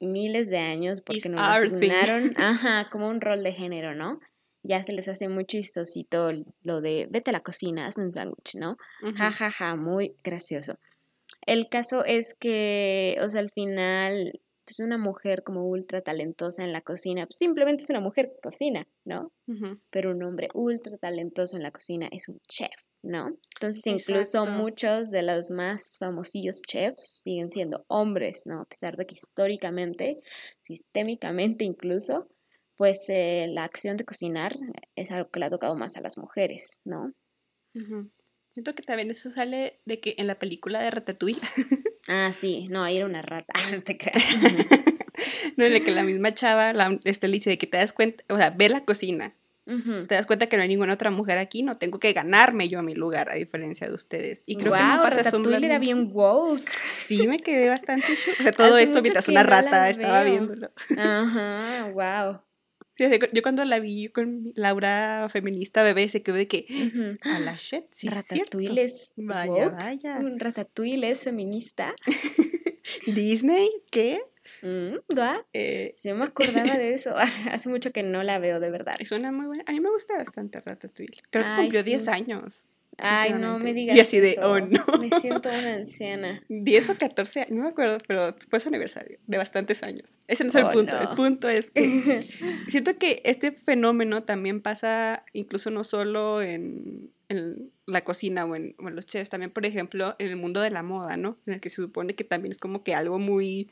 miles 0.00 0.48
de 0.48 0.58
años 0.58 1.00
porque 1.00 1.30
nos 1.30 1.40
asignaron, 1.40 2.34
ajá, 2.36 2.90
como 2.90 3.08
un 3.08 3.22
rol 3.22 3.42
de 3.42 3.52
género, 3.52 3.94
¿no? 3.94 4.20
Ya 4.62 4.82
se 4.84 4.92
les 4.92 5.08
hace 5.08 5.28
muy 5.28 5.44
chistosito 5.44 6.30
lo 6.62 6.80
de 6.80 7.08
vete 7.10 7.30
a 7.30 7.32
la 7.32 7.42
cocina, 7.42 7.86
hazme 7.86 8.04
un 8.04 8.12
sándwich, 8.12 8.54
¿no? 8.54 8.76
Ja, 9.16 9.30
ja, 9.30 9.50
ja, 9.50 9.76
muy 9.76 10.16
gracioso. 10.22 10.78
El 11.46 11.68
caso 11.68 12.04
es 12.04 12.34
que, 12.34 13.16
o 13.20 13.28
sea, 13.28 13.40
al 13.40 13.50
final, 13.50 14.40
pues 14.64 14.78
una 14.80 14.98
mujer 14.98 15.42
como 15.42 15.66
ultra 15.66 16.00
talentosa 16.00 16.62
en 16.62 16.72
la 16.72 16.80
cocina, 16.82 17.26
pues 17.26 17.36
simplemente 17.36 17.82
es 17.82 17.90
una 17.90 18.00
mujer 18.00 18.30
que 18.32 18.40
cocina, 18.40 18.86
¿no? 19.04 19.32
Pero 19.90 20.12
un 20.12 20.22
hombre 20.22 20.48
ultra 20.54 20.96
talentoso 20.98 21.56
en 21.56 21.64
la 21.64 21.72
cocina 21.72 22.08
es 22.12 22.28
un 22.28 22.38
chef, 22.48 22.70
¿no? 23.02 23.36
Entonces 23.56 23.84
incluso 23.86 24.46
muchos 24.46 25.10
de 25.10 25.22
los 25.22 25.50
más 25.50 25.96
famosillos 25.98 26.62
chefs 26.62 27.22
siguen 27.22 27.50
siendo 27.50 27.84
hombres, 27.88 28.42
¿no? 28.46 28.60
A 28.60 28.64
pesar 28.66 28.96
de 28.96 29.06
que 29.06 29.16
históricamente, 29.16 30.20
sistémicamente 30.62 31.64
incluso, 31.64 32.28
pues 32.82 33.08
eh, 33.10 33.46
la 33.48 33.62
acción 33.62 33.96
de 33.96 34.04
cocinar 34.04 34.56
es 34.96 35.12
algo 35.12 35.30
que 35.30 35.38
le 35.38 35.46
ha 35.46 35.50
tocado 35.50 35.76
más 35.76 35.96
a 35.96 36.00
las 36.00 36.18
mujeres, 36.18 36.80
¿no? 36.84 37.14
Siento 38.50 38.74
que 38.74 38.82
también 38.82 39.08
eso 39.08 39.30
sale 39.30 39.78
de 39.84 40.00
que 40.00 40.16
en 40.18 40.26
la 40.26 40.40
película 40.40 40.82
de 40.82 40.90
Ratatouille. 40.90 41.40
ah, 42.08 42.32
sí, 42.34 42.66
no, 42.70 42.82
ahí 42.82 42.96
era 42.96 43.06
una 43.06 43.22
rata, 43.22 43.52
no 43.72 43.84
te 43.84 43.96
creas. 43.96 44.18
no, 45.56 45.64
en 45.64 45.74
la 45.74 45.78
que 45.78 45.92
la 45.92 46.02
misma 46.02 46.34
chava 46.34 46.72
la, 46.72 46.98
este, 47.04 47.28
le 47.28 47.34
dice 47.34 47.50
de 47.50 47.58
que 47.58 47.68
te 47.68 47.76
das 47.76 47.92
cuenta, 47.92 48.24
o 48.28 48.36
sea, 48.36 48.50
ve 48.50 48.68
la 48.68 48.84
cocina. 48.84 49.32
Te 49.64 50.16
das 50.16 50.26
cuenta 50.26 50.48
que 50.48 50.56
no 50.56 50.64
hay 50.64 50.68
ninguna 50.68 50.94
otra 50.94 51.12
mujer 51.12 51.38
aquí, 51.38 51.62
no 51.62 51.76
tengo 51.76 52.00
que 52.00 52.12
ganarme 52.12 52.68
yo 52.68 52.80
a 52.80 52.82
mi 52.82 52.94
lugar, 52.94 53.30
a 53.30 53.34
diferencia 53.34 53.86
de 53.86 53.94
ustedes. 53.94 54.42
Y 54.44 54.56
creo 54.56 54.72
que 54.72 54.80
no 54.80 55.02
pasa 55.04 55.22
Ratatouille 55.22 55.64
era 55.64 55.78
bien 55.78 56.10
woke. 56.12 56.68
Sí, 56.92 57.28
me 57.28 57.38
quedé 57.38 57.68
bastante 57.68 58.12
O 58.40 58.42
sea, 58.42 58.50
todo 58.50 58.76
esto 58.76 59.02
mientras 59.02 59.28
una 59.28 59.44
rata 59.44 59.88
estaba 59.88 60.24
viéndolo. 60.24 60.72
Ajá, 60.98 61.92
wow. 61.92 62.42
Sí, 62.94 63.04
yo 63.32 63.42
cuando 63.42 63.64
la 63.64 63.78
vi 63.78 64.08
con 64.08 64.52
Laura 64.54 65.28
feminista 65.30 65.82
bebé 65.82 66.08
se 66.08 66.22
quedó 66.22 66.36
de 66.36 66.46
que 66.46 66.66
a 67.22 67.38
la 67.38 67.56
shit, 67.56 67.84
sí 67.90 68.08
Ratatouille 68.08 68.82
es 68.82 69.14
vaya, 69.16 69.70
vaya. 69.70 70.18
Un 70.18 70.38
Ratatouille 70.38 71.08
es 71.08 71.22
feminista. 71.22 71.94
Disney, 73.06 73.70
¿qué? 73.90 74.20
Mm, 74.62 74.96
eh, 75.52 75.94
sí 75.96 76.12
me 76.12 76.24
acordaba 76.24 76.76
de 76.76 76.94
eso. 76.94 77.14
Hace 77.50 77.68
mucho 77.68 77.92
que 77.92 78.02
no 78.02 78.22
la 78.22 78.38
veo 78.38 78.60
de 78.60 78.70
verdad. 78.70 78.94
Es 78.98 79.12
una 79.12 79.32
muy 79.32 79.46
buena. 79.46 79.64
A 79.66 79.72
mí 79.72 79.80
me 79.80 79.90
gusta 79.90 80.16
bastante 80.16 80.60
Ratatouille. 80.60 81.22
Creo 81.30 81.44
que 81.44 81.62
cumplió 81.62 81.82
10 81.82 82.08
años. 82.08 82.66
Ay, 82.98 83.32
no 83.32 83.58
me 83.58 83.72
digas. 83.72 83.96
Y 83.96 84.00
así 84.00 84.20
de, 84.20 84.38
oh 84.42 84.60
no. 84.60 84.84
Me 85.00 85.08
siento 85.20 85.48
una 85.48 85.74
anciana. 85.74 86.42
10 86.48 86.90
o 86.90 86.98
14, 86.98 87.46
no 87.50 87.62
me 87.62 87.68
acuerdo, 87.70 87.98
pero 88.06 88.34
fue 88.48 88.60
su 88.60 88.68
aniversario, 88.68 89.18
de 89.26 89.38
bastantes 89.38 89.82
años. 89.82 90.16
Ese 90.28 90.44
no 90.44 90.50
es 90.50 90.56
el 90.56 90.64
Oh, 90.64 90.70
punto. 90.70 91.00
El 91.00 91.08
punto 91.16 91.48
es 91.48 91.70
que 91.70 91.82
siento 92.68 92.96
que 92.98 93.22
este 93.24 93.52
fenómeno 93.52 94.22
también 94.24 94.60
pasa 94.60 95.24
incluso 95.32 95.70
no 95.70 95.84
solo 95.84 96.42
en, 96.42 97.10
en 97.28 97.70
la 97.86 98.04
cocina 98.04 98.44
o 98.44 98.54
en, 98.54 98.74
o 98.78 98.88
en 98.88 98.94
los 98.94 99.06
chefs, 99.06 99.30
también, 99.30 99.50
por 99.50 99.66
ejemplo, 99.66 100.14
en 100.18 100.28
el 100.28 100.36
mundo 100.36 100.60
de 100.60 100.70
la 100.70 100.82
moda, 100.82 101.16
¿no? 101.16 101.38
En 101.46 101.54
el 101.54 101.60
que 101.60 101.70
se 101.70 101.76
supone 101.82 102.14
que 102.14 102.24
también 102.24 102.52
es 102.52 102.58
como 102.58 102.84
que 102.84 102.94
algo 102.94 103.18
muy 103.18 103.70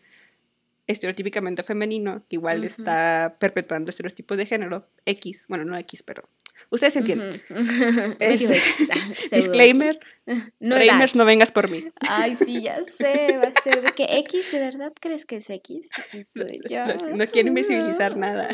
estereotípicamente 0.86 1.62
femenino, 1.62 2.24
que 2.28 2.36
igual 2.36 2.64
está 2.64 3.36
perpetuando 3.38 3.90
estereotipos 3.90 4.36
de 4.36 4.46
género 4.46 4.88
X, 5.06 5.44
bueno, 5.48 5.64
no 5.64 5.76
X, 5.78 6.02
pero 6.02 6.28
ustedes 6.68 6.96
entienden. 6.96 7.42
Este, 8.20 8.60
Disclaimer. 9.36 9.98
No 10.60 10.76
Reimers, 10.76 11.16
no 11.16 11.24
vengas 11.24 11.50
por 11.50 11.68
mí. 11.70 11.88
Ay, 12.08 12.36
sí, 12.36 12.62
ya 12.62 12.84
sé, 12.84 13.36
va 13.38 13.48
a 13.48 13.62
ser 13.62 13.82
de 13.82 13.90
que 13.92 14.04
X, 14.18 14.52
¿de 14.52 14.60
verdad 14.60 14.92
crees 15.00 15.24
que 15.26 15.36
es 15.36 15.50
X? 15.50 15.90
Lo- 16.34 16.46
"Ya, 16.68 16.86
lo- 16.86 17.16
no 17.16 17.26
quiero 17.26 17.48
invisibilizar 17.48 18.16
nada. 18.16 18.48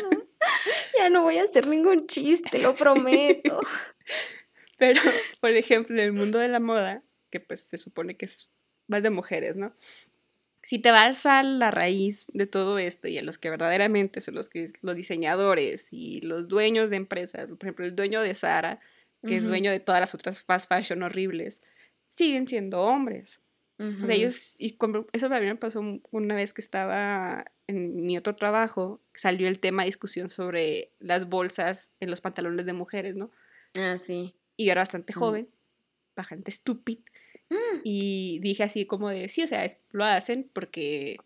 Ya 0.97 1.09
no 1.11 1.21
voy 1.21 1.37
a 1.37 1.43
hacer 1.43 1.67
ningún 1.67 2.07
chiste, 2.07 2.57
lo 2.59 2.73
prometo. 2.75 3.59
Pero, 4.77 4.99
por 5.39 5.51
ejemplo, 5.51 5.95
en 5.95 6.01
el 6.07 6.13
mundo 6.13 6.39
de 6.39 6.47
la 6.47 6.59
moda, 6.59 7.03
que 7.29 7.39
pues 7.39 7.67
se 7.69 7.77
supone 7.77 8.17
que 8.17 8.25
es 8.25 8.49
más 8.87 9.03
de 9.03 9.11
mujeres, 9.11 9.55
¿no? 9.55 9.71
Si 10.61 10.79
te 10.79 10.91
vas 10.91 11.25
a 11.25 11.43
la 11.43 11.71
raíz 11.71 12.25
de 12.33 12.45
todo 12.47 12.77
esto 12.79 13.07
y 13.07 13.17
a 13.17 13.23
los 13.23 13.37
que 13.37 13.49
verdaderamente 13.49 14.19
son 14.21 14.35
los 14.35 14.49
que 14.49 14.69
los 14.81 14.95
diseñadores 14.95 15.87
y 15.91 16.19
los 16.21 16.47
dueños 16.47 16.89
de 16.89 16.97
empresas, 16.97 17.47
por 17.47 17.57
ejemplo, 17.63 17.85
el 17.85 17.95
dueño 17.95 18.21
de 18.21 18.33
Zara, 18.35 18.79
que 19.25 19.37
es 19.37 19.47
dueño 19.47 19.71
de 19.71 19.79
todas 19.79 20.01
las 20.01 20.13
otras 20.15 20.43
fast 20.43 20.69
fashion 20.69 21.03
horribles, 21.03 21.61
siguen 22.07 22.47
siendo 22.47 22.81
hombres. 22.81 23.41
O 23.79 23.83
ujú. 23.85 24.05
sea, 24.07 24.15
ellos, 24.15 24.55
y 24.57 24.77
como- 24.77 25.07
eso 25.13 25.27
a 25.27 25.39
mí 25.39 25.45
me 25.45 25.55
pasó 25.55 25.79
un- 25.79 26.03
una 26.11 26.35
vez 26.35 26.53
que 26.53 26.61
estaba 26.61 27.45
en 27.67 28.05
mi 28.05 28.17
otro 28.17 28.35
trabajo, 28.35 29.01
salió 29.13 29.47
el 29.47 29.59
tema 29.59 29.83
de 29.83 29.87
discusión 29.87 30.29
sobre 30.29 30.93
las 30.99 31.27
bolsas 31.29 31.93
en 31.99 32.09
los 32.11 32.21
pantalones 32.21 32.65
de 32.65 32.73
mujeres, 32.73 33.15
¿no? 33.15 33.31
Ah, 33.75 33.97
sí. 33.97 34.35
Y 34.55 34.65
yo 34.65 34.71
era 34.71 34.81
bastante 34.81 35.13
Sí. 35.13 35.19
joven, 35.19 35.49
bastante 36.15 36.51
estúpido, 36.51 37.03
Mm, 37.49 37.79
y 37.83 38.39
dije 38.41 38.63
así 38.63 38.85
como 38.85 39.09
de, 39.09 39.27
sí, 39.29 39.43
o 39.43 39.47
sea, 39.47 39.63
es- 39.65 39.79
lo 39.91 40.03
hacen 40.05 40.49
porque 40.53 41.17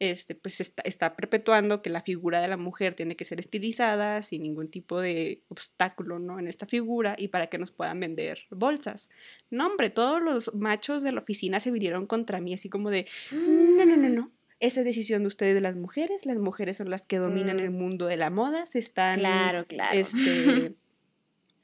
este, 0.00 0.36
pues 0.36 0.60
está, 0.60 0.82
está 0.84 1.16
perpetuando 1.16 1.82
que 1.82 1.90
la 1.90 2.02
figura 2.02 2.40
de 2.40 2.46
la 2.46 2.56
mujer 2.56 2.94
tiene 2.94 3.16
que 3.16 3.24
ser 3.24 3.40
estilizada 3.40 4.22
sin 4.22 4.42
ningún 4.42 4.68
tipo 4.68 5.00
de 5.00 5.42
obstáculo, 5.48 6.20
¿no? 6.20 6.38
En 6.38 6.46
esta 6.46 6.66
figura 6.66 7.16
y 7.18 7.28
para 7.28 7.48
que 7.48 7.58
nos 7.58 7.72
puedan 7.72 7.98
vender 7.98 8.46
bolsas. 8.50 9.10
No, 9.50 9.66
hombre, 9.66 9.90
todos 9.90 10.22
los 10.22 10.54
machos 10.54 11.02
de 11.02 11.10
la 11.10 11.20
oficina 11.20 11.58
se 11.58 11.72
vinieron 11.72 12.06
contra 12.06 12.40
mí, 12.40 12.54
así 12.54 12.68
como 12.68 12.90
de, 12.90 13.06
no, 13.32 13.84
no, 13.84 13.96
no, 13.96 14.08
no. 14.08 14.32
Esa 14.60 14.80
es 14.80 14.86
decisión 14.86 15.22
de 15.22 15.28
ustedes 15.28 15.54
de 15.54 15.60
las 15.60 15.74
mujeres. 15.74 16.26
Las 16.26 16.36
mujeres 16.38 16.76
son 16.76 16.90
las 16.90 17.04
que 17.06 17.16
dominan 17.18 17.58
el 17.58 17.70
Mm. 17.70 17.74
mundo 17.78 18.06
de 18.06 18.16
la 18.18 18.30
moda. 18.30 18.66
Se 18.68 18.78
están 18.78 19.18
Claro, 19.18 19.66
claro. 19.66 19.96
este, 19.98 20.74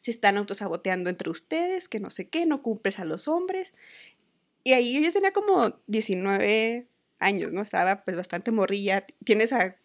se 0.05 0.11
están 0.11 0.37
autosaboteando 0.37 1.09
entre 1.09 1.31
ustedes, 1.31 1.89
que 1.89 1.99
no 1.99 2.11
sé 2.11 2.29
qué, 2.29 2.45
no 2.45 2.61
cumples 2.61 2.99
a 2.99 3.07
los 3.07 3.27
hombres. 3.27 3.73
Y 4.63 4.75
ahí 4.75 5.03
yo 5.03 5.11
tenía 5.11 5.33
como 5.33 5.81
19 5.87 6.87
años, 7.21 7.53
¿no? 7.53 7.63
Estaba 7.63 8.05
pues 8.05 8.15
bastante 8.15 8.51
morrilla. 8.51 9.07
Tienes 9.25 9.55
a 9.55 9.77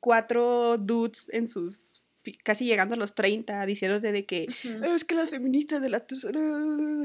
cuatro 0.00 0.76
dudes 0.76 1.30
en 1.32 1.46
sus, 1.46 2.02
casi 2.42 2.64
llegando 2.64 2.96
a 2.96 2.98
los 2.98 3.14
30, 3.14 3.64
diciéndote 3.64 4.10
de 4.10 4.26
que 4.26 4.48
Ujú. 4.48 4.80
"Ah, 4.82 4.96
es 4.96 5.04
que 5.04 5.14
las 5.14 5.30
feministas 5.30 5.80
de 5.80 5.88
la 5.88 6.00
tercera, 6.00 6.40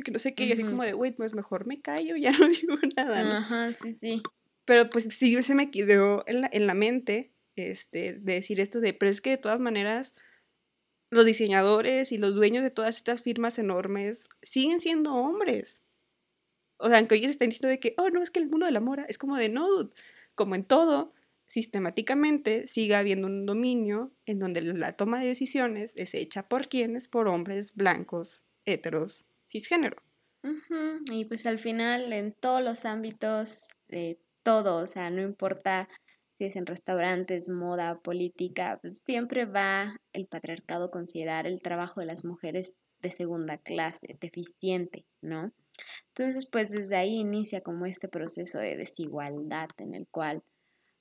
que 0.03 0.11
no 0.11 0.17
sé 0.17 0.33
qué, 0.33 0.45
y 0.45 0.51
así 0.51 0.63
como 0.63 0.81
de, 0.83 0.93
güey, 0.93 1.11
pues 1.11 1.35
mejor 1.35 1.67
me 1.67 1.81
callo, 1.83 2.15
ya 2.19 2.31
no 2.31 2.47
digo 2.47 2.77
nada, 2.97 3.23
¿no? 3.23 3.33
Ajá, 3.33 3.71
sí, 3.73 3.93
sí. 3.93 4.23
Pero 4.65 4.89
pues 4.89 5.07
sí 5.11 5.39
se 5.43 5.53
me 5.53 5.69
quedó 5.69 6.23
en 6.25 6.41
la, 6.41 6.49
en 6.51 6.65
la 6.65 6.73
mente 6.73 7.31
este, 7.55 8.13
de 8.13 8.33
decir 8.33 8.59
esto 8.59 8.79
de, 8.79 8.95
pero 8.95 9.11
es 9.11 9.21
que 9.21 9.29
de 9.29 9.37
todas 9.37 9.59
maneras 9.59 10.15
los 11.11 11.25
diseñadores 11.25 12.11
y 12.11 12.17
los 12.17 12.35
dueños 12.35 12.63
de 12.63 12.71
todas 12.71 12.97
estas 12.97 13.21
firmas 13.21 13.59
enormes 13.59 14.29
siguen 14.41 14.79
siendo 14.79 15.13
hombres. 15.15 15.83
O 16.77 16.89
sea, 16.89 16.99
aunque 16.99 17.15
ellos 17.15 17.31
estén 17.31 17.49
diciendo 17.49 17.69
de 17.69 17.79
que, 17.79 17.95
oh, 17.97 18.09
no, 18.09 18.21
es 18.21 18.31
que 18.31 18.39
el 18.39 18.49
mundo 18.49 18.65
de 18.65 18.71
la 18.71 18.81
moda 18.81 19.05
es 19.07 19.17
como 19.17 19.37
de, 19.37 19.49
no, 19.49 19.67
dude", 19.69 19.89
como 20.35 20.55
en 20.55 20.65
todo, 20.65 21.13
sistemáticamente 21.47 22.67
sigue 22.67 22.95
habiendo 22.95 23.27
un 23.27 23.45
dominio 23.45 24.13
en 24.25 24.39
donde 24.39 24.61
la 24.61 24.93
toma 24.93 25.19
de 25.19 25.27
decisiones 25.27 25.93
es 25.95 26.13
hecha 26.13 26.47
por 26.49 26.67
quienes, 26.67 27.07
por 27.07 27.27
hombres 27.27 27.73
blancos, 27.75 28.43
heteros, 28.65 29.25
cisgénero. 29.47 30.03
Y 31.11 31.25
pues 31.25 31.45
al 31.45 31.59
final 31.59 32.11
en 32.13 32.33
todos 32.33 32.61
los 32.63 32.85
ámbitos, 32.85 33.71
de 33.87 34.19
todo, 34.43 34.77
o 34.77 34.85
sea, 34.85 35.09
no 35.09 35.21
importa 35.21 35.89
si 36.37 36.45
es 36.45 36.55
en 36.55 36.65
restaurantes, 36.65 37.49
moda, 37.49 37.99
política, 37.99 38.79
pues 38.81 39.01
siempre 39.05 39.45
va 39.45 39.97
el 40.13 40.27
patriarcado 40.27 40.85
a 40.85 40.91
considerar 40.91 41.47
el 41.47 41.61
trabajo 41.61 42.01
de 42.01 42.07
las 42.07 42.25
mujeres 42.25 42.75
de 43.01 43.11
segunda 43.11 43.57
clase, 43.57 44.17
deficiente, 44.19 45.05
¿no? 45.21 45.51
Entonces, 46.09 46.47
pues 46.49 46.69
desde 46.69 46.95
ahí 46.95 47.15
inicia 47.15 47.61
como 47.61 47.85
este 47.85 48.07
proceso 48.07 48.59
de 48.59 48.77
desigualdad 48.77 49.69
en 49.77 49.93
el 49.93 50.07
cual 50.07 50.43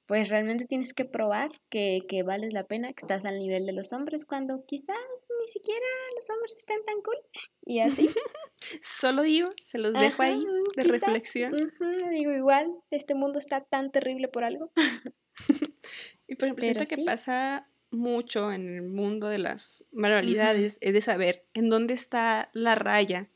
pues 0.07 0.29
realmente 0.29 0.67
tienes 0.67 0.93
que 0.93 1.07
probar 1.07 1.51
que, 1.71 2.01
que 2.07 2.23
vales 2.23 2.53
la 2.53 2.65
pena, 2.65 2.89
que 2.93 3.03
estás 3.03 3.25
al 3.25 3.39
nivel 3.39 3.65
de 3.65 3.73
los 3.73 3.93
hombres 3.93 4.27
cuando 4.27 4.65
quizás 4.67 4.97
ni 5.41 5.47
siquiera 5.47 5.87
los 6.15 6.29
hombres 6.29 6.53
estén 6.59 6.85
tan 6.85 7.01
cool 7.01 7.17
y 7.65 7.81
así. 7.81 8.09
Solo 8.83 9.23
digo, 9.23 9.49
se 9.65 9.79
los 9.79 9.95
dejo 9.95 10.23
Ajá, 10.23 10.33
ahí 10.33 10.45
de 10.77 10.83
quizá. 10.83 11.07
reflexión. 11.07 11.55
Ujú, 11.55 12.09
digo, 12.11 12.33
igual, 12.33 12.71
este 12.91 13.15
mundo 13.15 13.39
está 13.39 13.63
tan 13.63 13.91
terrible 13.91 14.29
por 14.29 14.45
algo. 14.45 14.71
Y 16.27 16.37
por 16.37 16.47
ejemplo, 16.49 16.63
Pero 16.67 16.75
siento 16.75 16.89
que 16.89 16.97
sí. 16.97 17.05
pasa 17.05 17.69
mucho 17.91 18.51
en 18.51 18.77
el 18.77 18.83
mundo 18.83 19.29
de 19.29 19.39
las 19.39 19.85
manualidades, 19.93 20.79
es 20.81 20.93
de 20.95 21.01
saber 21.03 21.45
en 21.55 21.69
dónde 21.69 21.95
está 21.95 22.49
la 22.55 22.75
raya 22.75 23.29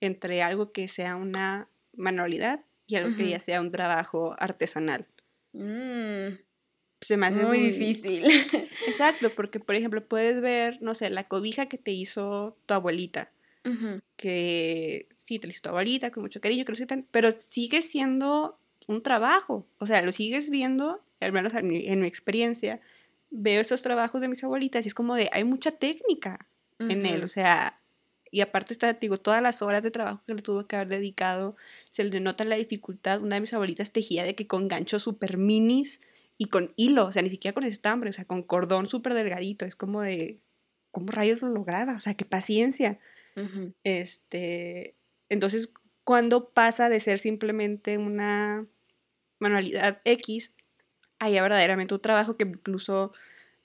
entre 0.00 0.42
algo 0.42 0.70
que 0.70 0.86
sea 0.88 1.16
una 1.16 1.68
manualidad 1.92 2.64
y 2.86 2.94
algo 2.96 3.16
que 3.16 3.24
Ujú. 3.24 3.30
ya 3.32 3.40
sea 3.40 3.60
un 3.60 3.70
trabajo 3.72 4.36
artesanal. 4.38 5.06
Mm, 5.52 6.38
Se 7.00 7.16
me 7.16 7.26
hace 7.26 7.44
muy 7.44 7.58
un- 7.58 7.64
difícil. 7.64 8.24
Exacto, 8.86 9.34
porque 9.34 9.58
por 9.60 9.74
ejemplo 9.74 10.06
puedes 10.06 10.40
ver, 10.40 10.80
no 10.82 10.94
sé, 10.94 11.10
la 11.10 11.24
cobija 11.28 11.66
que 11.66 11.78
te 11.78 11.90
hizo 11.90 12.56
tu 12.66 12.74
abuelita, 12.74 13.32
Ujú, 13.64 14.00
que 14.16 15.08
sí, 15.16 15.38
te 15.38 15.46
la 15.48 15.50
hizo 15.52 15.62
tu 15.62 15.68
abuelita 15.70 16.10
con 16.10 16.22
mucho 16.22 16.40
cariño, 16.40 16.64
que 16.64 16.74
sé 16.74 16.82
qué 16.84 16.86
tan- 16.86 17.06
pero 17.10 17.32
sigue 17.32 17.82
siendo 17.82 18.58
un 18.86 19.02
trabajo, 19.02 19.66
o 19.78 19.86
sea, 19.86 20.00
lo 20.02 20.12
sigues 20.12 20.48
viendo, 20.50 21.02
al 21.20 21.32
menos 21.32 21.54
en 21.54 21.68
mi, 21.68 21.86
en 21.86 22.00
mi 22.00 22.06
experiencia, 22.06 22.80
veo 23.30 23.60
esos 23.60 23.82
trabajos 23.82 24.20
de 24.20 24.28
mis 24.28 24.42
abuelitas 24.44 24.84
y 24.84 24.88
es 24.88 24.94
como 24.94 25.14
de, 25.14 25.28
hay 25.32 25.44
mucha 25.44 25.72
técnica 25.72 26.48
en 26.78 27.06
él, 27.06 27.24
o 27.24 27.28
sea, 27.28 27.80
y 28.30 28.42
aparte 28.42 28.74
está, 28.74 28.92
digo, 28.92 29.16
todas 29.16 29.40
las 29.40 29.62
horas 29.62 29.82
de 29.82 29.90
trabajo 29.90 30.22
que 30.26 30.34
le 30.34 30.42
tuvo 30.42 30.66
que 30.66 30.76
haber 30.76 30.88
dedicado, 30.88 31.56
se 31.90 32.04
le 32.04 32.20
nota 32.20 32.44
la 32.44 32.56
dificultad, 32.56 33.22
una 33.22 33.36
de 33.36 33.40
mis 33.40 33.54
abuelitas 33.54 33.92
tejía 33.92 34.24
de 34.24 34.34
que 34.34 34.46
con 34.46 34.68
ganchos 34.68 35.02
super 35.02 35.38
minis 35.38 36.00
y 36.36 36.46
con 36.46 36.74
hilo, 36.76 37.06
o 37.06 37.12
sea, 37.12 37.22
ni 37.22 37.30
siquiera 37.30 37.54
con 37.54 37.64
estambre, 37.64 38.10
o 38.10 38.12
sea, 38.12 38.26
con 38.26 38.42
cordón 38.42 38.86
súper 38.86 39.14
delgadito, 39.14 39.64
es 39.64 39.74
como 39.74 40.02
de, 40.02 40.40
¿cómo 40.90 41.06
rayos 41.12 41.40
lo 41.42 41.48
lograba? 41.48 41.94
O 41.94 42.00
sea, 42.00 42.14
qué 42.14 42.24
paciencia. 42.26 42.98
Ujú. 43.36 43.72
Este, 43.84 44.96
entonces, 45.28 45.72
cuando 46.04 46.50
pasa 46.50 46.88
de 46.88 47.00
ser 47.00 47.18
simplemente 47.18 47.96
una 47.96 48.66
manualidad 49.38 50.00
X 50.04 50.52
a 51.18 51.30
ya 51.30 51.42
verdaderamente 51.42 51.94
un 51.94 52.00
trabajo 52.00 52.36
que 52.36 52.44
incluso 52.44 53.12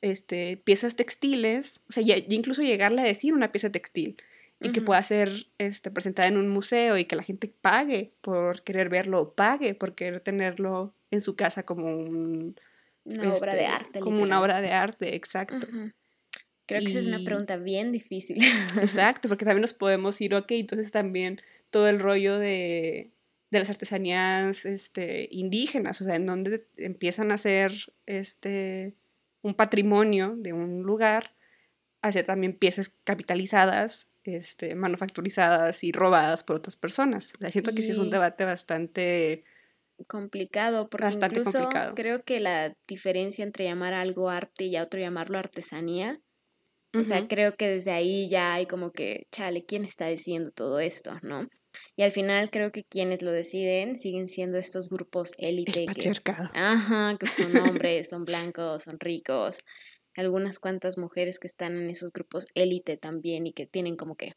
este, 0.01 0.57
piezas 0.57 0.95
textiles, 0.95 1.81
o 1.89 1.91
sea, 1.91 2.03
ya, 2.03 2.17
ya 2.17 2.35
incluso 2.35 2.61
llegarle 2.61 3.01
a 3.01 3.05
decir 3.05 3.33
una 3.33 3.51
pieza 3.51 3.71
textil 3.71 4.17
y 4.63 4.71
que 4.71 4.81
pueda 4.81 5.01
ser 5.01 5.47
este, 5.57 5.89
presentada 5.89 6.27
en 6.27 6.37
un 6.37 6.47
museo 6.47 6.97
y 6.97 7.05
que 7.05 7.15
la 7.15 7.23
gente 7.23 7.51
pague 7.61 8.13
por 8.21 8.61
querer 8.61 8.89
verlo, 8.89 9.19
o 9.19 9.33
pague 9.33 9.73
por 9.73 9.95
querer 9.95 10.21
tenerlo 10.21 10.93
en 11.09 11.21
su 11.21 11.35
casa 11.35 11.63
como 11.63 11.97
un 11.97 12.55
Una 13.03 13.33
obra 13.33 13.55
de 13.55 13.61
este, 13.63 13.73
arte. 13.73 13.99
como 14.01 14.21
una 14.21 14.39
obra 14.39 14.61
de 14.61 14.71
arte, 14.71 15.15
exacto. 15.15 15.67
Creo 16.67 16.81
que 16.81 16.89
esa 16.89 16.99
es 16.99 17.07
una 17.07 17.19
pregunta 17.25 17.57
bien 17.57 17.91
difícil. 17.91 18.37
Exacto, 18.79 19.27
porque 19.29 19.45
también 19.45 19.61
nos 19.61 19.73
podemos 19.73 20.21
ir, 20.21 20.35
ok, 20.35 20.51
entonces 20.51 20.91
también 20.91 21.41
todo 21.71 21.87
el 21.87 21.99
rollo 21.99 22.37
de, 22.37 23.09
de 23.51 23.59
las 23.59 23.69
artesanías 23.69 24.65
este, 24.65 25.27
indígenas, 25.31 26.01
o 26.01 26.05
sea, 26.05 26.15
en 26.15 26.25
donde 26.25 26.67
empiezan 26.77 27.31
a 27.31 27.37
ser 27.37 27.73
este, 28.05 28.95
un 29.41 29.53
patrimonio 29.53 30.35
de 30.37 30.53
un 30.53 30.83
lugar, 30.83 31.35
hacia 32.01 32.23
también 32.23 32.57
piezas 32.57 32.91
capitalizadas, 33.03 34.09
este, 34.23 34.73
manufacturizadas 34.75 35.83
y 35.83 35.91
robadas 35.91 36.43
por 36.43 36.55
otras 36.55 36.77
personas. 36.77 37.33
O 37.35 37.37
sea, 37.39 37.51
siento 37.51 37.73
que 37.73 37.81
sí 37.81 37.91
es 37.91 37.97
un 37.97 38.09
debate 38.09 38.45
bastante... 38.45 39.43
complicado, 40.07 40.89
porque 40.89 41.05
Bastante 41.05 41.39
incluso 41.39 41.59
complicado. 41.59 41.93
creo 41.93 42.23
que 42.23 42.39
la 42.39 42.75
diferencia 42.87 43.43
entre 43.43 43.65
llamar 43.65 43.93
algo 43.93 44.29
arte 44.29 44.65
y 44.65 44.75
a 44.77 44.83
otro 44.83 44.99
llamarlo 44.99 45.37
artesanía 45.37 46.13
O 46.93 47.03
sea, 47.03 47.27
creo 47.27 47.55
que 47.55 47.67
desde 47.67 47.91
ahí 47.91 48.29
ya 48.29 48.53
hay 48.53 48.65
como 48.65 48.91
que, 48.91 49.27
chale, 49.31 49.65
¿quién 49.65 49.83
está 49.85 50.07
diciendo 50.07 50.51
todo 50.51 50.79
esto, 50.79 51.19
no? 51.21 51.47
Y 51.95 52.03
al 52.03 52.11
final 52.11 52.49
creo 52.49 52.71
que 52.71 52.83
quienes 52.83 53.21
lo 53.21 53.31
deciden 53.31 53.95
siguen 53.95 54.27
siendo 54.27 54.57
estos 54.57 54.89
grupos 54.89 55.33
élite. 55.37 55.85
Que, 55.87 56.13
ajá, 56.53 57.17
que 57.19 57.27
son 57.27 57.55
hombres, 57.85 58.09
son 58.09 58.25
blancos, 58.25 58.83
son 58.83 58.99
ricos. 58.99 59.59
Algunas 60.15 60.59
cuantas 60.59 60.97
mujeres 60.97 61.39
que 61.39 61.47
están 61.47 61.77
en 61.77 61.89
esos 61.89 62.11
grupos 62.11 62.47
élite 62.53 62.97
también 62.97 63.47
y 63.47 63.53
que 63.53 63.65
tienen 63.65 63.95
como 63.95 64.15
que 64.15 64.33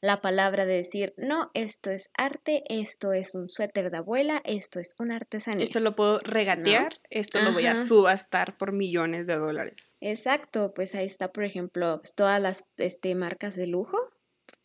la 0.00 0.20
palabra 0.20 0.66
de 0.66 0.74
decir, 0.74 1.14
no, 1.16 1.50
esto 1.54 1.90
es 1.90 2.08
arte, 2.16 2.62
esto 2.68 3.12
es 3.12 3.34
un 3.34 3.48
suéter 3.48 3.90
de 3.90 3.98
abuela, 3.98 4.42
esto 4.44 4.78
es 4.80 4.94
una 4.98 5.16
artesanía. 5.16 5.64
Esto 5.64 5.80
lo 5.80 5.96
puedo 5.96 6.18
regatear, 6.18 7.00
esto 7.10 7.40
lo 7.40 7.52
voy 7.52 7.66
a 7.66 7.76
subastar 7.76 8.56
por 8.58 8.72
millones 8.72 9.26
de 9.26 9.36
dólares. 9.36 9.96
Exacto, 10.00 10.74
pues 10.74 10.94
ahí 10.94 11.06
está, 11.06 11.32
por 11.32 11.44
ejemplo, 11.44 12.00
pues, 12.00 12.14
todas 12.14 12.40
las 12.40 12.68
este, 12.76 13.14
marcas 13.14 13.56
de 13.56 13.66
lujo, 13.66 13.98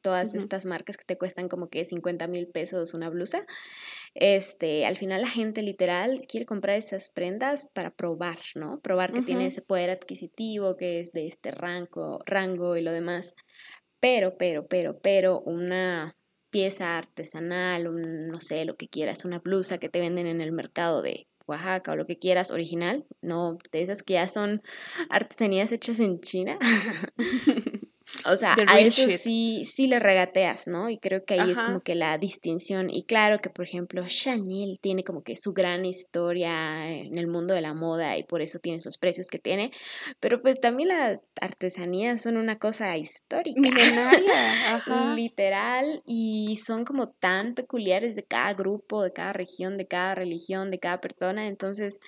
todas 0.02 0.36
estas 0.36 0.66
marcas 0.66 0.98
que 0.98 1.06
te 1.06 1.18
cuestan 1.18 1.50
como 1.50 1.70
que 1.70 1.86
50 1.86 2.28
mil 2.28 2.48
pesos 2.48 2.94
una 2.94 3.10
blusa. 3.10 3.46
Este, 4.16 4.86
al 4.86 4.98
final 4.98 5.22
la 5.22 5.30
gente 5.30 5.62
literal 5.62 6.22
quiere 6.28 6.46
comprar 6.46 6.78
esas 6.78 7.10
prendas 7.10 7.66
para 7.66 7.92
probar, 7.92 8.40
¿no? 8.56 8.80
Probar 8.80 9.14
que 9.14 9.22
tiene 9.22 9.48
ese 9.48 9.62
poder 9.62 9.92
adquisitivo, 9.92 10.78
que 10.78 11.00
es 11.00 11.12
de 11.12 11.28
este 11.28 11.52
rango, 11.52 12.20
rango 12.26 12.76
y 12.76 12.82
lo 12.82 12.92
demás. 12.92 13.36
Pero, 14.00 14.38
pero, 14.38 14.68
pero, 14.68 15.00
pero, 15.00 15.42
una 15.42 16.16
pieza 16.50 16.98
artesanal, 16.98 17.88
un, 17.88 18.28
no 18.28 18.40
sé, 18.40 18.66
lo 18.66 18.76
que 18.76 18.88
quieras, 18.88 19.26
una 19.26 19.40
blusa 19.40 19.78
que 19.78 19.90
te 19.90 20.00
venden 20.00 20.26
en 20.26 20.42
el 20.42 20.52
mercado 20.52 21.02
de 21.02 21.28
Oaxaca 21.46 21.92
o 21.92 21.96
lo 21.96 22.06
que 22.06 22.18
quieras, 22.18 22.52
original, 22.52 23.06
no 23.22 23.58
de 23.72 23.82
esas 23.82 24.04
que 24.04 24.14
ya 24.14 24.28
son 24.28 24.62
artesanías 25.10 25.72
hechas 25.72 26.00
en 26.00 26.20
China. 26.22 26.58
O 28.26 28.36
sea, 28.36 28.56
a 28.68 28.80
eso 28.80 29.08
sí, 29.08 29.64
sí 29.66 29.88
le 29.88 30.00
regateas, 30.00 30.68
¿no? 30.68 30.90
Y 30.90 30.98
creo 30.98 31.24
que 31.24 31.40
ahí 31.40 31.52
es 31.52 31.62
como 31.62 31.82
que 31.82 31.96
la 31.96 32.18
distinción. 32.18 32.90
Y 32.90 33.04
claro 33.04 33.40
que, 33.40 33.50
por 33.50 33.66
ejemplo, 33.66 34.04
Chanel 34.08 34.80
tiene 34.82 35.04
como 35.04 35.22
que 35.24 35.36
su 35.36 35.54
gran 35.54 35.86
historia 35.86 36.90
en 36.90 37.18
el 37.18 37.28
mundo 37.28 37.54
de 37.54 37.62
la 37.62 37.74
moda 37.74 38.18
y 38.18 38.24
por 38.24 38.42
eso 38.42 38.60
tienes 38.60 38.86
los 38.86 38.98
precios 38.98 39.28
que 39.28 39.40
tiene. 39.40 39.72
Pero 40.20 40.42
pues 40.42 40.60
también 40.60 40.90
las 40.90 41.20
artesanías 41.40 42.22
son 42.22 42.38
una 42.38 42.58
cosa 42.58 42.98
histórica. 42.98 43.62
Ajá. 44.68 45.14
Literal. 45.16 46.02
Y 46.06 46.58
son 46.58 46.86
como 46.86 47.10
tan 47.10 47.54
peculiares 47.54 48.16
de 48.16 48.24
cada 48.24 48.54
grupo, 48.54 49.04
de 49.04 49.14
cada 49.14 49.34
región, 49.34 49.78
de 49.78 49.88
cada 49.88 50.16
religión, 50.16 50.70
de 50.70 50.80
cada 50.80 51.00
persona. 51.00 51.48
Entonces, 51.48 52.00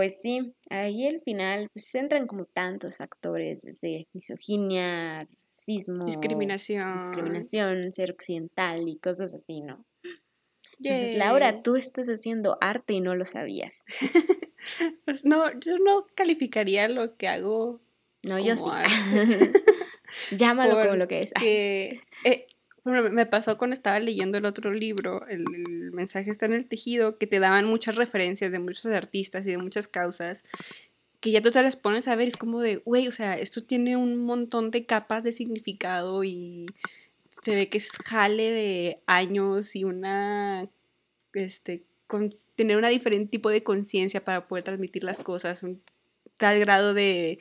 pues 0.00 0.18
sí, 0.18 0.54
ahí 0.70 1.06
al 1.06 1.20
final 1.20 1.68
pues 1.74 1.94
entran 1.94 2.26
como 2.26 2.46
tantos 2.46 2.96
factores, 2.96 3.60
desde 3.60 4.08
misoginia, 4.14 5.28
racismo, 5.58 6.06
discriminación, 6.06 6.96
discriminación, 6.96 7.92
ser 7.92 8.10
occidental 8.10 8.88
y 8.88 8.96
cosas 8.96 9.34
así, 9.34 9.60
¿no? 9.60 9.84
Entonces, 10.78 11.16
Laura, 11.16 11.60
tú 11.60 11.76
estás 11.76 12.08
haciendo 12.08 12.56
arte 12.62 12.94
y 12.94 13.02
no 13.02 13.14
lo 13.14 13.26
sabías. 13.26 13.84
pues 15.04 15.22
no, 15.26 15.52
yo 15.60 15.78
no 15.78 16.06
calificaría 16.14 16.88
lo 16.88 17.18
que 17.18 17.28
hago. 17.28 17.82
No, 18.22 18.38
yo 18.38 18.56
sí. 18.56 18.70
Llámalo 20.34 20.80
como 20.80 20.96
lo 20.96 21.08
que 21.08 21.20
es. 21.20 21.34
Que, 21.34 22.00
me 22.84 23.26
pasó 23.26 23.58
cuando 23.58 23.74
estaba 23.74 23.98
leyendo 23.98 24.38
el 24.38 24.44
otro 24.44 24.72
libro, 24.72 25.26
el, 25.28 25.44
mensaje 25.92 26.30
está 26.30 26.46
en 26.46 26.54
el 26.54 26.66
tejido, 26.66 27.18
que 27.18 27.26
te 27.26 27.38
daban 27.38 27.66
muchas 27.66 27.96
referencias 27.96 28.52
de 28.52 28.58
muchos 28.58 28.86
artistas 28.86 29.46
y 29.46 29.50
de 29.50 29.58
muchas 29.58 29.88
causas, 29.88 30.42
que 31.20 31.30
ya 31.30 31.42
tú 31.42 31.50
te 31.50 31.62
las 31.62 31.76
pones 31.76 32.08
a 32.08 32.16
ver, 32.16 32.28
es 32.28 32.36
como 32.36 32.60
de, 32.60 32.76
güey, 32.76 33.08
o 33.08 33.12
sea, 33.12 33.38
esto 33.38 33.62
tiene 33.62 33.96
un 33.96 34.18
montón 34.18 34.70
de 34.70 34.86
capas 34.86 35.22
de 35.22 35.32
significado 35.32 36.24
y 36.24 36.66
se 37.42 37.54
ve 37.54 37.68
que 37.68 37.78
es 37.78 37.90
jale 37.90 38.50
de 38.50 39.02
años 39.06 39.76
y 39.76 39.84
una, 39.84 40.68
este, 41.34 41.84
con, 42.06 42.30
tener 42.56 42.76
un 42.76 42.88
diferente 42.88 43.30
tipo 43.30 43.50
de 43.50 43.62
conciencia 43.62 44.24
para 44.24 44.48
poder 44.48 44.64
transmitir 44.64 45.04
las 45.04 45.18
cosas, 45.18 45.62
un 45.62 45.82
tal 46.38 46.58
grado 46.58 46.94
de, 46.94 47.40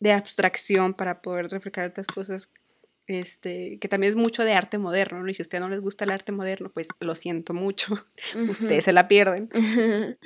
de 0.00 0.12
abstracción 0.12 0.94
para 0.94 1.22
poder 1.22 1.48
reflejar 1.48 1.86
estas 1.86 2.06
cosas 2.06 2.50
este, 3.10 3.78
que 3.80 3.88
también 3.88 4.10
es 4.10 4.16
mucho 4.16 4.44
de 4.44 4.52
arte 4.52 4.78
moderno, 4.78 5.20
¿no? 5.20 5.28
Y 5.28 5.34
si 5.34 5.42
a 5.42 5.44
usted 5.44 5.58
no 5.58 5.68
les 5.68 5.80
gusta 5.80 6.04
el 6.04 6.12
arte 6.12 6.30
moderno, 6.30 6.70
pues 6.72 6.86
lo 7.00 7.16
siento 7.16 7.54
mucho, 7.54 7.94
ustedes 8.48 8.84
se 8.84 8.92
la 8.92 9.08
pierden. 9.08 9.50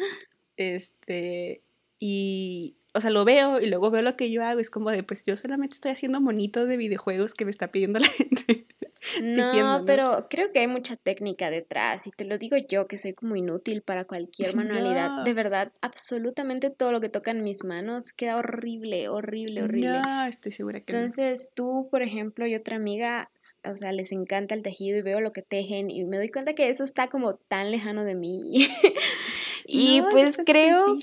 este, 0.58 1.62
y, 1.98 2.76
o 2.92 3.00
sea, 3.00 3.08
lo 3.08 3.24
veo 3.24 3.58
y 3.58 3.66
luego 3.70 3.90
veo 3.90 4.02
lo 4.02 4.16
que 4.16 4.30
yo 4.30 4.44
hago, 4.44 4.60
es 4.60 4.68
como 4.68 4.90
de, 4.90 5.02
pues 5.02 5.24
yo 5.24 5.36
solamente 5.38 5.74
estoy 5.74 5.92
haciendo 5.92 6.20
monitos 6.20 6.68
de 6.68 6.76
videojuegos 6.76 7.32
que 7.32 7.46
me 7.46 7.50
está 7.50 7.72
pidiendo 7.72 8.00
la 8.00 8.08
gente. 8.08 8.66
No, 9.22 9.84
pero 9.86 10.26
creo 10.28 10.52
que 10.52 10.60
hay 10.60 10.66
mucha 10.66 10.96
técnica 10.96 11.50
detrás 11.50 12.06
y 12.06 12.10
te 12.10 12.24
lo 12.24 12.38
digo 12.38 12.56
yo 12.68 12.86
que 12.86 12.98
soy 12.98 13.14
como 13.14 13.36
inútil 13.36 13.82
para 13.82 14.04
cualquier 14.04 14.56
manualidad. 14.56 15.24
De 15.24 15.34
verdad, 15.34 15.72
absolutamente 15.80 16.70
todo 16.70 16.92
lo 16.92 17.00
que 17.00 17.08
toca 17.08 17.30
en 17.30 17.44
mis 17.44 17.64
manos 17.64 18.12
queda 18.12 18.36
horrible, 18.36 19.08
horrible, 19.08 19.62
horrible. 19.62 20.00
No, 20.00 20.26
estoy 20.26 20.52
segura 20.52 20.80
que 20.80 20.92
Entonces, 20.92 21.52
tú, 21.54 21.88
por 21.90 22.02
ejemplo, 22.02 22.46
y 22.46 22.54
otra 22.54 22.76
amiga, 22.76 23.30
o 23.64 23.76
sea, 23.76 23.92
les 23.92 24.12
encanta 24.12 24.54
el 24.54 24.62
tejido 24.62 24.98
y 24.98 25.02
veo 25.02 25.20
lo 25.20 25.32
que 25.32 25.42
tejen 25.42 25.90
y 25.90 26.04
me 26.04 26.16
doy 26.16 26.28
cuenta 26.28 26.54
que 26.54 26.68
eso 26.68 26.84
está 26.84 27.08
como 27.08 27.34
tan 27.34 27.70
lejano 27.70 28.04
de 28.04 28.14
mí. 28.14 28.68
y 29.66 30.02
pues 30.10 30.38
creo 30.44 30.98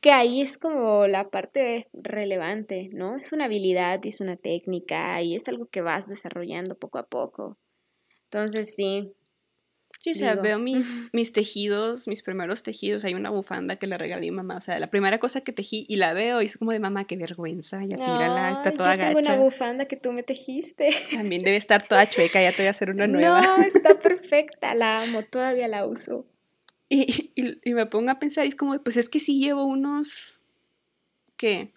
que 0.00 0.12
ahí 0.12 0.40
es 0.40 0.58
como 0.58 1.06
la 1.06 1.30
parte 1.30 1.88
relevante, 1.92 2.90
¿no? 2.92 3.16
Es 3.16 3.32
una 3.32 3.46
habilidad 3.46 4.00
y 4.04 4.08
es 4.08 4.20
una 4.20 4.36
técnica 4.36 5.20
y 5.22 5.34
es 5.34 5.48
algo 5.48 5.66
que 5.66 5.82
vas 5.82 6.06
desarrollando 6.06 6.76
poco 6.76 6.98
a 6.98 7.06
poco. 7.06 7.58
Entonces 8.24 8.74
sí. 8.74 9.12
Sí, 10.00 10.10
o 10.10 10.14
sea, 10.14 10.34
veo 10.34 10.58
mis, 10.58 11.08
mis 11.14 11.32
tejidos, 11.32 12.06
mis 12.08 12.22
primeros 12.22 12.62
tejidos. 12.62 13.04
Hay 13.06 13.14
una 13.14 13.30
bufanda 13.30 13.76
que 13.76 13.86
le 13.86 13.96
regalé 13.96 14.28
a 14.28 14.30
mi 14.32 14.36
mamá. 14.36 14.58
O 14.58 14.60
sea, 14.60 14.78
la 14.78 14.90
primera 14.90 15.18
cosa 15.18 15.40
que 15.40 15.52
tejí 15.52 15.86
y 15.88 15.96
la 15.96 16.12
veo 16.12 16.42
y 16.42 16.44
es 16.44 16.58
como 16.58 16.72
de 16.72 16.78
mamá, 16.78 17.06
qué 17.06 17.16
vergüenza, 17.16 17.82
ya 17.84 17.96
tírala, 17.96 18.50
está 18.50 18.72
toda 18.72 18.96
yo 18.96 19.02
tengo 19.02 19.18
una 19.20 19.36
bufanda 19.36 19.86
que 19.86 19.96
tú 19.96 20.12
me 20.12 20.22
tejiste. 20.22 20.90
También 21.12 21.42
debe 21.42 21.56
estar 21.56 21.88
toda 21.88 22.06
chueca, 22.06 22.42
ya 22.42 22.50
te 22.50 22.58
voy 22.58 22.66
a 22.66 22.70
hacer 22.70 22.90
una 22.90 23.06
nueva. 23.06 23.40
No, 23.40 23.62
está 23.62 23.94
perfecta, 23.94 24.74
la 24.74 25.02
amo, 25.02 25.22
todavía 25.22 25.68
la 25.68 25.86
uso. 25.86 26.26
Y, 27.36 27.58
y, 27.64 27.74
me 27.74 27.86
pongo 27.86 28.10
a 28.10 28.18
pensar, 28.18 28.44
y 28.44 28.50
es 28.50 28.54
como, 28.54 28.78
pues 28.78 28.96
es 28.96 29.08
que 29.08 29.18
sí 29.18 29.40
llevo 29.40 29.64
unos, 29.64 30.40
¿qué? 31.36 31.72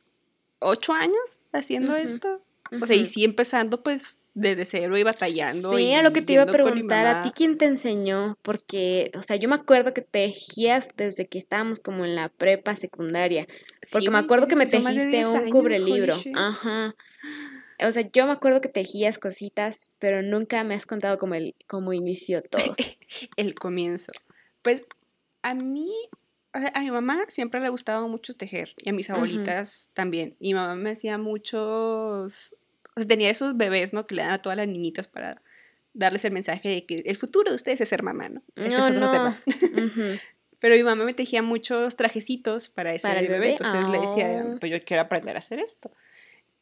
¿Ocho 0.60 0.94
años 0.94 1.40
haciendo 1.54 1.96
esto? 1.96 2.42
O 2.82 2.86
sea, 2.86 2.96
y 2.96 3.06
sí 3.06 3.24
empezando, 3.24 3.82
pues 3.82 4.20
desde 4.38 4.66
cero 4.66 4.96
y 4.98 5.04
batallando. 5.04 5.76
Sí, 5.76 5.94
a 5.94 6.04
lo 6.04 6.14
que 6.14 6.22
te 6.22 6.34
iba 6.34 6.44
a 6.44 6.46
preguntar, 6.46 7.08
¿a 7.08 7.24
ti 7.24 7.32
quién 7.34 7.58
te 7.58 7.66
enseñó? 7.66 8.38
Porque, 8.44 9.12
o 9.16 9.24
sea, 9.24 9.36
yo 9.36 9.50
me 9.50 9.56
acuerdo 9.56 9.96
que 9.96 10.02
tejías 10.02 10.90
desde 10.96 11.28
que 11.28 11.40
estábamos 11.40 11.80
como 11.80 12.06
en 12.06 12.16
la 12.16 12.30
prepa 12.30 12.76
secundaria. 12.76 13.48
Porque 13.92 14.12
me 14.12 14.20
acuerdo 14.20 14.48
que 14.48 14.56
me 14.56 14.68
tejiste 14.68 15.26
un 15.26 15.50
cubrelibro. 15.50 16.16
Ajá. 16.36 16.96
O 17.84 17.92
sea, 17.92 18.08
yo 18.12 18.28
me 18.28 18.32
acuerdo 18.32 18.62
que 18.62 18.70
tejías 18.70 19.18
cositas, 19.18 19.96
pero 19.98 20.22
nunca 20.22 20.64
me 20.64 20.76
has 20.76 20.86
contado 20.86 21.18
cómo, 21.18 21.34
el, 21.34 21.56
cómo 21.68 21.94
inició 21.94 22.44
todo. 22.44 22.76
el 23.38 23.56
comienzo. 23.56 24.12
Pues 24.62 24.84
a 25.50 25.54
mí, 25.54 25.92
a 26.54 26.80
mi 26.80 26.92
mamá 26.92 27.26
siempre 27.28 27.60
le 27.60 27.68
ha 27.68 27.70
gustado 27.70 28.08
mucho 28.08 28.36
tejer 28.36 28.74
y 28.78 28.90
a 28.90 28.94
mis 28.94 29.10
abuelitas 29.10 29.92
también. 29.94 30.36
Y 30.40 30.50
mi 30.50 30.54
mamá 30.56 30.76
me 30.76 30.92
hacía 30.92 31.18
muchos 31.18 32.54
o 32.98 33.00
sea, 33.00 33.08
tenía 33.08 33.30
esos 33.30 33.56
bebés, 33.56 33.94
¿no? 33.94 34.08
Que 34.08 34.16
le 34.16 34.24
dan 34.24 34.32
a 34.32 34.42
todas 34.42 34.58
las 34.58 34.68
niñitas 34.68 35.08
para 35.08 35.44
darles 35.94 36.26
el 36.26 36.32
mensaje 36.32 36.68
de 36.68 36.86
que 36.88 37.04
el 37.06 37.16
futuro 37.16 37.52
de 37.52 37.56
ustedes 37.56 37.80
es 37.80 37.90
ser 37.90 38.02
mamá, 38.02 38.28
¿no? 38.28 38.42
Ese 38.56 38.76
es 38.76 38.84
otro 38.88 39.12
tema. 39.12 39.40
Pero 40.60 40.76
mi 40.76 40.82
mamá 40.82 41.06
me 41.06 41.14
tejía 41.14 41.44
muchos 41.44 41.96
trajecitos 41.96 42.70
para 42.70 42.96
ese 42.96 43.08
bebé? 43.28 43.52
entonces 43.52 43.88
le 43.90 44.00
decía, 44.00 44.44
oh. 44.48 44.60
pues 44.60 44.72
yo 44.72 44.84
quiero 44.84 45.04
aprender 45.04 45.36
a 45.36 45.40
hacer 45.40 45.60
esto. 45.60 45.92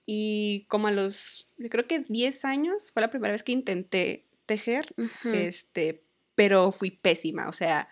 Y 0.05 0.65
como 0.67 0.87
a 0.89 0.91
los, 0.91 1.47
yo 1.57 1.69
creo 1.69 1.87
que 1.87 1.99
10 1.99 2.43
años 2.43 2.91
fue 2.91 3.01
la 3.01 3.09
primera 3.09 3.31
vez 3.31 3.41
que 3.41 3.53
intenté 3.53 4.25
tejer, 4.45 4.93
este, 5.23 6.03
pero 6.35 6.73
fui 6.73 6.91
pésima, 6.91 7.47
o 7.47 7.53
sea, 7.53 7.87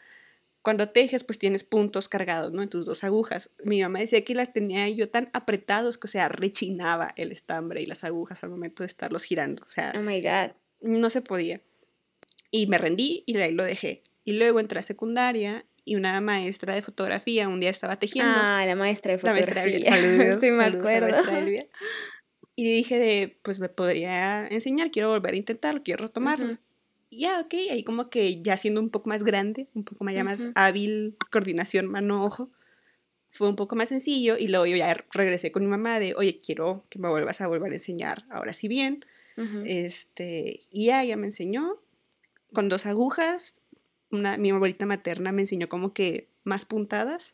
cuando 0.63 0.87
tejes, 0.87 1.25
pues 1.25 1.37
tienes 1.37 1.65
puntos 1.65 2.07
cargados, 2.07 2.53
¿no? 2.53 2.63
En 2.63 2.69
tus 2.69 2.85
dos 2.85 3.03
agujas. 3.03 3.51
Mi 3.65 3.81
mamá 3.81 3.99
decía 3.99 4.23
que 4.23 4.33
las 4.33 4.53
tenía 4.53 4.87
yo 4.89 5.09
tan 5.09 5.29
apretados 5.33 5.97
que, 5.97 6.07
o 6.07 6.09
sea, 6.09 6.29
rechinaba 6.29 7.13
el 7.17 7.33
estambre 7.33 7.81
y 7.81 7.85
las 7.85 8.05
agujas 8.05 8.45
al 8.45 8.49
momento 8.49 8.81
de 8.81 8.87
estarlos 8.87 9.25
girando. 9.25 9.63
O 9.67 9.69
sea, 9.69 9.91
oh 9.93 10.01
my 10.01 10.21
God. 10.21 10.53
No 10.79 11.09
se 11.09 11.21
podía. 11.21 11.59
Y 12.49 12.67
me 12.67 12.77
rendí 12.77 13.23
y 13.25 13.35
ahí 13.37 13.51
lo 13.51 13.65
dejé. 13.65 14.03
Y 14.23 14.33
luego 14.33 14.61
entré 14.61 14.79
a 14.79 14.83
secundaria 14.83 15.65
y 15.83 15.97
una 15.97 16.21
maestra 16.21 16.73
de 16.73 16.81
fotografía 16.81 17.49
un 17.49 17.59
día 17.59 17.69
estaba 17.69 17.99
tejiendo. 17.99 18.31
Ah, 18.33 18.63
la 18.65 18.75
maestra 18.75 19.11
de 19.11 19.17
fotografía. 19.17 19.53
La 19.53 19.63
maestra 19.63 19.95
Saludos, 19.97 20.39
sí, 20.39 20.51
me 20.51 20.63
acuerdo. 20.63 21.17
y 22.55 22.63
dije 22.63 22.99
de, 22.99 23.37
pues 23.41 23.59
me 23.59 23.67
podría 23.67 24.47
enseñar, 24.47 24.91
quiero 24.91 25.09
volver 25.09 25.33
a 25.33 25.37
intentarlo, 25.37 25.83
quiero 25.83 26.05
retomarlo 26.05 26.57
ya, 27.17 27.39
ok, 27.41 27.53
ahí 27.71 27.83
como 27.83 28.09
que 28.09 28.41
ya 28.41 28.57
siendo 28.57 28.79
un 28.81 28.89
poco 28.89 29.09
más 29.09 29.23
grande, 29.23 29.67
un 29.73 29.83
poco 29.83 30.03
más, 30.03 30.13
ya 30.13 30.23
más 30.23 30.47
hábil, 30.55 31.15
coordinación 31.31 31.87
mano-ojo, 31.87 32.49
fue 33.29 33.49
un 33.49 33.55
poco 33.55 33.75
más 33.75 33.89
sencillo 33.89 34.37
y 34.37 34.47
luego 34.47 34.67
yo 34.67 34.77
ya 34.77 34.95
regresé 35.11 35.51
con 35.51 35.63
mi 35.63 35.69
mamá 35.69 35.99
de, 35.99 36.13
oye, 36.15 36.39
quiero 36.39 36.85
que 36.89 36.99
me 36.99 37.09
vuelvas 37.09 37.41
a 37.41 37.47
volver 37.47 37.71
a 37.71 37.75
enseñar, 37.75 38.25
ahora 38.29 38.53
sí 38.53 38.67
bien. 38.67 39.05
este, 39.65 40.61
y 40.69 40.85
ya, 40.85 41.03
ella 41.03 41.17
me 41.17 41.25
enseñó. 41.27 41.79
Con 42.53 42.69
dos 42.69 42.85
agujas, 42.85 43.59
una, 44.11 44.37
mi 44.37 44.51
abuelita 44.51 44.85
materna 44.85 45.31
me 45.31 45.41
enseñó 45.41 45.67
como 45.67 45.93
que 45.93 46.29
más 46.43 46.65
puntadas, 46.65 47.33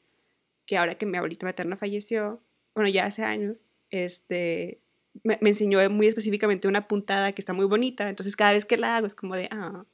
que 0.66 0.78
ahora 0.78 0.96
que 0.96 1.06
mi 1.06 1.18
abuelita 1.18 1.46
materna 1.46 1.76
falleció, 1.76 2.42
bueno, 2.74 2.90
ya 2.90 3.06
hace 3.06 3.24
años, 3.24 3.64
este, 3.90 4.80
me, 5.24 5.38
enseñó 5.42 5.88
muy 5.90 6.08
específicamente 6.08 6.68
una 6.68 6.88
puntada 6.88 7.32
que 7.32 7.42
está 7.42 7.54
muy 7.54 7.66
bonita, 7.66 8.10
entonces 8.10 8.36
cada 8.36 8.54
vez 8.54 8.66
que 8.66 8.78
la 8.78 8.98
hago 8.98 9.08
es 9.08 9.16
como 9.16 9.36
de, 9.36 9.48
ah, 9.52 9.86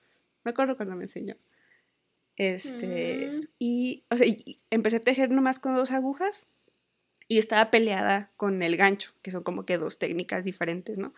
me 0.44 0.52
acuerdo 0.52 0.76
cuando 0.78 0.96
me 0.96 1.04
enseñó. 1.04 1.38
Este, 2.38 3.32
mm. 3.32 3.48
y, 3.60 4.06
o 4.10 4.18
sea, 4.18 4.28
empecé 4.70 4.98
a 4.98 5.02
tejer 5.02 5.32
nomás 5.32 5.60
con 5.60 5.76
dos 5.76 5.92
agujas 5.92 6.46
y 7.28 7.38
estaba 7.38 7.72
peleada 7.72 8.32
con 8.38 8.62
el 8.62 8.78
gancho, 8.78 9.14
que 9.22 9.32
son 9.32 9.44
como 9.44 9.66
que 9.66 9.78
dos 9.78 10.00
técnicas 10.00 10.44
diferentes, 10.44 10.98
¿no? 10.98 11.14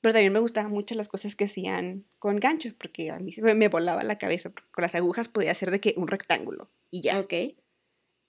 Pero 0.00 0.14
también 0.14 0.32
me 0.32 0.40
gustaban 0.40 0.70
mucho 0.70 0.94
las 0.94 1.08
cosas 1.08 1.36
que 1.36 1.44
hacían 1.44 2.06
con 2.18 2.36
ganchos, 2.36 2.72
porque 2.74 3.10
a 3.10 3.18
mí 3.18 3.32
me, 3.42 3.54
me 3.54 3.68
volaba 3.68 4.02
la 4.02 4.18
cabeza, 4.18 4.50
porque 4.50 4.70
con 4.70 4.82
las 4.82 4.94
agujas 4.94 5.28
podía 5.28 5.52
hacer 5.52 5.70
de 5.70 5.80
que 5.80 5.94
un 5.96 6.08
rectángulo 6.08 6.70
y 6.90 7.02
ya. 7.02 7.20
Ok. 7.20 7.34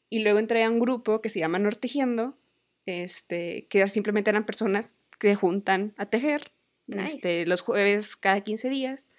Y 0.10 0.20
luego 0.20 0.40
entré 0.40 0.64
a 0.64 0.70
un 0.70 0.80
grupo 0.80 1.22
que 1.22 1.30
se 1.30 1.40
llama 1.40 1.60
Nortejiendo, 1.60 2.38
este, 2.86 3.68
que 3.70 3.88
simplemente 3.88 4.30
eran 4.30 4.46
personas 4.46 4.92
que 5.20 5.36
juntan 5.36 5.94
a 5.98 6.08
tejer 6.08 6.52
este, 6.88 7.46
los 7.46 7.62
jueves 7.62 8.16
cada 8.16 8.42
15 8.42 8.70
días. 8.70 9.10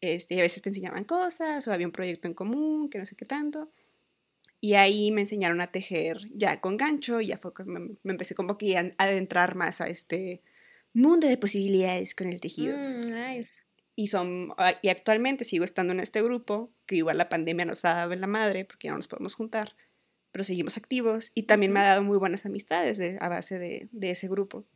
Este, 0.00 0.34
y 0.34 0.38
a 0.38 0.42
veces 0.42 0.62
te 0.62 0.68
enseñaban 0.68 1.04
cosas 1.04 1.66
o 1.66 1.72
había 1.72 1.86
un 1.86 1.92
proyecto 1.92 2.28
en 2.28 2.34
común, 2.34 2.90
que 2.90 2.98
no 2.98 3.06
sé 3.06 3.16
qué 3.16 3.24
tanto. 3.24 3.70
Y 4.60 4.74
ahí 4.74 5.10
me 5.12 5.22
enseñaron 5.22 5.60
a 5.60 5.70
tejer 5.70 6.18
ya 6.34 6.60
con 6.60 6.76
gancho 6.76 7.20
y 7.20 7.28
ya 7.28 7.38
fue 7.38 7.52
me, 7.64 7.80
me 8.02 8.12
empecé 8.12 8.34
como 8.34 8.58
que 8.58 8.76
a 8.76 8.90
adentrar 8.98 9.54
más 9.54 9.80
a 9.80 9.88
este 9.88 10.42
mundo 10.92 11.28
de 11.28 11.36
posibilidades 11.36 12.14
con 12.14 12.28
el 12.28 12.40
tejido. 12.40 12.76
Mm, 12.76 13.12
nice. 13.12 13.62
Y, 13.94 14.08
son, 14.08 14.52
ah, 14.58 14.74
y 14.82 14.88
actualmente 14.88 15.44
sigo 15.44 15.64
estando 15.64 15.92
en 15.92 16.00
este 16.00 16.22
grupo, 16.22 16.70
que 16.86 16.96
igual 16.96 17.18
la 17.18 17.28
pandemia 17.28 17.64
nos 17.64 17.84
ha 17.84 17.94
dado 17.94 18.12
en 18.12 18.20
la 18.20 18.26
madre 18.26 18.64
porque 18.64 18.86
ya 18.86 18.92
no 18.92 18.98
nos 18.98 19.08
podemos 19.08 19.34
juntar, 19.34 19.74
pero 20.36 20.44
seguimos 20.44 20.76
activos 20.76 21.32
y 21.34 21.44
también 21.44 21.72
me 21.72 21.80
ha 21.80 21.84
dado 21.84 22.02
muy 22.02 22.18
buenas 22.18 22.44
amistades 22.44 23.00
a 23.22 23.28
base 23.30 23.58
de, 23.58 23.88
de, 23.90 24.10
ese 24.10 24.28
grupo. 24.28 24.66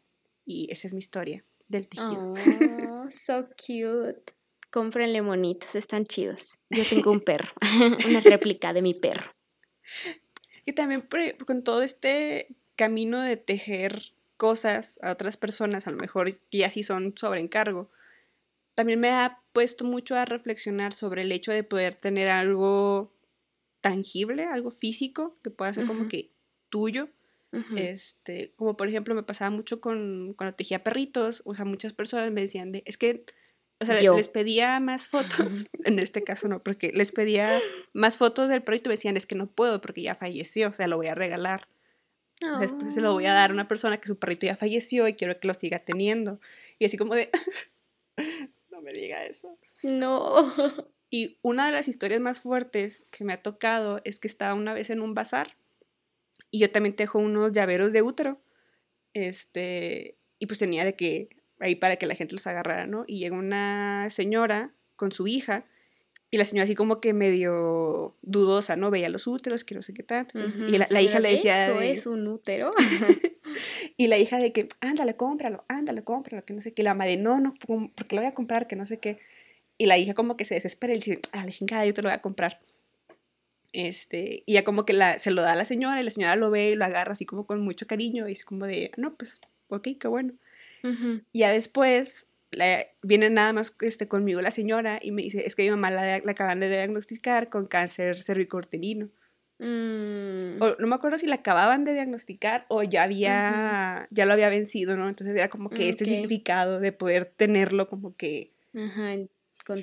Y 0.46 0.72
esa 0.72 0.86
es 0.86 0.94
mi 0.94 1.00
historia 1.00 1.44
del 1.68 1.86
tejido. 1.86 2.32
Oh, 2.32 3.11
so 3.11 3.46
cute. 3.50 4.32
Cómprenle 4.70 5.20
monitos, 5.20 5.74
están 5.74 6.06
chidos. 6.06 6.56
Yo 6.70 6.82
tengo 6.88 7.12
un 7.12 7.20
perro, 7.26 7.50
una 8.08 8.20
réplica 8.20 8.72
de 8.72 8.80
mi 8.80 8.94
perro. 8.94 9.32
Y 10.64 10.72
también 10.72 11.06
con 11.46 11.62
todo 11.62 11.82
este 11.82 12.56
camino 12.74 13.20
de 13.20 13.36
tejer 13.36 14.14
cosas 14.38 14.98
a 15.02 15.12
otras 15.12 15.36
personas, 15.36 15.86
a 15.86 15.90
lo 15.90 15.98
mejor 15.98 16.40
que 16.48 16.64
así 16.64 16.84
son 16.84 17.12
sobre 17.18 17.40
encargo, 17.40 17.90
también 18.74 18.98
me 18.98 19.11
ha 19.11 19.42
puesto 19.52 19.84
mucho 19.84 20.16
a 20.16 20.24
reflexionar 20.24 20.94
sobre 20.94 21.20
el 21.20 21.32
hecho 21.32 21.52
de 21.52 21.64
poder 21.64 21.96
tener 21.96 22.30
algo 22.30 23.12
tangible, 23.81 24.45
algo 24.45 24.70
físico, 24.70 25.39
que 25.43 25.51
pueda 25.51 25.72
ser 25.72 25.87
como 25.87 26.09
que 26.09 26.31
tuyo. 26.68 27.09
Este, 27.76 28.53
como 28.55 28.76
por 28.76 28.87
ejemplo 28.87 29.12
me 29.12 29.24
pasaba 29.24 29.51
mucho 29.51 29.81
con 29.81 30.35
cuando 30.37 30.55
tejía 30.55 30.85
perritos, 30.85 31.43
o 31.45 31.55
sea, 31.55 31.64
muchas 31.64 31.93
personas 31.93 32.31
me 32.31 32.43
decían 32.43 32.70
de, 32.70 32.85
es 32.87 32.97
que, 32.97 33.24
o 33.81 33.85
sea, 33.85 33.97
les 33.97 34.28
pedía 34.28 34.78
más 34.78 35.09
fotos, 35.09 35.47
en 35.85 35.99
este 35.99 36.22
caso 36.22 36.47
no, 36.47 36.62
porque 36.62 36.93
les 36.93 37.11
pedía 37.11 37.59
más 37.93 38.18
fotos 38.18 38.49
del 38.49 38.62
perrito 38.62 38.89
y 38.89 38.91
me 38.91 38.95
decían, 38.95 39.16
es 39.16 39.26
que 39.26 39.35
no 39.35 39.51
puedo 39.51 39.81
porque 39.81 40.03
ya 40.03 40.14
falleció, 40.14 40.68
o 40.68 40.74
sea, 40.74 40.87
lo 40.87 40.97
voy 40.97 41.09
a 41.09 41.16
regalar. 41.16 41.66
Después 42.59 42.95
se 42.95 43.03
lo 43.03 43.12
voy 43.12 43.26
a 43.26 43.35
dar 43.35 43.51
a 43.51 43.53
una 43.53 43.68
persona 43.68 44.01
que 44.01 44.09
su 44.09 44.18
perrito 44.18 44.47
ya 44.47 44.57
falleció 44.57 45.07
y 45.07 45.14
quiero 45.14 45.39
que 45.39 45.47
lo 45.47 45.53
siga 45.53 45.81
teniendo. 45.81 46.41
Y 46.78 46.87
así 46.87 46.97
como 46.97 47.14
de, 47.14 47.31
no 48.70 48.81
me 48.81 48.93
diga 48.93 49.24
eso. 49.26 49.59
No. 49.83 50.37
Y 51.11 51.38
una 51.42 51.66
de 51.66 51.72
las 51.72 51.88
historias 51.88 52.20
más 52.20 52.40
fuertes 52.40 53.04
que 53.11 53.24
me 53.24 53.32
ha 53.32 53.42
tocado 53.42 54.00
es 54.04 54.20
que 54.20 54.28
estaba 54.28 54.54
una 54.54 54.72
vez 54.72 54.90
en 54.90 55.00
un 55.00 55.14
bazar 55.14 55.56
y 56.50 56.61
yo 56.61 56.70
también 56.70 56.96
tejo 56.96 57.18
unos 57.18 57.52
llaveros 57.52 57.92
de 57.92 58.02
útero. 58.02 58.40
Este, 59.12 60.16
y 60.38 60.46
pues 60.46 60.58
tenía 60.58 60.84
de 60.84 60.94
que 60.94 61.28
ahí 61.58 61.74
para 61.74 61.96
que 61.96 62.06
la 62.06 62.14
gente 62.14 62.34
los 62.34 62.46
agarrara, 62.46 62.86
¿no? 62.86 63.04
Y 63.06 63.18
llegó 63.18 63.36
una 63.36 64.08
señora 64.11 64.72
con 64.96 65.12
su 65.12 65.26
hija 65.26 65.66
y 66.32 66.36
la 66.36 66.44
señora 66.44 66.64
así 66.64 66.76
como 66.76 67.00
que 67.00 67.12
medio 67.12 68.16
dudosa, 68.22 68.76
¿no? 68.76 68.90
Veía 68.90 69.08
los 69.08 69.26
úteros, 69.26 69.64
que 69.64 69.74
no 69.74 69.82
sé 69.82 69.92
qué 69.92 70.04
tanto. 70.04 70.38
Y 70.38 70.78
la, 70.78 71.02
hija 71.02 71.18
le 71.18 71.32
decía... 71.32 71.66
¿Eso 71.66 71.80
es 71.80 72.06
un 72.06 72.26
útero? 72.28 72.70
y 73.96 74.06
la 74.06 74.16
hija 74.16 74.38
de 74.38 74.52
que, 74.52 74.68
ándale, 74.80 75.16
cómpralo, 75.16 75.64
ándale, 75.66 76.04
cómpralo, 76.04 76.44
que 76.44 76.54
no 76.54 76.61
sé 76.61 76.72
qué. 76.72 76.84
La 76.84 76.94
madre, 76.94 77.16
no, 77.16 77.40
no, 77.40 77.54
porque 77.54 78.14
lo 78.14 78.22
voy 78.22 78.28
a 78.28 78.34
comprar, 78.34 78.68
que 78.68 78.76
no 78.76 78.84
sé 78.84 79.00
qué. 79.00 79.18
Y 79.81 79.87
la 79.87 79.97
hija 79.97 80.12
como 80.12 80.37
que 80.37 80.45
se 80.45 80.57
desespera 80.57 80.93
y 80.93 80.97
le 80.97 81.05
dice, 81.07 81.22
ah, 81.33 81.43
la 81.43 81.51
chingada, 81.51 81.87
yo 81.87 81.95
te 81.95 82.03
lo 82.03 82.11
voy 82.11 82.14
a 82.14 82.20
comprar. 82.20 82.61
Este, 83.72 84.43
y 84.45 84.53
ya 84.53 84.62
como 84.62 84.85
que 84.85 84.93
la, 84.93 85.18
se 85.18 85.31
lo 85.31 85.41
da 85.41 85.53
a 85.53 85.57
la 85.57 85.64
señora 85.64 85.99
y 85.99 86.05
la 86.05 86.11
señora 86.11 86.37
lo 86.37 86.51
ve 86.51 86.72
y 86.72 86.74
lo 86.74 86.85
agarra 86.85 87.12
así 87.12 87.24
como 87.24 87.47
con 87.47 87.62
mucho 87.62 87.87
cariño 87.87 88.28
y 88.28 88.33
es 88.33 88.45
como 88.45 88.66
de, 88.66 88.91
no, 88.99 89.14
pues, 89.14 89.41
ok, 89.68 89.89
qué 89.99 90.07
bueno. 90.07 90.35
Y 91.33 91.39
ya 91.39 91.51
después 91.51 92.26
viene 93.01 93.31
nada 93.31 93.55
más 93.55 93.74
este, 93.81 94.07
conmigo 94.07 94.43
la 94.43 94.51
señora 94.51 94.99
y 95.01 95.12
me 95.12 95.22
dice, 95.22 95.47
es 95.47 95.55
que 95.55 95.62
mi 95.62 95.70
mamá 95.70 95.91
la, 95.91 96.16
acaban 96.16 96.61
de 96.61 96.68
diagnosticar 96.68 97.49
con 97.49 97.66
cáncer 97.66 98.22
cervicortenino. 98.22 99.09
Mm. 99.62 100.59
no 100.59 100.87
me 100.87 100.95
acuerdo 100.95 101.16
si 101.16 101.26
la 101.26 101.37
acababan 101.37 101.85
de 101.85 101.95
diagnosticar 101.95 102.66
o 102.68 102.83
ya 102.83 103.05
había, 103.05 104.09
ya 104.11 104.26
lo 104.26 104.35
había 104.35 104.51
vencido, 104.51 104.99
¿no? 104.99 105.09
Entonces 105.09 105.35
era 105.37 105.49
como 105.49 105.70
que 105.70 105.89
este 105.89 106.05
significado 106.05 106.81
de 106.81 106.93
poder 106.93 107.24
tenerlo 107.24 107.87
como 107.87 108.14
que... 108.14 108.53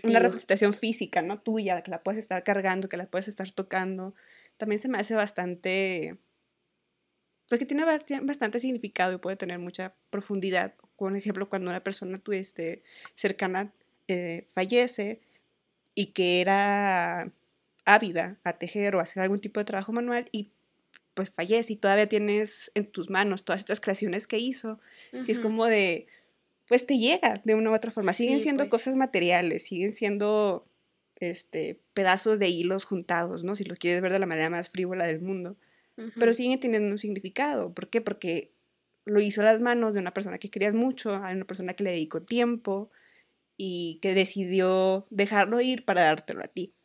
una 0.04 0.20
representación 0.20 0.74
física, 0.74 1.22
¿no? 1.22 1.40
Tuya, 1.42 1.82
que 1.82 1.92
la 1.92 2.04
puedes 2.04 2.20
estar 2.20 2.44
cargando, 2.44 2.90
que 2.90 2.98
la 2.98 3.08
puedes 3.08 3.28
estar 3.28 3.52
tocando. 3.52 4.14
También 4.58 4.80
se 4.80 4.88
me 4.88 4.98
hace 4.98 5.16
bastante 5.16 6.18
pues 7.48 7.60
que 7.60 7.66
tiene 7.66 7.86
bastante 7.86 8.60
significado 8.60 9.14
y 9.14 9.18
puede 9.18 9.38
tener 9.38 9.58
mucha 9.60 9.96
profundidad. 10.10 10.76
Por 10.98 11.16
ejemplo, 11.16 11.48
cuando 11.48 11.70
una 11.70 11.84
persona 11.84 12.20
tu, 12.20 12.34
este, 12.34 12.84
cercana 13.16 13.74
eh, 14.08 14.48
fallece 14.54 15.22
y 15.96 16.08
que 16.08 16.42
era 16.42 17.32
ávida 17.86 18.38
a 18.44 18.54
tejer 18.58 18.96
o 18.96 19.00
hacer 19.00 19.24
algún 19.24 19.40
tipo 19.40 19.60
de 19.60 19.66
trabajo 19.66 19.94
manual 19.94 20.28
y 20.32 20.52
pues 21.14 21.32
fallece 21.32 21.74
y 21.74 21.78
todavía 21.78 22.10
tienes 22.10 22.70
en 22.76 22.86
tus 22.86 23.10
manos 23.10 23.44
todas 23.44 23.62
estas 23.62 23.80
creaciones 23.80 24.28
que 24.28 24.38
hizo, 24.38 24.80
si 25.24 25.32
es 25.32 25.40
como 25.40 25.66
de, 25.66 26.06
pues 26.68 26.86
te 26.86 26.97
llega 26.97 27.41
de 27.43 27.55
una 27.55 27.72
u 27.72 27.76
otra 27.76 27.91
forma. 27.91 28.13
siguen 28.13 28.41
siendo 28.41 28.63
pues. 28.63 28.72
cosas 28.72 28.95
materiales, 28.95 29.63
siguen 29.63 29.93
siendo 29.93 30.68
este, 31.20 31.82
pedazos 31.93 32.39
de 32.39 32.49
hilos 32.49 32.86
juntados, 32.86 33.43
¿no? 33.43 33.55
Si 33.55 33.63
lo 33.63 33.76
quieres 33.76 34.01
ver 34.01 34.11
de 34.11 34.20
la 34.20 34.26
manera 34.26 34.49
más 34.49 34.70
frívola 34.70 35.05
del 35.05 35.22
mundo 35.22 35.57
pero 36.20 36.34
siguen 36.34 36.59
teniendo 36.59 36.89
un 36.89 36.99
significado. 36.99 37.74
¿Por 37.74 37.89
qué? 37.89 38.01
Porque 38.01 38.53
lo 39.05 39.20
hizo 39.20 39.41
a 39.41 39.45
las 39.45 39.61
manos 39.61 39.93
de 39.93 39.99
una 39.99 40.13
persona 40.13 40.38
que 40.38 40.49
querías 40.49 40.74
mucho, 40.74 41.15
a 41.15 41.32
una 41.32 41.45
persona 41.45 41.74
que 41.74 41.84
le 41.84 41.91
dedicó 41.91 42.22
tiempo 42.22 42.91
y 43.57 43.99
que 44.01 44.13
decidió 44.13 45.07
dejarlo 45.09 45.59
ir 45.61 45.86
para 45.86 46.03
dártelo 46.03 46.41
a 46.43 46.47
ti. 46.47 46.76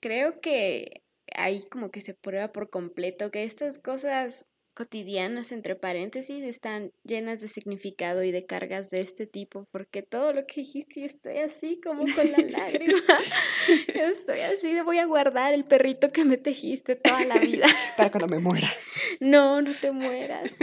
Creo 0.00 0.40
que 0.40 1.02
ahí 1.34 1.62
como 1.70 1.90
que 1.90 2.02
se 2.02 2.12
prueba 2.12 2.52
por 2.52 2.68
completo 2.68 3.30
que 3.30 3.44
estas 3.44 3.78
cosas 3.78 4.46
cotidianas, 4.76 5.52
entre 5.52 5.74
paréntesis, 5.74 6.44
están 6.44 6.92
llenas 7.02 7.40
de 7.40 7.48
significado 7.48 8.22
y 8.22 8.30
de 8.30 8.44
cargas 8.44 8.90
de 8.90 9.00
este 9.00 9.26
tipo, 9.26 9.66
porque 9.72 10.02
todo 10.02 10.34
lo 10.34 10.46
que 10.46 10.60
dijiste, 10.60 11.00
yo 11.00 11.06
estoy 11.06 11.38
así 11.38 11.80
como 11.80 12.02
con 12.02 12.30
la 12.30 12.58
lágrima, 12.58 12.98
yo 13.96 14.02
estoy 14.02 14.40
así 14.40 14.74
de 14.74 14.82
voy 14.82 14.98
a 14.98 15.06
guardar 15.06 15.54
el 15.54 15.64
perrito 15.64 16.12
que 16.12 16.26
me 16.26 16.36
tejiste 16.36 16.94
toda 16.94 17.24
la 17.24 17.38
vida. 17.38 17.64
Para 17.96 18.10
cuando 18.10 18.28
me 18.28 18.38
muera. 18.38 18.70
No, 19.18 19.62
no 19.62 19.72
te 19.72 19.92
mueras. 19.92 20.54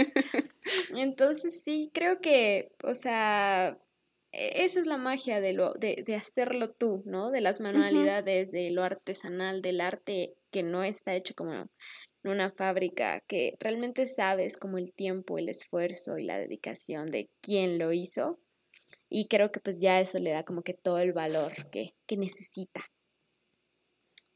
Entonces 0.95 1.63
sí, 1.63 1.89
creo 1.91 2.21
que, 2.21 2.71
o 2.83 2.93
sea, 2.93 3.79
e-, 4.31 4.63
esa 4.63 4.79
es 4.79 4.85
la 4.85 4.97
magia 4.97 5.41
de, 5.41 5.53
lo, 5.53 5.73
de, 5.73 6.03
de 6.05 6.15
hacerlo 6.15 6.69
tú, 6.69 7.01
¿no? 7.07 7.31
De 7.31 7.41
las 7.41 7.59
manualidades, 7.59 8.51
de 8.51 8.69
lo 8.69 8.83
artesanal, 8.83 9.63
del 9.63 9.81
arte 9.81 10.35
que 10.51 10.61
no 10.61 10.83
está 10.83 11.15
hecho 11.15 11.33
como 11.33 11.67
una 12.23 12.51
fábrica 12.51 13.21
que 13.27 13.55
realmente 13.59 14.05
sabes 14.05 14.57
como 14.57 14.77
el 14.77 14.93
tiempo, 14.93 15.37
el 15.37 15.49
esfuerzo 15.49 16.17
y 16.17 16.23
la 16.23 16.37
dedicación 16.37 17.07
de 17.07 17.29
quien 17.41 17.77
lo 17.77 17.93
hizo. 17.93 18.39
Y 19.09 19.27
creo 19.27 19.51
que 19.51 19.59
pues 19.59 19.79
ya 19.79 19.99
eso 19.99 20.19
le 20.19 20.31
da 20.31 20.43
como 20.43 20.63
que 20.63 20.73
todo 20.73 20.99
el 20.99 21.13
valor 21.13 21.51
que, 21.71 21.95
que 22.07 22.17
necesita. 22.17 22.81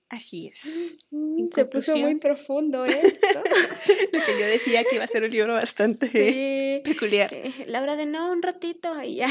Así 0.10 0.48
es. 0.48 0.62
Mm, 1.10 1.50
se 1.54 1.64
puso 1.64 1.96
muy 1.96 2.16
profundo 2.16 2.84
esto. 2.86 3.42
Lo 4.12 4.20
que 4.20 4.40
yo 4.40 4.46
decía 4.46 4.84
que 4.84 4.96
iba 4.96 5.06
a 5.06 5.08
ser 5.08 5.24
un 5.24 5.32
libro 5.32 5.54
bastante 5.54 6.82
peculiar. 6.84 7.32
la 7.66 7.82
hora 7.82 7.96
de 7.96 8.06
no, 8.06 8.30
un 8.30 8.42
ratito 8.42 9.02
y 9.02 9.16
ya. 9.16 9.28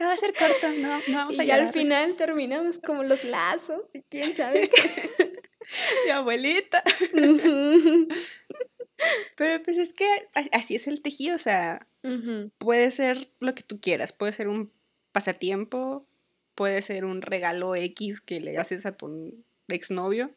no 0.00 0.06
va 0.06 0.14
a 0.14 0.16
ser 0.16 0.34
corto, 0.34 0.68
no, 0.78 0.98
no 1.08 1.14
vamos 1.14 1.36
y 1.36 1.50
a 1.50 1.56
al 1.56 1.72
final 1.74 2.16
terminamos 2.16 2.78
como 2.78 3.02
los 3.02 3.24
lazos, 3.24 3.82
quién 4.08 4.34
sabe. 4.34 4.70
Mi 6.06 6.10
abuelita. 6.10 6.82
Pero 9.36 9.62
pues 9.62 9.78
es 9.78 9.92
que 9.92 10.06
así 10.52 10.74
es 10.74 10.86
el 10.86 11.00
tejido, 11.00 11.34
o 11.34 11.38
sea, 11.38 11.86
puede 12.58 12.90
ser 12.90 13.30
lo 13.40 13.54
que 13.54 13.62
tú 13.62 13.80
quieras, 13.80 14.12
puede 14.12 14.32
ser 14.32 14.48
un 14.48 14.70
pasatiempo, 15.12 16.06
puede 16.54 16.82
ser 16.82 17.04
un 17.04 17.22
regalo 17.22 17.74
X 17.74 18.20
que 18.20 18.40
le 18.40 18.58
haces 18.58 18.84
a 18.84 18.92
tu 18.92 19.42
exnovio, 19.68 20.32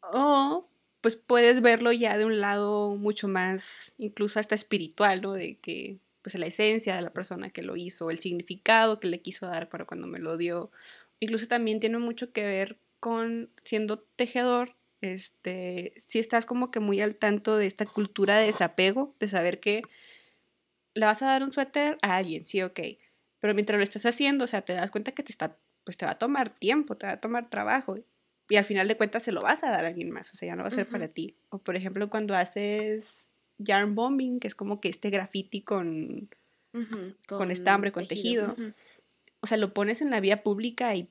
o 0.00 0.68
pues 1.00 1.16
puedes 1.16 1.60
verlo 1.60 1.92
ya 1.92 2.16
de 2.18 2.24
un 2.24 2.40
lado 2.40 2.96
mucho 2.96 3.28
más, 3.28 3.94
incluso 3.98 4.40
hasta 4.40 4.54
espiritual, 4.54 5.20
¿no? 5.22 5.32
De 5.32 5.58
que 5.58 5.98
pues 6.22 6.36
la 6.36 6.46
esencia 6.46 6.94
de 6.94 7.02
la 7.02 7.12
persona 7.12 7.50
que 7.50 7.62
lo 7.62 7.76
hizo, 7.76 8.10
el 8.10 8.18
significado 8.20 9.00
que 9.00 9.08
le 9.08 9.20
quiso 9.20 9.46
dar 9.46 9.68
para 9.68 9.84
cuando 9.84 10.06
me 10.06 10.20
lo 10.20 10.36
dio. 10.36 10.70
Incluso 11.18 11.48
también 11.48 11.80
tiene 11.80 11.98
mucho 11.98 12.32
que 12.32 12.42
ver 12.42 12.78
con 13.02 13.50
siendo 13.64 13.98
tejedor, 13.98 14.76
este, 15.00 15.92
si 15.96 16.20
estás 16.20 16.46
como 16.46 16.70
que 16.70 16.78
muy 16.78 17.00
al 17.00 17.16
tanto 17.16 17.56
de 17.56 17.66
esta 17.66 17.84
cultura 17.84 18.38
de 18.38 18.46
desapego, 18.46 19.16
de 19.18 19.26
saber 19.26 19.58
que 19.58 19.82
le 20.94 21.04
vas 21.04 21.20
a 21.20 21.26
dar 21.26 21.42
un 21.42 21.50
suéter 21.50 21.98
a 22.02 22.16
alguien, 22.16 22.46
sí, 22.46 22.62
ok, 22.62 22.78
pero 23.40 23.54
mientras 23.54 23.76
lo 23.76 23.82
estás 23.82 24.06
haciendo, 24.06 24.44
o 24.44 24.46
sea, 24.46 24.62
te 24.62 24.74
das 24.74 24.92
cuenta 24.92 25.10
que 25.10 25.24
te 25.24 25.32
está, 25.32 25.58
pues 25.82 25.96
te 25.96 26.06
va 26.06 26.12
a 26.12 26.18
tomar 26.18 26.48
tiempo, 26.50 26.96
te 26.96 27.08
va 27.08 27.14
a 27.14 27.20
tomar 27.20 27.50
trabajo, 27.50 27.98
y 28.48 28.54
al 28.54 28.64
final 28.64 28.86
de 28.86 28.96
cuentas 28.96 29.24
se 29.24 29.32
lo 29.32 29.42
vas 29.42 29.64
a 29.64 29.72
dar 29.72 29.84
a 29.84 29.88
alguien 29.88 30.12
más, 30.12 30.32
o 30.32 30.36
sea, 30.36 30.46
ya 30.50 30.54
no 30.54 30.62
va 30.62 30.68
a 30.68 30.70
ser 30.70 30.88
para 30.88 31.08
ti. 31.08 31.34
O 31.48 31.58
por 31.58 31.74
ejemplo, 31.74 32.08
cuando 32.08 32.36
haces 32.36 33.26
yarn 33.58 33.96
bombing, 33.96 34.38
que 34.38 34.46
es 34.46 34.54
como 34.54 34.80
que 34.80 34.90
este 34.90 35.10
graffiti 35.10 35.62
con, 35.62 36.30
con, 37.26 37.50
estambre, 37.50 37.90
con 37.90 38.06
tejido, 38.06 38.54
o 39.40 39.46
sea, 39.48 39.58
lo 39.58 39.74
pones 39.74 40.02
en 40.02 40.10
la 40.10 40.20
vía 40.20 40.44
pública 40.44 40.94
y 40.94 41.10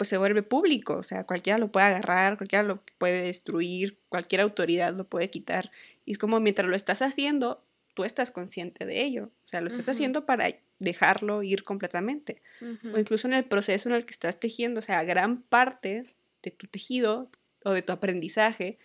pues 0.00 0.08
se 0.08 0.16
vuelve 0.16 0.42
público, 0.42 0.96
o 0.96 1.02
sea, 1.02 1.24
cualquiera 1.24 1.58
lo 1.58 1.70
puede 1.70 1.84
agarrar, 1.84 2.38
cualquiera 2.38 2.62
lo 2.62 2.82
puede 2.96 3.20
destruir, 3.20 3.98
cualquier 4.08 4.40
autoridad 4.40 4.94
lo 4.94 5.04
puede 5.06 5.28
quitar. 5.28 5.70
Y 6.06 6.12
es 6.12 6.16
como 6.16 6.40
mientras 6.40 6.66
lo 6.66 6.74
estás 6.74 7.02
haciendo, 7.02 7.62
tú 7.92 8.04
estás 8.04 8.30
consciente 8.30 8.86
de 8.86 9.02
ello, 9.02 9.24
o 9.44 9.46
sea, 9.46 9.60
lo 9.60 9.66
estás 9.66 9.90
haciendo 9.90 10.24
para 10.24 10.48
dejarlo 10.78 11.42
ir 11.42 11.64
completamente. 11.64 12.40
O 12.94 12.98
incluso 12.98 13.28
en 13.28 13.34
el 13.34 13.44
proceso 13.44 13.90
en 13.90 13.94
el 13.94 14.06
que 14.06 14.12
estás 14.12 14.40
tejiendo, 14.40 14.78
o 14.78 14.82
sea, 14.82 15.04
gran 15.04 15.42
parte 15.42 16.06
de 16.42 16.50
tu 16.50 16.66
tejido 16.66 17.30
o 17.66 17.72
de 17.72 17.82
tu 17.82 17.92
aprendizaje 17.92 18.78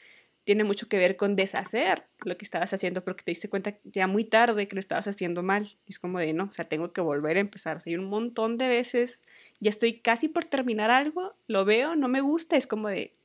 tiene 0.45 0.63
mucho 0.63 0.87
que 0.87 0.97
ver 0.97 1.17
con 1.17 1.35
deshacer 1.35 2.07
lo 2.19 2.37
que 2.37 2.45
estabas 2.45 2.71
haciendo 2.71 3.03
porque 3.03 3.23
te 3.23 3.31
diste 3.31 3.49
cuenta 3.49 3.77
ya 3.83 4.05
muy 4.05 4.23
tarde 4.23 4.67
que 4.67 4.75
lo 4.75 4.79
estabas 4.79 5.07
haciendo 5.07 5.41
mal. 5.41 5.77
Es 5.87 5.99
como 5.99 6.19
de, 6.19 6.33
no, 6.33 6.45
o 6.45 6.51
sea, 6.51 6.65
tengo 6.65 6.93
que 6.93 7.01
volver 7.01 7.37
a 7.37 7.39
empezar. 7.39 7.77
O 7.77 7.79
sea, 7.79 7.91
hay 7.91 7.97
un 7.97 8.05
montón 8.05 8.57
de 8.57 8.67
veces, 8.67 9.19
ya 9.59 9.71
estoy 9.71 9.99
casi 9.99 10.27
por 10.29 10.45
terminar 10.45 10.91
algo, 10.91 11.35
lo 11.47 11.65
veo, 11.65 11.95
no 11.95 12.07
me 12.07 12.21
gusta, 12.21 12.57
es 12.57 12.67
como 12.67 12.89
de, 12.89 13.17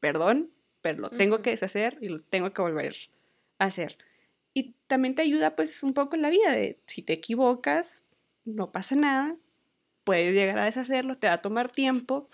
perdón, 0.00 0.50
pero 0.80 1.00
lo 1.00 1.10
tengo 1.10 1.42
que 1.42 1.50
deshacer 1.50 1.98
y 2.00 2.08
lo 2.08 2.18
tengo 2.18 2.52
que 2.52 2.62
volver 2.62 2.96
a 3.58 3.66
hacer. 3.66 3.98
Y 4.54 4.74
también 4.86 5.14
te 5.14 5.22
ayuda 5.22 5.56
pues 5.56 5.82
un 5.82 5.92
poco 5.92 6.16
en 6.16 6.22
la 6.22 6.30
vida 6.30 6.52
de, 6.52 6.80
si 6.86 7.02
te 7.02 7.12
equivocas, 7.12 8.02
no 8.46 8.72
pasa 8.72 8.94
nada, 8.96 9.36
puedes 10.02 10.32
llegar 10.32 10.58
a 10.58 10.64
deshacerlo, 10.64 11.16
te 11.16 11.26
va 11.26 11.34
a 11.34 11.42
tomar 11.42 11.70
tiempo, 11.70 12.28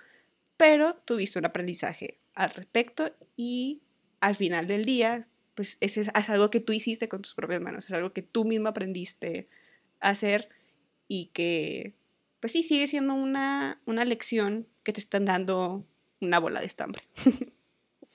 pero 0.57 0.95
tuviste 1.05 1.39
un 1.39 1.47
aprendizaje 1.47 2.21
al 2.35 2.51
respecto 2.51 3.13
y 3.37 3.83
al 4.21 4.35
final 4.35 4.67
del 4.67 4.85
día, 4.85 5.27
pues 5.55 5.77
ese 5.81 6.03
es, 6.03 6.31
algo 6.31 6.51
que 6.51 6.61
tú 6.61 6.73
hiciste 6.73 7.09
con 7.09 7.23
tus 7.23 7.35
propias 7.35 7.61
manos, 7.61 7.87
es 7.87 7.93
algo 7.93 8.13
que 8.13 8.23
tú 8.23 8.45
mismo 8.45 8.69
aprendiste 8.69 9.49
a 10.01 10.11
hacer 10.11 10.49
y 11.09 11.31
que, 11.33 11.95
pues 12.41 12.53
sí, 12.53 12.63
sigue 12.63 12.87
siendo 12.87 13.15
una, 13.15 13.81
una 13.87 14.05
lección 14.05 14.67
que 14.83 14.93
te 14.93 15.01
están 15.01 15.25
dando 15.25 15.85
una 16.21 16.39
bola 16.39 16.61
de 16.61 16.67
estambre. 16.67 17.03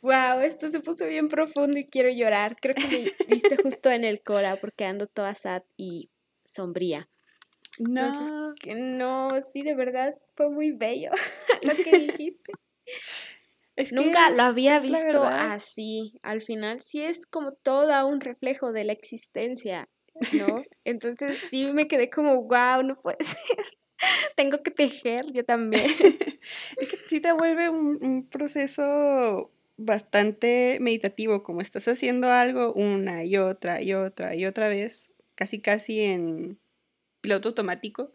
Wow, 0.06 0.42
esto 0.42 0.68
se 0.68 0.82
puso 0.82 1.08
bien 1.08 1.30
profundo 1.30 1.80
y 1.80 1.86
quiero 1.86 2.12
llorar. 2.12 2.58
Creo 2.62 2.76
que 2.76 2.88
me 2.88 3.34
diste 3.34 3.58
justo 3.58 3.90
en 3.90 4.04
el 4.04 4.22
cora 4.22 4.56
porque 4.56 4.86
ando 4.86 5.08
toda 5.08 5.34
sad 5.34 5.64
y 5.78 6.12
sombría. 6.44 7.10
No. 7.80 8.54
no, 8.76 9.42
sí, 9.42 9.64
de 9.64 9.74
verdad 9.74 10.14
fue 10.36 10.52
muy 10.52 10.74
bello 10.74 11.10
lo 11.64 11.74
que 11.84 11.98
dijiste. 11.98 12.54
Nunca 13.92 14.30
lo 14.30 14.44
había 14.44 14.80
visto 14.80 15.24
así. 15.24 16.20
Al 16.22 16.42
final 16.42 16.82
sí 16.82 17.02
es 17.02 17.26
como 17.26 17.54
todo 17.54 18.08
un 18.08 18.22
reflejo 18.22 18.72
de 18.72 18.86
la 18.86 18.94
existencia, 18.94 19.90
¿no? 20.34 20.64
Entonces 20.86 21.38
sí 21.50 21.68
me 21.74 21.88
quedé 21.88 22.10
como, 22.10 22.44
wow, 22.44 22.84
no 22.84 22.98
puede 22.98 23.18
ser. 23.24 23.66
Tengo 24.36 24.62
que 24.64 24.72
tejer, 24.72 25.26
yo 25.34 25.44
también. 25.44 25.86
es 26.78 26.88
que 26.88 26.98
sí 27.08 27.20
te 27.20 27.32
vuelve 27.32 27.70
un, 27.70 27.98
un 28.02 28.28
proceso 28.28 29.52
bastante 29.78 30.78
meditativo, 30.80 31.44
como 31.44 31.62
estás 31.62 31.88
haciendo 31.88 32.32
algo 32.32 32.74
una 32.74 33.24
y 33.26 33.38
otra 33.38 33.82
y 33.82 33.94
otra 33.94 34.36
y 34.36 34.46
otra 34.46 34.68
vez, 34.68 35.10
casi 35.36 35.60
casi 35.60 36.02
en 36.02 36.60
piloto 37.22 37.50
automático. 37.50 38.14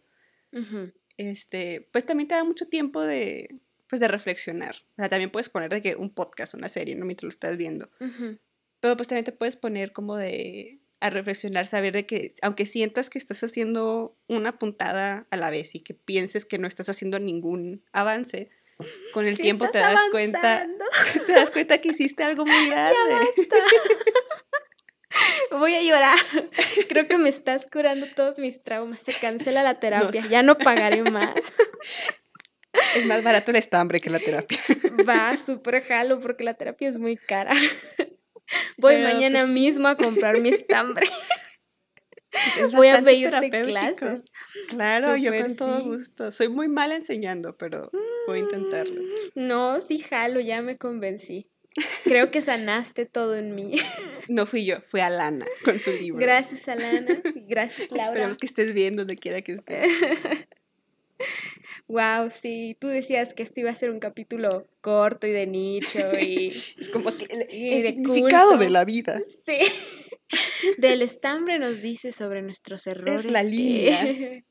Este, 1.17 1.87
pues 1.91 2.05
también 2.05 2.27
te 2.27 2.35
da 2.35 2.43
mucho 2.43 2.67
tiempo 2.67 3.01
de, 3.01 3.59
pues 3.91 3.99
de 3.99 4.07
reflexionar. 4.07 4.73
O 4.93 4.95
sea, 4.95 5.09
también 5.09 5.31
puedes 5.31 5.49
poner 5.49 5.69
de 5.69 5.81
que 5.81 5.97
un 5.97 6.09
podcast, 6.11 6.53
una 6.53 6.69
serie, 6.69 6.95
¿no? 6.95 7.03
Mientras 7.03 7.25
lo 7.25 7.29
estás 7.29 7.57
viendo. 7.57 7.89
Pero 8.79 8.95
pues 8.95 9.09
también 9.09 9.25
te 9.25 9.33
puedes 9.33 9.57
poner 9.57 9.91
como 9.91 10.15
de 10.15 10.79
a 11.01 11.09
reflexionar, 11.09 11.65
saber 11.65 11.91
de 11.91 12.05
que 12.05 12.33
aunque 12.41 12.65
sientas 12.65 13.09
que 13.09 13.19
estás 13.19 13.43
haciendo 13.43 14.15
una 14.27 14.57
puntada 14.57 15.27
a 15.29 15.35
la 15.35 15.49
vez 15.49 15.75
y 15.75 15.81
que 15.81 15.93
pienses 15.93 16.45
que 16.45 16.57
no 16.57 16.69
estás 16.69 16.87
haciendo 16.87 17.19
ningún 17.19 17.83
avance, 17.91 18.49
con 19.11 19.27
el 19.27 19.35
tiempo 19.35 19.67
te 19.69 19.79
das 19.79 19.99
cuenta, 20.09 20.65
te 21.27 21.33
das 21.33 21.51
cuenta 21.51 21.79
que 21.79 21.89
hiciste 21.89 22.23
algo 22.23 22.45
muy 22.45 22.65
grande. 22.69 22.95
Voy 25.51 25.75
a 25.75 25.83
llorar. 25.83 26.17
Creo 26.87 27.07
que 27.07 27.17
me 27.17 27.29
estás 27.29 27.67
curando 27.69 28.07
todos 28.15 28.39
mis 28.39 28.63
traumas. 28.63 29.01
Se 29.01 29.13
cancela 29.13 29.63
la 29.63 29.79
terapia. 29.79 30.23
Ya 30.29 30.43
no 30.43 30.57
pagaré 30.57 31.03
más. 31.03 31.53
Es 32.95 33.05
más 33.05 33.23
barato 33.23 33.51
el 33.51 33.57
estambre 33.57 34.01
que 34.01 34.09
la 34.09 34.19
terapia. 34.19 34.59
Va, 35.07 35.37
súper 35.37 35.83
jalo 35.83 36.19
porque 36.19 36.43
la 36.43 36.53
terapia 36.53 36.89
es 36.89 36.97
muy 36.97 37.17
cara. 37.17 37.53
Voy 38.77 38.97
mañana 38.97 39.41
pues 39.41 39.51
mismo 39.51 39.87
a 39.87 39.95
comprar 39.95 40.39
mi 40.41 40.49
estambre. 40.49 41.07
Voy 42.73 42.87
a 42.87 43.01
pedirte 43.01 43.49
clases. 43.49 44.23
Claro, 44.69 45.17
yo 45.17 45.31
con 45.37 45.55
todo 45.55 45.83
gusto. 45.83 46.31
Soy 46.31 46.47
muy 46.47 46.67
mala 46.67 46.95
enseñando, 46.95 47.57
pero 47.57 47.91
voy 48.27 48.37
a 48.37 48.39
intentarlo. 48.39 49.01
Mm, 49.01 49.47
no, 49.47 49.81
sí 49.81 49.99
jalo, 49.99 50.39
ya 50.39 50.61
me 50.61 50.77
convencí. 50.77 51.49
Creo 52.03 52.31
que 52.31 52.41
sanaste 52.41 53.05
todo 53.05 53.35
en 53.35 53.55
mí. 53.55 53.73
No 54.29 54.45
fui 54.45 54.63
yo, 54.63 54.79
fue 54.81 55.01
Alana 55.01 55.45
con 55.65 55.79
su 55.79 55.91
libro. 55.91 56.19
Gracias, 56.19 56.67
Alana. 56.69 57.21
Gracias, 57.35 57.91
Laura. 57.91 58.05
Esperemos 58.05 58.37
que 58.37 58.45
estés 58.45 58.73
bien 58.73 58.95
donde 58.95 59.17
quiera 59.17 59.41
que 59.41 59.53
estés. 59.53 59.91
Wow, 61.91 62.29
sí, 62.29 62.77
tú 62.79 62.87
decías 62.87 63.33
que 63.33 63.43
esto 63.43 63.59
iba 63.59 63.69
a 63.69 63.75
ser 63.75 63.91
un 63.91 63.99
capítulo 63.99 64.65
corto 64.79 65.27
y 65.27 65.31
de 65.31 65.45
nicho 65.45 65.99
y 66.17 66.47
es 66.77 66.87
como 66.87 67.13
que 67.13 67.25
el, 67.25 67.49
significado 67.81 68.57
de 68.57 68.69
la 68.69 68.85
vida. 68.85 69.19
Sí. 69.25 69.59
Del 70.77 71.01
estambre 71.01 71.59
nos 71.59 71.81
dice 71.81 72.13
sobre 72.13 72.41
nuestros 72.41 72.87
errores. 72.87 73.25
Es 73.25 73.31
la 73.31 73.43
línea 73.43 74.05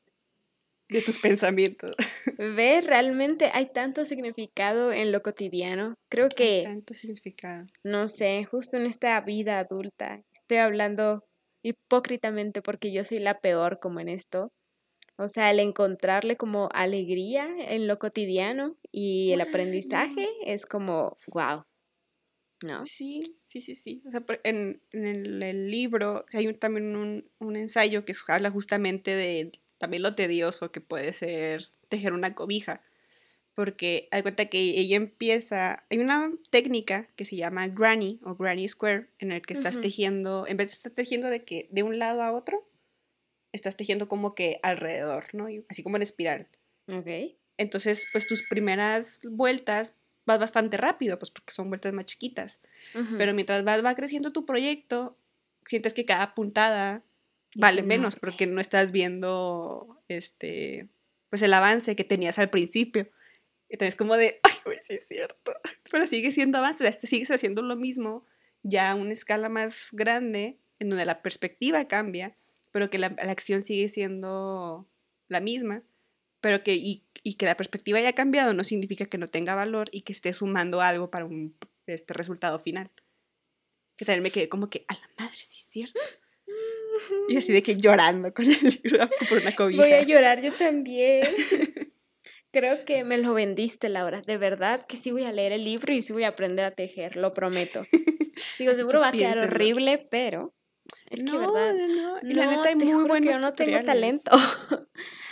de 0.89 1.01
tus 1.01 1.17
pensamientos. 1.17 1.95
Ve, 2.37 2.81
realmente 2.81 3.49
hay 3.51 3.71
tanto 3.71 4.05
significado 4.05 4.93
en 4.93 5.11
lo 5.11 5.23
cotidiano. 5.23 5.95
Creo 6.11 6.29
que 6.29 6.59
hay 6.59 6.63
tanto 6.65 6.93
significado. 6.93 7.63
No 7.83 8.07
sé, 8.07 8.45
justo 8.45 8.77
en 8.77 8.85
esta 8.85 9.19
vida 9.21 9.57
adulta. 9.57 10.21
Estoy 10.31 10.57
hablando 10.57 11.23
hipócritamente 11.63 12.61
porque 12.61 12.91
yo 12.91 13.03
soy 13.03 13.17
la 13.17 13.39
peor 13.39 13.79
como 13.79 13.99
en 13.99 14.09
esto 14.09 14.51
o 15.17 15.27
sea, 15.27 15.51
el 15.51 15.59
encontrarle 15.59 16.37
como 16.37 16.69
alegría 16.73 17.47
en 17.59 17.87
lo 17.87 17.99
cotidiano 17.99 18.75
y 18.91 19.31
el 19.33 19.41
aprendizaje 19.41 20.27
es 20.45 20.65
como, 20.65 21.15
wow. 21.27 21.63
¿No? 22.63 22.85
Sí, 22.85 23.39
sí, 23.45 23.61
sí, 23.61 23.75
sí. 23.75 24.03
O 24.05 24.11
sea, 24.11 24.23
en, 24.43 24.81
el, 24.91 25.71
libro 25.71 26.25
hay 26.33 26.53
también 26.53 26.95
un, 26.95 27.55
ensayo 27.55 28.05
que 28.05 28.13
habla 28.27 28.51
justamente 28.51 29.15
de 29.15 29.51
también 29.79 30.03
lo 30.03 30.13
tedioso 30.13 30.71
que 30.71 30.79
puede 30.79 31.11
ser 31.11 31.65
tejer 31.89 32.13
una 32.13 32.35
cobija. 32.35 32.83
Porque 33.53 34.07
hay 34.11 34.21
cuenta 34.21 34.45
que 34.45 34.59
ella 34.59 34.95
empieza. 34.95 35.85
Hay 35.89 35.97
una 35.97 36.31
técnica 36.51 37.09
que 37.15 37.25
se 37.25 37.35
llama 37.35 37.67
granny 37.67 38.19
o 38.23 38.35
granny 38.35 38.67
square, 38.67 39.09
en 39.19 39.31
el 39.31 39.41
que 39.41 39.53
estás 39.53 39.81
tejiendo, 39.81 40.45
en 40.47 40.57
vez 40.57 40.69
de 40.69 40.75
estar 40.75 40.91
tejiendo 40.93 41.29
de 41.29 41.43
que 41.43 41.67
de 41.71 41.83
un 41.83 41.99
lado 41.99 42.21
a 42.21 42.31
otro, 42.31 42.70
estás 43.51 43.75
tejiendo 43.75 44.07
como 44.07 44.33
que 44.35 44.59
alrededor, 44.63 45.25
¿no? 45.33 45.47
Así 45.69 45.83
como 45.83 45.97
en 45.97 46.03
espiral. 46.03 46.47
Ok. 46.91 47.07
Entonces, 47.57 48.05
pues 48.11 48.27
tus 48.27 48.47
primeras 48.49 49.19
vueltas 49.29 49.93
vas 50.25 50.39
bastante 50.39 50.77
rápido, 50.77 51.19
pues 51.19 51.31
porque 51.31 51.53
son 51.53 51.69
vueltas 51.69 51.93
más 51.93 52.05
chiquitas. 52.05 52.59
Pero 53.17 53.33
mientras 53.33 53.63
vas, 53.63 53.83
va 53.83 53.95
creciendo 53.95 54.31
tu 54.31 54.45
proyecto, 54.45 55.17
sientes 55.65 55.93
que 55.93 56.05
cada 56.05 56.33
puntada 56.33 57.03
vale 57.57 57.83
menos 57.83 58.15
porque 58.15 58.47
no 58.47 58.61
estás 58.61 58.91
viendo 58.91 60.01
este 60.07 60.87
pues 61.29 61.41
el 61.41 61.53
avance 61.53 61.95
que 61.95 62.03
tenías 62.03 62.39
al 62.39 62.49
principio. 62.49 63.09
Entonces 63.69 63.95
como 63.95 64.17
de, 64.17 64.39
ay, 64.43 64.53
güey, 64.65 64.79
sí 64.85 64.95
es 64.95 65.07
cierto. 65.07 65.53
Pero 65.91 66.05
sigue 66.05 66.31
siendo 66.31 66.57
avance, 66.57 66.85
o 66.85 66.91
sea, 66.91 67.01
sigues 67.01 67.31
haciendo 67.31 67.61
lo 67.61 67.75
mismo, 67.75 68.25
ya 68.63 68.91
a 68.91 68.95
una 68.95 69.13
escala 69.13 69.47
más 69.49 69.89
grande, 69.93 70.59
en 70.79 70.89
donde 70.89 71.05
la 71.05 71.21
perspectiva 71.21 71.87
cambia, 71.87 72.35
pero 72.71 72.89
que 72.89 72.97
la, 72.97 73.09
la 73.09 73.31
acción 73.31 73.61
sigue 73.61 73.89
siendo 73.89 74.89
la 75.27 75.39
misma, 75.39 75.83
pero 76.41 76.63
que, 76.63 76.75
y, 76.75 77.05
y, 77.23 77.35
que 77.35 77.45
la 77.45 77.55
perspectiva 77.55 77.99
haya 77.99 78.13
cambiado 78.13 78.53
no 78.53 78.63
significa 78.63 79.05
que 79.05 79.17
no 79.17 79.27
tenga 79.27 79.55
valor 79.55 79.89
y 79.91 80.01
que 80.01 80.13
esté 80.13 80.33
sumando 80.33 80.81
algo 80.81 81.11
para 81.11 81.25
un 81.25 81.55
este 81.85 82.13
resultado 82.13 82.57
final. 82.59 82.89
Que 83.97 84.05
también 84.05 84.23
me 84.23 84.31
quedé 84.31 84.49
como 84.49 84.69
que, 84.69 84.85
a 84.87 84.93
la 84.93 85.09
madre, 85.17 85.37
sí 85.37 85.59
es 85.59 85.69
cierto. 85.69 85.99
Y 87.29 87.37
así 87.37 87.51
de 87.51 87.63
que 87.63 87.77
llorando 87.77 88.33
con 88.33 88.45
el 88.45 88.59
libro 88.61 89.09
por 89.29 89.39
una 89.39 89.55
cobija. 89.55 89.81
Voy 89.81 89.91
a 89.91 90.03
llorar 90.03 90.41
yo 90.41 90.51
también. 90.51 91.23
Creo 92.51 92.83
que 92.83 93.03
me 93.03 93.17
lo 93.17 93.33
vendiste, 93.33 93.87
Laura. 93.87 94.21
De 94.21 94.37
verdad 94.37 94.85
que 94.85 94.97
sí 94.97 95.11
voy 95.11 95.23
a 95.23 95.31
leer 95.31 95.53
el 95.53 95.63
libro 95.63 95.93
y 95.93 96.01
sí 96.01 96.11
voy 96.11 96.23
a 96.23 96.29
aprender 96.29 96.65
a 96.65 96.71
tejer, 96.71 97.15
lo 97.15 97.33
prometo. 97.33 97.85
Digo, 98.59 98.73
seguro 98.73 98.99
va 98.99 99.09
a 99.09 99.11
quedar 99.13 99.37
horrible, 99.37 99.97
pero 100.09 100.53
es 101.09 101.23
que 101.23 101.37
verdad. 101.37 101.73
No, 101.73 102.19
no, 102.21 102.29
y 102.29 102.33
la 102.33 102.47
neta 102.47 102.69
hay 102.69 102.75
muy 102.75 103.07
buenos 103.07 103.35
Yo 103.35 103.41
no 103.41 103.53
tengo 103.53 103.81
talento. 103.83 104.31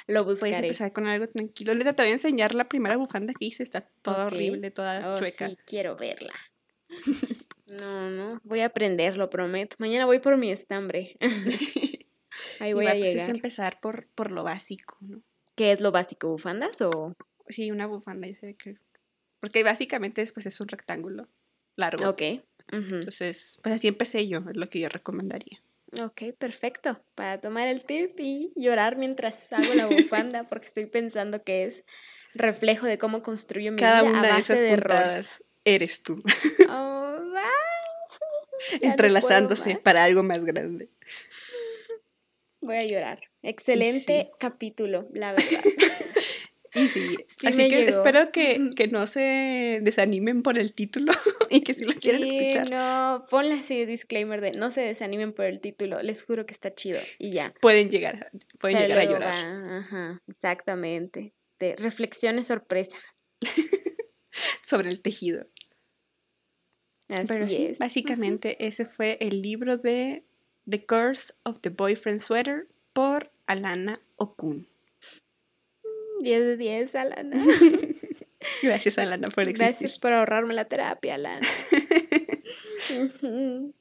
lo 0.07 0.23
buscaré. 0.23 0.51
Puedes 0.51 0.63
empezar 0.63 0.91
con 0.91 1.07
algo 1.07 1.27
tranquilo. 1.27 1.75
Neta, 1.75 1.93
te 1.93 2.03
voy 2.03 2.09
a 2.09 2.13
enseñar 2.13 2.55
la 2.55 2.67
primera 2.67 2.97
bufanda 2.97 3.33
que 3.33 3.45
hice. 3.45 3.63
Está 3.63 3.81
toda 4.01 4.27
horrible, 4.27 4.71
toda 4.71 5.15
oh, 5.15 5.19
chueca. 5.19 5.49
Sí, 5.49 5.57
quiero 5.65 5.95
verla. 5.95 6.33
No, 7.69 8.09
no, 8.09 8.41
voy 8.43 8.61
a 8.61 8.65
aprender, 8.65 9.15
lo 9.15 9.29
prometo. 9.29 9.75
Mañana 9.77 10.07
voy 10.07 10.17
por 10.17 10.37
mi 10.37 10.51
estambre. 10.51 11.17
Ahí 12.59 12.73
voy 12.73 12.87
a 12.87 12.91
pues 12.91 13.03
llegar. 13.03 13.29
Es 13.29 13.29
empezar 13.29 13.79
por, 13.79 14.07
por 14.07 14.31
lo 14.31 14.43
básico, 14.43 14.97
¿no? 15.01 15.21
¿Qué 15.55 15.71
es 15.71 15.81
lo 15.81 15.91
básico? 15.91 16.29
¿Bufandas 16.29 16.81
o...? 16.81 17.15
Sí, 17.47 17.69
una 17.69 17.85
bufanda, 17.85 18.27
que... 18.57 18.77
Porque 19.39 19.63
básicamente 19.63 20.25
pues, 20.33 20.45
es 20.45 20.59
un 20.61 20.67
rectángulo 20.67 21.29
largo. 21.75 22.09
Ok. 22.09 22.21
Entonces, 22.71 23.59
pues 23.63 23.75
así 23.75 23.87
empecé 23.87 24.27
yo, 24.27 24.39
es 24.49 24.55
lo 24.55 24.69
que 24.69 24.79
yo 24.79 24.89
recomendaría. 24.89 25.61
Ok, 26.01 26.21
perfecto. 26.37 27.01
Para 27.15 27.39
tomar 27.39 27.67
el 27.67 27.83
tip 27.83 28.19
y 28.19 28.53
llorar 28.55 28.95
mientras 28.95 29.51
hago 29.53 29.73
la 29.73 29.87
bufanda, 29.87 30.43
porque 30.43 30.67
estoy 30.67 30.85
pensando 30.85 31.43
que 31.43 31.65
es 31.65 31.83
reflejo 32.35 32.85
de 32.85 32.97
cómo 32.97 33.23
construyo 33.23 33.71
mi 33.71 33.77
vida 33.77 33.99
a 33.99 34.21
base 34.21 34.55
de, 34.61 34.73
esas 34.75 35.41
eres 35.65 36.03
tú. 36.03 36.23
Oh, 36.69 37.19
Entrelazándose 38.81 39.77
para 39.77 40.03
algo 40.03 40.21
más 40.21 40.43
grande. 40.43 40.89
Voy 42.61 42.75
a 42.75 42.85
llorar. 42.85 43.19
Excelente 43.41 44.31
capítulo, 44.37 45.07
la 45.13 45.31
verdad. 45.31 45.63
Y 46.73 46.87
sí, 46.87 47.17
así 47.45 47.69
que 47.69 47.87
espero 47.87 48.31
que, 48.31 48.69
que, 48.75 48.87
no 48.87 49.07
se 49.07 49.79
desanimen 49.81 50.43
por 50.43 50.59
el 50.59 50.73
título 50.73 51.11
y 51.49 51.61
que 51.61 51.73
si 51.73 51.85
lo 51.85 51.93
quieren 51.93 52.23
escuchar. 52.23 52.69
No, 52.69 53.25
ponle 53.29 53.55
así 53.55 53.85
disclaimer 53.85 54.41
de 54.41 54.51
no 54.51 54.69
se 54.69 54.81
desanimen 54.81 55.33
por 55.33 55.45
el 55.45 55.59
título, 55.59 56.01
les 56.01 56.23
juro 56.23 56.45
que 56.45 56.53
está 56.53 56.73
chido 56.73 56.99
y 57.17 57.31
ya. 57.31 57.53
Pueden 57.61 57.89
llegar, 57.89 58.31
pueden 58.59 58.79
llegar 58.79 58.99
a 58.99 59.05
llorar. 59.05 59.77
ajá, 59.77 60.21
exactamente. 60.27 61.33
De 61.59 61.75
reflexiones 61.75 62.47
sorpresa. 62.47 62.97
Sobre 64.61 64.89
el 64.89 65.01
tejido. 65.01 65.47
Así 67.09 67.25
Pero 67.27 67.49
sí, 67.49 67.71
básicamente 67.79 68.65
ese 68.65 68.85
fue 68.85 69.17
el 69.19 69.41
libro 69.41 69.77
de 69.77 70.23
The 70.69 70.85
Curse 70.85 71.33
of 71.43 71.59
the 71.61 71.69
Boyfriend 71.69 72.19
Sweater 72.19 72.67
por 72.93 73.31
Alana 73.47 73.99
Okun. 74.17 74.67
10 76.19 76.45
de 76.45 76.57
10, 76.57 76.95
Alana. 76.95 77.43
Gracias, 78.63 78.97
Alana, 78.97 79.29
por 79.29 79.43
existir. 79.43 79.67
Gracias 79.67 79.97
por 79.97 80.13
ahorrarme 80.13 80.53
la 80.53 80.65
terapia, 80.65 81.15
Alana. 81.15 81.47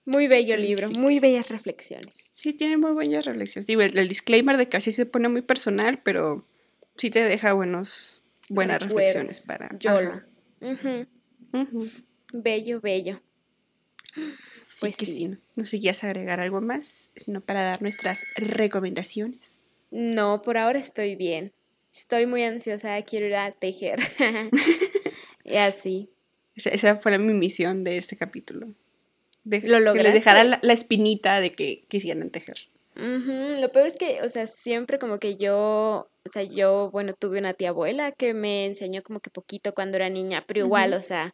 muy 0.04 0.28
bello 0.28 0.56
libro, 0.56 0.90
muy 0.90 1.20
bellas 1.20 1.50
reflexiones. 1.50 2.14
Sí, 2.14 2.52
tiene 2.52 2.76
muy 2.76 2.92
buenas 2.92 3.24
reflexiones. 3.24 3.66
Digo, 3.66 3.82
el, 3.82 4.08
disclaimer 4.08 4.56
de 4.56 4.68
que 4.68 4.76
así 4.76 4.92
se 4.92 5.06
pone 5.06 5.28
muy 5.28 5.42
personal, 5.42 6.00
pero 6.02 6.46
sí 6.96 7.10
te 7.10 7.22
deja 7.22 7.52
buenos, 7.52 8.24
buenas 8.48 8.82
reflexiones 8.82 9.44
para... 9.46 9.70
Yolo. 9.78 10.22
Bello, 12.32 12.80
bello. 12.80 13.20
Pues 14.80 14.94
sí, 14.94 14.98
que 14.98 15.06
sí. 15.06 15.28
No 15.56 15.64
sé 15.64 15.72
si 15.72 15.80
quieres 15.80 16.04
agregar 16.04 16.40
algo 16.40 16.60
más, 16.60 17.10
sino 17.16 17.40
para 17.40 17.62
dar 17.62 17.82
nuestras 17.82 18.20
recomendaciones. 18.36 19.58
No, 19.90 20.42
por 20.42 20.58
ahora 20.58 20.78
estoy 20.78 21.16
bien. 21.16 21.52
Estoy 21.98 22.26
muy 22.26 22.44
ansiosa, 22.44 23.02
quiero 23.02 23.26
ir 23.26 23.34
a 23.34 23.50
tejer. 23.50 23.98
y 25.44 25.56
así. 25.56 26.10
Esa, 26.54 26.94
fue 26.96 27.18
mi 27.18 27.34
misión 27.34 27.82
de 27.82 27.98
este 27.98 28.16
capítulo. 28.16 28.68
De, 29.42 29.62
¿Lo 29.62 29.92
que 29.94 30.04
les 30.04 30.14
dejara 30.14 30.44
la, 30.44 30.72
espinita 30.72 31.40
de 31.40 31.50
que 31.50 31.84
quisieran 31.88 32.30
tejer. 32.30 32.54
Lo 32.94 33.72
peor 33.72 33.86
es 33.88 33.96
que, 33.96 34.22
o 34.22 34.28
sea, 34.28 34.46
siempre 34.46 34.98
como 35.00 35.18
que 35.18 35.36
yo, 35.36 36.08
o 36.24 36.28
sea, 36.32 36.42
yo, 36.44 36.90
bueno, 36.92 37.12
tuve 37.12 37.38
una 37.38 37.54
tía 37.54 37.70
abuela 37.70 38.12
que 38.12 38.32
me 38.32 38.66
enseñó 38.66 39.02
como 39.02 39.20
que 39.20 39.30
poquito 39.30 39.74
cuando 39.74 39.96
era 39.96 40.08
niña, 40.08 40.44
pero 40.46 40.60
igual, 40.60 40.92
o 40.92 41.02
sea, 41.02 41.32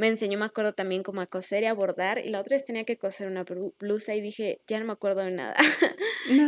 me 0.00 0.08
enseñó, 0.08 0.38
me 0.38 0.46
acuerdo 0.46 0.72
también 0.72 1.02
como 1.02 1.20
a 1.20 1.26
coser 1.26 1.62
y 1.62 1.66
a 1.66 1.74
bordar, 1.74 2.24
y 2.24 2.30
la 2.30 2.40
otra 2.40 2.56
vez 2.56 2.64
tenía 2.64 2.84
que 2.84 2.96
coser 2.96 3.28
una 3.28 3.44
blusa 3.78 4.14
y 4.14 4.22
dije, 4.22 4.62
ya 4.66 4.80
no 4.80 4.86
me 4.86 4.94
acuerdo 4.94 5.20
de 5.20 5.30
nada. 5.30 5.54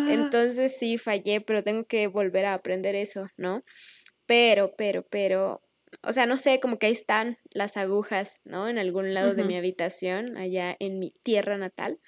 Entonces 0.09 0.79
sí, 0.79 0.97
fallé, 0.97 1.43
pero 1.43 1.63
tengo 1.63 1.85
que 1.85 2.07
volver 2.07 2.47
a 2.47 2.55
aprender 2.55 2.95
eso, 2.95 3.29
¿no? 3.37 3.63
Pero, 4.25 4.73
pero, 4.79 5.07
pero, 5.07 5.61
o 6.03 6.15
sea, 6.15 6.25
no 6.25 6.39
sé, 6.39 6.61
como 6.61 6.79
que 6.79 6.87
ahí 6.87 6.93
están 6.93 7.37
las 7.51 7.77
agujas, 7.77 8.41
¿no? 8.47 8.71
En 8.71 8.79
algún 8.79 9.13
lado 9.13 9.35
de 9.35 9.45
mi 9.45 9.55
habitación, 9.55 10.39
allá 10.39 10.75
en 10.79 10.99
mi 10.99 11.13
tierra 11.23 11.59
natal, 11.59 12.01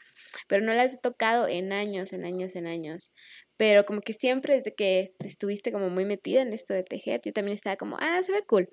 pero 0.49 0.64
no 0.64 0.72
las 0.72 0.95
he 0.95 0.99
tocado 0.99 1.47
en 1.47 1.74
años, 1.74 2.14
en 2.14 2.24
años, 2.24 2.57
en 2.57 2.66
años. 2.66 3.12
Pero 3.59 3.84
como 3.84 4.01
que 4.01 4.14
siempre 4.14 4.57
desde 4.57 4.74
que 4.74 5.12
estuviste 5.18 5.72
como 5.72 5.90
muy 5.90 6.07
metida 6.07 6.40
en 6.40 6.55
esto 6.55 6.72
de 6.72 6.84
tejer, 6.84 7.20
yo 7.22 7.34
también 7.34 7.55
estaba 7.55 7.76
como, 7.76 7.99
ah, 8.01 8.22
se 8.22 8.32
ve 8.32 8.45
cool. 8.47 8.70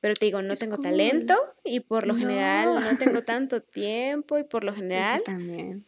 Pero 0.00 0.14
te 0.14 0.26
digo, 0.26 0.42
no 0.42 0.54
tengo 0.54 0.78
talento 0.78 1.34
y 1.64 1.80
por 1.80 2.06
lo 2.06 2.16
general 2.16 2.74
no 2.74 2.98
tengo 2.98 3.22
tanto 3.22 3.62
tiempo 3.62 4.38
y 4.38 4.44
por 4.44 4.64
lo 4.64 4.74
general... 4.74 5.22
también. 5.24 5.84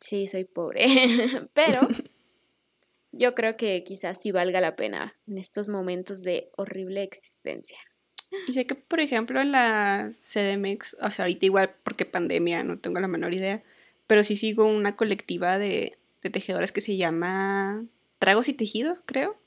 Sí, 0.00 0.26
soy 0.26 0.44
pobre, 0.44 0.86
pero 1.54 1.80
yo 3.12 3.34
creo 3.34 3.56
que 3.56 3.84
quizás 3.84 4.20
sí 4.20 4.32
valga 4.32 4.60
la 4.60 4.76
pena 4.76 5.14
en 5.26 5.38
estos 5.38 5.68
momentos 5.68 6.22
de 6.22 6.50
horrible 6.56 7.02
existencia. 7.02 7.78
Y 8.48 8.52
sé 8.52 8.66
que, 8.66 8.74
por 8.74 8.98
ejemplo, 8.98 9.40
en 9.40 9.52
la 9.52 10.10
CDMX, 10.20 10.96
o 11.00 11.10
sea, 11.10 11.24
ahorita 11.24 11.46
igual 11.46 11.74
porque 11.84 12.04
pandemia, 12.04 12.64
no 12.64 12.78
tengo 12.78 12.98
la 12.98 13.06
menor 13.06 13.32
idea, 13.32 13.62
pero 14.06 14.24
sí 14.24 14.36
sigo 14.36 14.66
una 14.66 14.96
colectiva 14.96 15.56
de, 15.56 15.96
de 16.22 16.30
tejedoras 16.30 16.72
que 16.72 16.80
se 16.80 16.96
llama 16.96 17.86
Tragos 18.18 18.48
y 18.48 18.54
Tejido, 18.54 18.98
creo, 19.06 19.38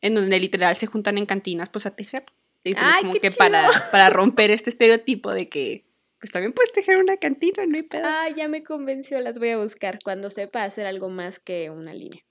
en 0.00 0.14
donde 0.14 0.40
literal 0.40 0.74
se 0.76 0.86
juntan 0.86 1.18
en 1.18 1.26
cantinas 1.26 1.68
pues 1.68 1.86
a 1.86 1.94
tejer. 1.94 2.24
Y 2.64 2.74
pues 2.74 2.96
como 3.00 3.12
que 3.14 3.30
para, 3.30 3.68
para 3.92 4.10
romper 4.10 4.50
este 4.50 4.70
estereotipo 4.70 5.32
de 5.32 5.48
que 5.48 5.88
pues 6.20 6.32
también 6.32 6.52
puedes 6.52 6.72
tejer 6.72 6.98
una 6.98 7.16
cantina, 7.16 7.64
no 7.66 7.76
hay 7.76 7.84
pedo. 7.84 8.02
Ah, 8.04 8.28
ya 8.36 8.48
me 8.48 8.64
convenció, 8.64 9.20
las 9.20 9.38
voy 9.38 9.50
a 9.50 9.58
buscar 9.58 9.98
cuando 10.02 10.30
sepa 10.30 10.64
hacer 10.64 10.86
algo 10.86 11.08
más 11.08 11.38
que 11.38 11.70
una 11.70 11.94
línea. 11.94 12.24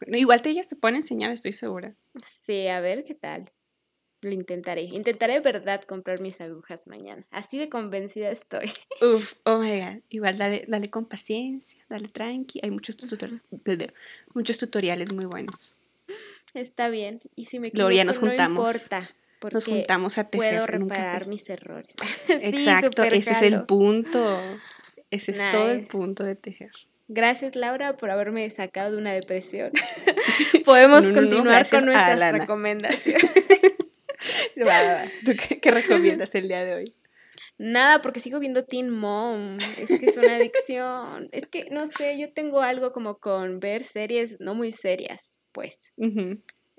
Bueno, 0.00 0.16
igual 0.16 0.42
te 0.42 0.50
ellas 0.50 0.68
te 0.68 0.76
pueden 0.76 0.96
enseñar, 0.96 1.30
estoy 1.30 1.52
segura. 1.52 1.94
Sí, 2.24 2.68
a 2.68 2.80
ver 2.80 3.04
qué 3.04 3.14
tal. 3.14 3.44
Lo 4.22 4.32
intentaré. 4.32 4.82
Intentaré 4.82 5.34
de 5.34 5.40
verdad 5.40 5.82
comprar 5.82 6.20
mis 6.20 6.40
agujas 6.40 6.86
mañana. 6.86 7.26
Así 7.30 7.58
de 7.58 7.70
convencida 7.70 8.30
estoy. 8.30 8.70
Uf, 9.00 9.34
oh 9.44 9.58
my 9.58 9.80
god. 9.80 10.02
Igual 10.10 10.36
dale, 10.36 10.64
dale 10.68 10.90
con 10.90 11.06
paciencia, 11.06 11.84
dale 11.88 12.08
tranqui. 12.08 12.60
Hay 12.62 12.70
muchos, 12.70 12.96
tutoriales, 12.96 13.42
muchos 14.34 14.58
tutoriales 14.58 15.12
muy 15.12 15.24
buenos. 15.24 15.78
Está 16.54 16.88
bien. 16.88 17.20
Y 17.36 17.46
si 17.46 17.58
me 17.60 17.70
Gloria, 17.70 18.04
nos 18.04 18.18
juntamos. 18.18 18.66
No 18.66 18.72
importa. 18.72 19.10
nos 19.52 19.66
juntamos 19.66 20.18
a 20.18 20.24
tejer. 20.24 20.54
Puedo 20.54 20.66
reparar 20.66 21.26
mis 21.26 21.48
errores. 21.48 21.94
Exacto, 22.28 23.02
ese 23.04 23.32
es 23.32 23.42
el 23.42 23.64
punto. 23.64 24.40
Ese 25.10 25.32
es 25.32 25.50
todo 25.50 25.70
el 25.70 25.86
punto 25.86 26.24
de 26.24 26.36
tejer. 26.36 26.70
Gracias, 27.08 27.56
Laura, 27.56 27.96
por 27.96 28.10
haberme 28.10 28.48
sacado 28.50 28.92
de 28.92 28.98
una 28.98 29.12
depresión. 29.12 29.72
Podemos 30.64 31.08
continuar 31.08 31.68
con 31.68 31.86
nuestras 31.86 32.32
recomendaciones. 32.32 33.30
qué 35.60 35.70
recomiendas 35.70 36.34
el 36.36 36.48
día 36.48 36.64
de 36.64 36.74
hoy? 36.74 36.94
Nada, 37.62 38.00
porque 38.00 38.20
sigo 38.20 38.40
viendo 38.40 38.64
Teen 38.64 38.88
Mom. 38.88 39.58
Es 39.58 39.88
que 39.88 40.06
es 40.06 40.16
una 40.16 40.36
adicción. 40.36 41.28
es 41.30 41.46
que, 41.46 41.66
no 41.70 41.86
sé, 41.86 42.18
yo 42.18 42.32
tengo 42.32 42.62
algo 42.62 42.90
como 42.92 43.18
con 43.18 43.60
ver 43.60 43.84
series 43.84 44.40
no 44.40 44.54
muy 44.54 44.72
serias, 44.72 45.36
pues. 45.52 45.92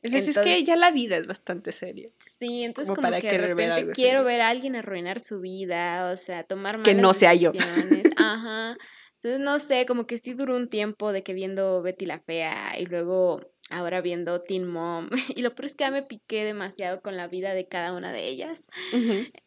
es 0.01 0.39
que 0.39 0.63
ya 0.63 0.75
la 0.75 0.89
vida 0.89 1.17
es 1.17 1.27
bastante 1.27 1.71
seria. 1.71 2.09
Sí, 2.17 2.63
entonces 2.63 2.95
como, 2.95 3.03
para 3.03 3.21
que 3.21 3.29
de 3.29 3.37
repente 3.37 3.91
quiero 3.93 4.23
ver 4.23 4.41
a 4.41 4.49
alguien 4.49 4.75
arruinar 4.75 5.19
su 5.19 5.39
vida, 5.39 6.11
o 6.11 6.17
sea, 6.17 6.45
tomar 6.45 6.79
malas 6.79 6.85
Que 6.85 6.95
no 6.95 7.13
sea 7.13 7.35
yo. 7.35 7.51
Ajá. 8.17 8.75
Entonces, 9.23 9.39
no 9.39 9.59
sé, 9.59 9.85
como 9.85 10.07
que 10.07 10.17
sí 10.17 10.33
duró 10.33 10.55
un 10.55 10.67
tiempo 10.67 11.11
de 11.11 11.21
que 11.21 11.35
viendo 11.35 11.83
Betty 11.83 12.07
la 12.07 12.17
Fea 12.17 12.79
y 12.79 12.87
luego 12.87 13.50
ahora 13.71 14.01
viendo 14.01 14.41
Teen 14.41 14.67
Mom. 14.67 15.09
Y 15.35 15.41
lo 15.41 15.55
peor 15.55 15.65
es 15.65 15.75
que 15.75 15.83
ya 15.83 15.91
me 15.91 16.03
piqué 16.03 16.43
demasiado 16.43 17.01
con 17.01 17.17
la 17.17 17.27
vida 17.27 17.53
de 17.53 17.67
cada 17.67 17.93
una 17.93 18.11
de 18.11 18.27
ellas. 18.27 18.67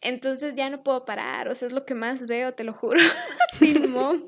Entonces 0.01 0.55
ya 0.55 0.69
no 0.69 0.83
puedo 0.83 1.05
parar. 1.05 1.47
O 1.47 1.55
sea, 1.55 1.67
es 1.67 1.73
lo 1.73 1.85
que 1.85 1.95
más 1.95 2.25
veo, 2.25 2.53
te 2.53 2.63
lo 2.63 2.73
juro. 2.73 2.99
Teen 3.59 3.91
Mom. 3.91 4.27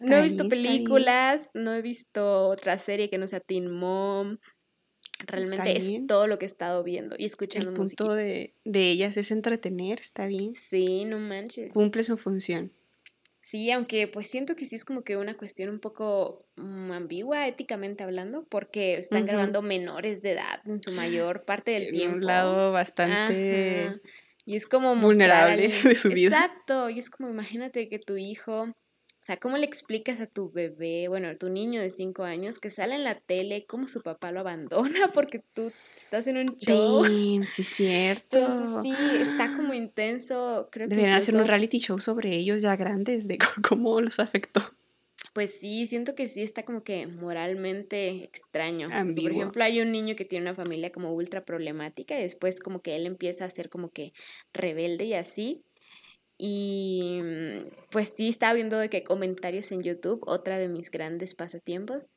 no 0.00 0.16
he 0.16 0.22
visto 0.22 0.48
películas, 0.48 1.50
no 1.54 1.74
he 1.74 1.82
visto 1.82 2.48
otra 2.48 2.78
serie 2.78 3.10
que 3.10 3.18
no 3.18 3.26
sea 3.26 3.40
Teen 3.40 3.70
Mom. 3.70 4.38
Realmente 5.26 5.78
es 5.78 6.06
todo 6.06 6.26
lo 6.26 6.38
que 6.38 6.44
he 6.44 6.48
estado 6.48 6.82
viendo 6.82 7.16
y 7.18 7.24
escuchando. 7.24 7.70
El 7.70 7.76
punto 7.76 8.14
de, 8.14 8.54
de 8.64 8.90
ellas 8.90 9.16
es 9.16 9.30
entretener, 9.30 10.00
está 10.00 10.26
bien. 10.26 10.54
Sí, 10.54 11.04
no 11.06 11.18
manches. 11.18 11.72
Cumple 11.72 12.04
su 12.04 12.18
función. 12.18 12.72
Sí, 13.46 13.70
aunque 13.70 14.08
pues 14.08 14.26
siento 14.26 14.56
que 14.56 14.64
sí 14.64 14.74
es 14.74 14.84
como 14.84 15.04
que 15.04 15.16
una 15.16 15.36
cuestión 15.36 15.68
un 15.68 15.78
poco 15.78 16.48
mm, 16.56 16.90
ambigua 16.90 17.46
éticamente 17.46 18.02
hablando, 18.02 18.44
porque 18.48 18.96
están 18.96 19.24
grabando 19.24 19.62
menores 19.62 20.20
de 20.20 20.32
edad 20.32 20.60
en 20.64 20.80
su 20.80 20.90
mayor 20.90 21.44
parte 21.44 21.70
del 21.70 21.92
tiempo. 21.92 22.16
En 22.16 22.22
un 22.22 22.26
lado 22.26 22.72
bastante 22.72 24.00
y 24.44 24.56
es 24.56 24.66
como 24.66 24.96
vulnerable 24.96 25.68
de 25.84 25.94
su 25.94 26.08
vida. 26.08 26.44
Exacto, 26.44 26.90
y 26.90 26.98
es 26.98 27.08
como 27.08 27.28
imagínate 27.28 27.88
que 27.88 28.00
tu 28.00 28.16
hijo 28.16 28.74
sea, 29.26 29.38
¿cómo 29.38 29.56
le 29.56 29.66
explicas 29.66 30.20
a 30.20 30.26
tu 30.26 30.52
bebé, 30.52 31.08
bueno, 31.08 31.26
a 31.26 31.34
tu 31.34 31.50
niño 31.50 31.80
de 31.80 31.90
cinco 31.90 32.22
años 32.22 32.60
que 32.60 32.70
sale 32.70 32.94
en 32.94 33.02
la 33.02 33.18
tele, 33.18 33.66
cómo 33.66 33.88
su 33.88 34.00
papá 34.00 34.30
lo 34.30 34.38
abandona 34.38 35.10
porque 35.12 35.42
tú 35.52 35.72
estás 35.96 36.28
en 36.28 36.36
un 36.36 36.56
show? 36.58 37.04
Sí, 37.04 37.40
sí, 37.44 37.62
cierto. 37.64 38.38
Entonces 38.38 38.70
sí, 38.82 38.94
está 39.20 39.56
como 39.56 39.74
intenso. 39.74 40.68
Creo 40.70 40.86
Deberían 40.86 41.18
hacer 41.18 41.34
un 41.36 41.44
reality 41.44 41.78
show 41.80 41.98
sobre 41.98 42.36
ellos 42.36 42.62
ya 42.62 42.76
grandes, 42.76 43.26
de 43.26 43.38
cómo 43.68 44.00
los 44.00 44.20
afectó. 44.20 44.62
Pues 45.32 45.58
sí, 45.58 45.86
siento 45.86 46.14
que 46.14 46.28
sí 46.28 46.42
está 46.42 46.64
como 46.64 46.84
que 46.84 47.08
moralmente 47.08 48.22
extraño. 48.22 48.88
Por 48.88 49.32
ejemplo, 49.32 49.64
hay 49.64 49.80
un 49.80 49.90
niño 49.90 50.14
que 50.14 50.24
tiene 50.24 50.44
una 50.44 50.54
familia 50.54 50.92
como 50.92 51.12
ultra 51.12 51.44
problemática 51.44 52.16
y 52.16 52.22
después 52.22 52.60
como 52.60 52.80
que 52.80 52.94
él 52.94 53.06
empieza 53.06 53.44
a 53.44 53.50
ser 53.50 53.68
como 53.68 53.90
que 53.90 54.12
rebelde 54.54 55.04
y 55.04 55.14
así. 55.14 55.64
Y 56.38 57.20
mm, 57.22 57.88
pues 57.90 58.10
sí, 58.14 58.28
estaba 58.28 58.54
viendo 58.54 58.78
de 58.78 58.90
que 58.90 59.04
comentarios 59.04 59.72
en 59.72 59.82
YouTube, 59.82 60.22
otra 60.26 60.58
de 60.58 60.68
mis 60.68 60.90
grandes 60.90 61.34
pasatiempos, 61.34 62.10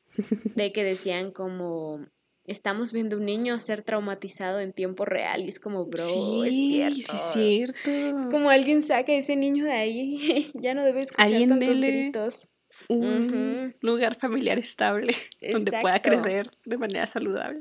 de 0.54 0.72
que 0.72 0.84
decían 0.84 1.30
como, 1.30 2.06
estamos 2.44 2.92
viendo 2.92 3.16
un 3.16 3.24
niño 3.24 3.58
ser 3.58 3.82
traumatizado 3.82 4.60
en 4.60 4.72
tiempo 4.72 5.04
real 5.04 5.44
y 5.44 5.48
es 5.48 5.60
como, 5.60 5.86
bro, 5.86 6.44
es 6.44 6.52
cierto. 6.52 6.96
Sí, 6.96 7.00
es 7.00 7.32
cierto. 7.32 7.90
Es 7.90 8.26
como 8.26 8.50
alguien 8.50 8.82
saca 8.82 9.12
a 9.12 9.16
ese 9.16 9.36
niño 9.36 9.64
de 9.64 9.72
ahí, 9.72 10.50
ya 10.54 10.74
no 10.74 10.84
debe 10.84 11.00
escuchar 11.00 11.30
tantos 11.48 11.80
gritos. 11.80 12.48
Un 12.88 13.74
lugar 13.80 14.16
familiar 14.16 14.58
estable 14.58 15.14
donde 15.52 15.72
pueda 15.80 16.00
crecer 16.00 16.50
de 16.64 16.78
manera 16.78 17.06
saludable. 17.06 17.60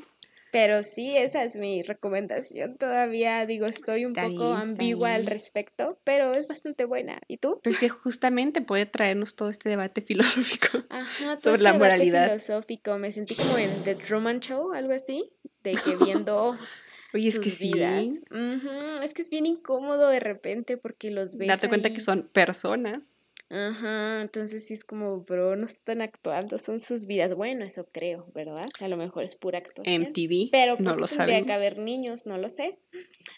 Pero 0.51 0.83
sí, 0.83 1.15
esa 1.15 1.43
es 1.43 1.55
mi 1.55 1.83
recomendación. 1.83 2.77
Todavía 2.77 3.45
digo, 3.45 3.65
estoy 3.65 4.05
un 4.05 4.13
poco 4.13 4.53
ambigua 4.53 5.13
al 5.13 5.25
respecto, 5.25 5.99
pero 6.03 6.33
es 6.33 6.47
bastante 6.47 6.85
buena. 6.85 7.19
¿Y 7.27 7.37
tú? 7.37 7.59
Pues 7.63 7.79
que 7.79 7.89
justamente 7.89 8.61
puede 8.61 8.85
traernos 8.85 9.35
todo 9.35 9.49
este 9.49 9.69
debate 9.69 10.01
filosófico 10.01 10.83
Ajá, 10.89 11.37
sobre 11.37 11.53
este 11.53 11.63
la 11.63 11.73
debate 11.73 11.77
moralidad. 11.77 12.25
filosófico. 12.27 12.97
Me 12.97 13.11
sentí 13.11 13.35
como 13.35 13.57
en 13.57 13.83
The 13.83 13.95
Truman 13.95 14.39
Show, 14.39 14.73
algo 14.73 14.93
así, 14.93 15.31
de 15.63 15.73
que 15.73 15.95
viendo 16.03 16.57
Oye, 17.13 17.27
es 17.27 17.39
que 17.39 17.49
sí. 17.49 17.71
Es 19.01 19.13
que 19.13 19.21
es 19.21 19.29
bien 19.29 19.45
incómodo 19.45 20.09
de 20.09 20.19
repente 20.19 20.77
porque 20.77 21.11
los 21.11 21.37
ves. 21.37 21.47
Date 21.47 21.67
cuenta 21.67 21.91
que 21.91 21.99
son 21.99 22.29
personas 22.31 23.03
Ajá, 23.51 24.21
entonces 24.21 24.67
sí 24.67 24.75
es 24.75 24.85
como, 24.85 25.21
bro, 25.21 25.55
no 25.55 25.65
están 25.65 26.01
actuando, 26.01 26.59
son 26.59 26.79
sus 26.79 27.07
vidas. 27.07 27.33
Bueno, 27.33 27.65
eso 27.65 27.89
creo, 27.91 28.31
¿verdad? 28.35 28.69
A 28.79 28.87
lo 28.87 28.95
mejor 28.95 29.23
es 29.23 29.35
pura 29.35 29.57
actuación. 29.57 30.03
MTV, 30.03 30.49
pero 30.51 30.77
no 30.77 30.95
lo 30.95 31.07
tendría 31.07 31.43
que 31.43 31.53
haber 31.53 31.79
niños, 31.79 32.27
no 32.27 32.37
lo 32.37 32.49
sé. 32.49 32.77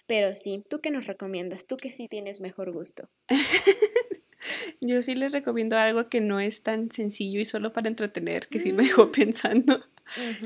Pero 0.08 0.36
sí, 0.36 0.64
¿tú 0.70 0.82
qué 0.82 0.92
nos 0.92 1.08
recomiendas? 1.08 1.66
Tú 1.66 1.78
que 1.78 1.90
sí 1.90 2.10
tienes 2.10 2.42
mejor 2.42 2.74
gusto. 2.74 3.10
Yo 4.82 5.02
sí 5.02 5.16
les 5.16 5.32
recomiendo 5.32 5.78
algo 5.78 6.10
que 6.10 6.20
no 6.20 6.42
es 6.42 6.62
tan 6.62 6.92
sencillo 6.92 7.40
y 7.40 7.46
solo 7.46 7.72
para 7.72 7.88
entretener, 7.88 8.48
que 8.48 8.60
sí 8.60 8.74
me 8.74 8.84
dejó 8.84 9.06
mm. 9.06 9.12
pensando, 9.12 9.86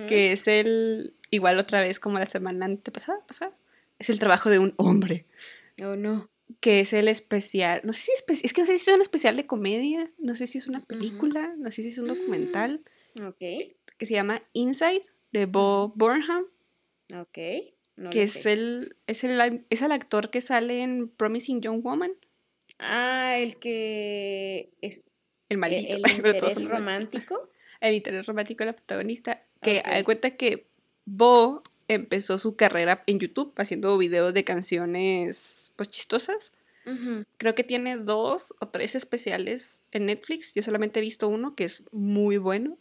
que 0.07 0.33
es 0.33 0.47
el, 0.47 1.15
igual 1.31 1.57
otra 1.57 1.81
vez 1.81 1.99
como 1.99 2.19
la 2.19 2.27
semana 2.27 2.65
antepasada, 2.65 3.25
pasada, 3.25 3.57
es 3.97 4.11
el 4.11 4.19
trabajo 4.19 4.51
de 4.51 4.59
un 4.59 4.75
hombre. 4.77 5.25
Oh, 5.81 5.95
no 5.95 6.29
que 6.59 6.79
es 6.81 6.93
el 6.93 7.07
especial, 7.07 7.81
no 7.83 7.93
sé 7.93 8.01
si 8.01 8.11
es, 8.11 8.43
es 8.43 8.53
que 8.53 8.61
no 8.61 8.67
sé 8.67 8.77
si 8.77 8.89
es 8.89 8.95
un 8.95 9.01
especial 9.01 9.35
de 9.35 9.45
comedia, 9.45 10.07
no 10.19 10.35
sé 10.35 10.47
si 10.47 10.57
es 10.57 10.67
una 10.67 10.83
película, 10.85 11.55
no 11.57 11.71
sé 11.71 11.81
si 11.81 11.89
es 11.89 11.97
un 11.97 12.07
documental. 12.07 12.81
Mm, 13.19 13.25
ok. 13.27 13.37
Que 13.97 14.05
se 14.05 14.13
llama 14.13 14.43
Inside 14.53 15.01
de 15.31 15.45
Bo 15.45 15.93
Burnham. 15.95 16.45
Ok. 17.15 17.37
que 18.11 18.23
es 18.23 18.45
el, 18.45 18.95
es 19.07 19.23
el, 19.23 19.65
es 19.69 19.81
el 19.81 19.91
actor 19.91 20.29
que 20.29 20.41
sale 20.41 20.81
en 20.81 21.07
Promising 21.09 21.61
Young 21.61 21.81
Woman. 21.83 22.11
Ah, 22.79 23.37
el 23.37 23.57
que 23.57 24.69
es 24.81 25.05
el 25.49 25.57
maldito. 25.57 25.95
El, 25.95 26.03
interés 26.15 26.65
romántico. 26.65 27.49
El 27.79 27.95
interés 27.95 28.25
romántico 28.25 28.63
de 28.63 28.67
la 28.67 28.75
protagonista. 28.75 29.43
Que 29.61 29.79
okay. 29.79 30.03
cuenta 30.03 30.31
que 30.31 30.67
Bo 31.05 31.63
empezó 31.87 32.37
su 32.37 32.55
carrera 32.55 33.03
en 33.07 33.19
YouTube 33.19 33.53
haciendo 33.57 33.97
videos 33.97 34.33
de 34.33 34.43
canciones 34.43 35.71
pues 35.75 35.89
chistosas. 35.89 36.51
Creo 37.37 37.55
que 37.55 37.63
tiene 37.63 37.97
dos 37.97 38.53
o 38.59 38.67
tres 38.67 38.93
especiales 38.93 39.81
en 39.91 40.05
Netflix. 40.05 40.53
Yo 40.53 40.61
solamente 40.61 40.99
he 40.99 41.01
visto 41.01 41.27
uno 41.27 41.55
que 41.55 41.63
es 41.63 41.81
muy 41.91 42.37
bueno 42.37 42.77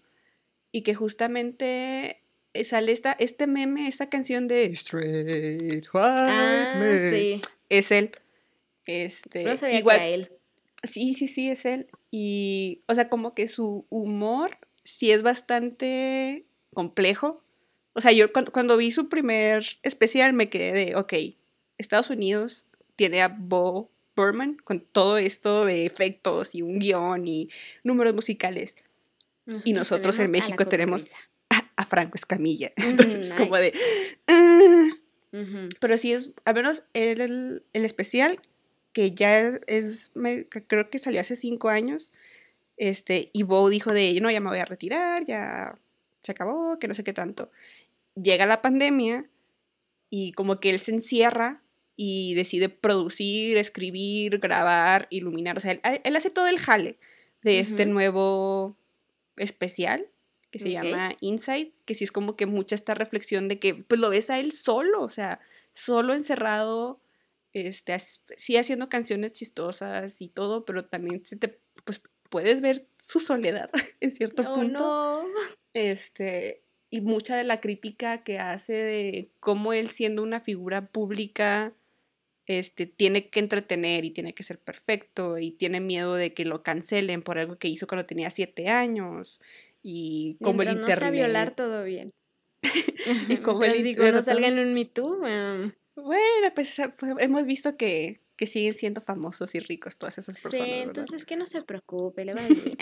y 0.72 0.82
que 0.82 0.94
justamente 0.94 2.20
sale 2.64 2.92
esta, 2.92 3.12
este 3.12 3.46
meme, 3.46 3.88
esta 3.88 4.10
canción 4.10 4.46
de 4.46 4.64
Straight 4.66 5.86
White 5.86 5.90
ah, 5.94 7.10
sí. 7.10 7.40
Es 7.70 7.90
él. 7.90 8.10
Este, 8.86 9.44
no 9.44 9.56
sabía 9.56 9.78
igual, 9.78 9.98
que 9.98 10.04
era 10.04 10.14
él. 10.14 10.32
Sí, 10.82 11.14
sí, 11.14 11.26
sí, 11.26 11.50
es 11.50 11.64
él. 11.64 11.88
Y, 12.10 12.82
o 12.86 12.94
sea, 12.94 13.08
como 13.08 13.34
que 13.34 13.48
su 13.48 13.86
humor 13.88 14.58
sí 14.82 15.10
es 15.10 15.22
bastante 15.22 16.44
complejo, 16.74 17.42
o 17.94 18.00
sea, 18.00 18.12
yo 18.12 18.26
cuando, 18.32 18.76
vi 18.76 18.90
su 18.90 19.08
primer 19.08 19.64
especial 19.82 20.32
me 20.32 20.48
quedé 20.50 20.72
de, 20.72 20.96
ok, 20.96 21.14
Estados 21.78 22.10
Unidos 22.10 22.66
tiene 22.96 23.22
a 23.22 23.28
Bo 23.28 23.90
Burman 24.16 24.56
con 24.56 24.80
todo 24.80 25.16
esto 25.18 25.64
de 25.64 25.86
efectos 25.86 26.54
y 26.54 26.62
un 26.62 26.78
guion 26.78 27.26
y 27.26 27.50
números 27.84 28.14
musicales. 28.14 28.74
y 29.64 29.72
nosotros 29.72 30.18
en 30.18 30.30
México 30.30 30.64
tenemos 30.66 31.12
a, 31.76 31.84
Franco 31.84 32.16
Escamilla. 32.16 32.72
Entonces, 32.76 33.34
como 33.34 33.56
de... 33.56 33.72
Ah". 34.26 34.90
Pero 35.80 35.96
sí 35.96 36.12
es, 36.12 36.30
al 36.44 36.54
menos 36.54 36.84
el, 36.94 37.20
el, 37.72 37.84
especial, 37.84 38.40
que 38.92 39.10
ya 39.10 39.58
es, 39.66 40.12
creo 40.68 40.90
que 40.90 41.00
salió 41.00 41.20
hace 41.20 41.34
cinco 41.34 41.70
años, 41.70 42.12
este, 42.76 43.30
y 43.32 43.42
Bo 43.42 43.68
dijo 43.68 43.92
de, 43.92 44.16
no, 44.20 44.30
ya 44.30 44.38
me 44.38 44.50
voy 44.50 44.60
a 44.60 44.64
retirar, 44.64 45.24
ya 45.24 45.76
se 46.22 46.30
acabó, 46.30 46.78
que 46.78 46.86
no 46.86 46.94
sé 46.94 47.02
qué 47.02 47.12
tanto 47.12 47.50
llega 48.14 48.46
la 48.46 48.62
pandemia 48.62 49.28
y 50.10 50.32
como 50.32 50.60
que 50.60 50.70
él 50.70 50.78
se 50.78 50.92
encierra 50.92 51.62
y 51.96 52.34
decide 52.34 52.68
producir, 52.68 53.56
escribir, 53.56 54.38
grabar, 54.38 55.06
iluminar. 55.10 55.56
O 55.56 55.60
sea, 55.60 55.72
él, 55.72 56.16
hace 56.16 56.30
todo 56.30 56.46
el 56.48 56.58
jale 56.58 56.98
de 57.42 57.60
este 57.60 57.86
nuevo 57.86 58.76
especial 59.36 60.08
que 60.50 60.58
se 60.60 60.70
llama 60.70 61.16
Inside, 61.20 61.72
que 61.84 61.94
sí 61.94 62.04
es 62.04 62.12
como 62.12 62.36
que 62.36 62.46
mucha 62.46 62.76
esta 62.76 62.94
reflexión 62.94 63.48
de 63.48 63.58
que 63.58 63.74
pues 63.74 64.00
lo 64.00 64.08
ves 64.08 64.30
a 64.30 64.38
él 64.38 64.52
solo, 64.52 65.02
o 65.02 65.08
sea, 65.08 65.40
solo 65.72 66.14
encerrado, 66.14 67.00
este, 67.52 67.96
sí 68.36 68.56
haciendo 68.56 68.88
canciones 68.88 69.32
chistosas 69.32 70.22
y 70.22 70.28
todo, 70.28 70.64
pero 70.64 70.84
también 70.84 71.24
se 71.24 71.36
te, 71.36 71.60
pues 71.84 72.02
puedes 72.30 72.60
ver 72.60 72.86
su 72.98 73.18
soledad 73.18 73.70
en 74.00 74.12
cierto 74.12 74.54
punto. 74.54 74.78
No. 74.78 75.24
Este, 75.72 76.63
y 76.94 77.00
mucha 77.00 77.36
de 77.36 77.42
la 77.42 77.60
crítica 77.60 78.22
que 78.22 78.38
hace 78.38 78.72
de 78.72 79.28
cómo 79.40 79.72
él 79.72 79.88
siendo 79.88 80.22
una 80.22 80.38
figura 80.38 80.86
pública 80.86 81.72
este, 82.46 82.86
tiene 82.86 83.30
que 83.30 83.40
entretener 83.40 84.04
y 84.04 84.12
tiene 84.12 84.32
que 84.32 84.44
ser 84.44 84.60
perfecto 84.60 85.36
y 85.38 85.50
tiene 85.50 85.80
miedo 85.80 86.14
de 86.14 86.32
que 86.34 86.44
lo 86.44 86.62
cancelen 86.62 87.22
por 87.22 87.38
algo 87.38 87.56
que 87.56 87.66
hizo 87.66 87.88
cuando 87.88 88.06
tenía 88.06 88.30
siete 88.30 88.68
años 88.68 89.40
y 89.82 90.36
como 90.40 90.62
el 90.62 90.68
internet. 90.68 91.00
No 91.02 91.10
violar 91.10 91.56
todo 91.56 91.82
bien. 91.82 92.10
y 93.28 93.36
como 93.42 93.64
el 93.64 93.82
digo, 93.82 94.04
no 94.12 94.22
salgan 94.22 94.56
en 94.56 94.68
un 94.68 94.74
Me 94.74 94.84
Too. 94.84 95.18
Bueno, 95.96 96.54
pues, 96.54 96.80
pues, 96.96 97.12
hemos 97.18 97.44
visto 97.44 97.76
que, 97.76 98.20
que, 98.36 98.46
siguen 98.46 98.74
siendo 98.74 99.00
famosos 99.00 99.52
y 99.56 99.58
ricos 99.58 99.96
todas 99.96 100.16
esas 100.18 100.40
personas. 100.40 100.68
Sí, 100.68 100.74
entonces 100.74 101.24
que 101.24 101.34
no 101.34 101.46
se 101.46 101.60
preocupe, 101.62 102.24
le 102.24 102.34
va 102.34 102.42
a 102.42 102.48
decir. 102.48 102.78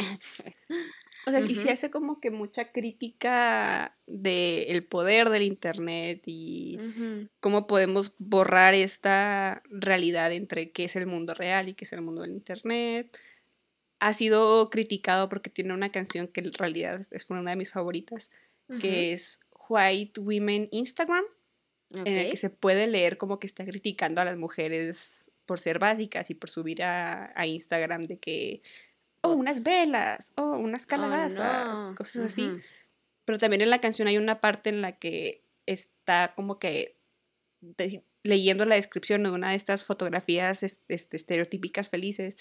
O 1.27 1.31
sea, 1.31 1.41
y 1.41 1.55
se 1.55 1.70
hace 1.70 1.91
como 1.91 2.20
que 2.20 2.31
mucha 2.31 2.73
crítica 2.73 3.97
del 4.07 4.85
poder 4.85 5.31
del 5.31 5.43
Internet 5.43 6.23
y 6.27 6.79
cómo 7.41 7.66
podemos 7.66 8.12
borrar 8.18 8.75
esta 8.75 9.62
realidad 9.70 10.33
entre 10.33 10.73
qué 10.73 10.85
es 10.85 10.97
el 10.97 11.07
mundo 11.07 11.35
real 11.35 11.68
y 11.68 11.75
qué 11.75 11.85
es 11.85 11.93
el 11.93 12.03
mundo 12.03 12.23
del 12.23 12.33
Internet. 12.33 13.16
Ha 14.01 14.12
sido 14.14 14.68
criticado 14.70 15.29
porque 15.29 15.51
tiene 15.51 15.75
una 15.75 15.93
canción 15.93 16.27
que 16.27 16.41
en 16.41 16.53
realidad 16.53 17.07
es 17.11 17.31
una 17.31 17.51
de 17.51 17.57
mis 17.57 17.70
favoritas, 17.70 18.31
que 18.81 19.12
es 19.12 19.39
White 19.68 20.20
Women 20.20 20.68
Instagram, 20.73 21.25
en 21.95 22.16
el 22.16 22.31
que 22.31 22.37
se 22.37 22.51
puede 22.51 22.87
leer 22.87 23.16
como 23.16 23.39
que 23.39 23.47
está 23.47 23.64
criticando 23.64 24.20
a 24.20 24.25
las 24.25 24.37
mujeres 24.37 25.31
por 25.47 25.61
ser 25.61 25.79
básicas 25.79 26.31
y 26.31 26.35
por 26.35 26.51
subir 26.51 26.83
a, 26.83 27.35
Instagram 27.47 28.03
de 28.03 28.18
que, 28.18 28.62
oh, 29.23 29.33
unas 29.33 29.64
velas, 29.64 30.33
oh, 30.37 30.57
unas 30.57 30.87
calabazas, 30.87 31.93
cosas 31.93 32.27
así. 32.27 32.51
Pero 33.25 33.39
también 33.39 33.62
en 33.62 33.70
la 33.70 33.81
canción 33.81 34.09
hay 34.09 34.18
una 34.18 34.41
parte 34.41 34.70
en 34.70 34.83
la 34.83 34.93
que 34.93 35.45
está 35.66 36.35
como 36.37 36.59
que 36.59 36.97
leyendo 38.25 38.64
la 38.64 38.77
descripción 38.77 39.23
de 39.23 39.31
una 39.31 39.51
de 39.51 39.57
estas 39.57 39.85
fotografías 39.85 40.62
este, 40.62 41.16
estereotípicas 41.16 41.89
felices, 41.89 42.37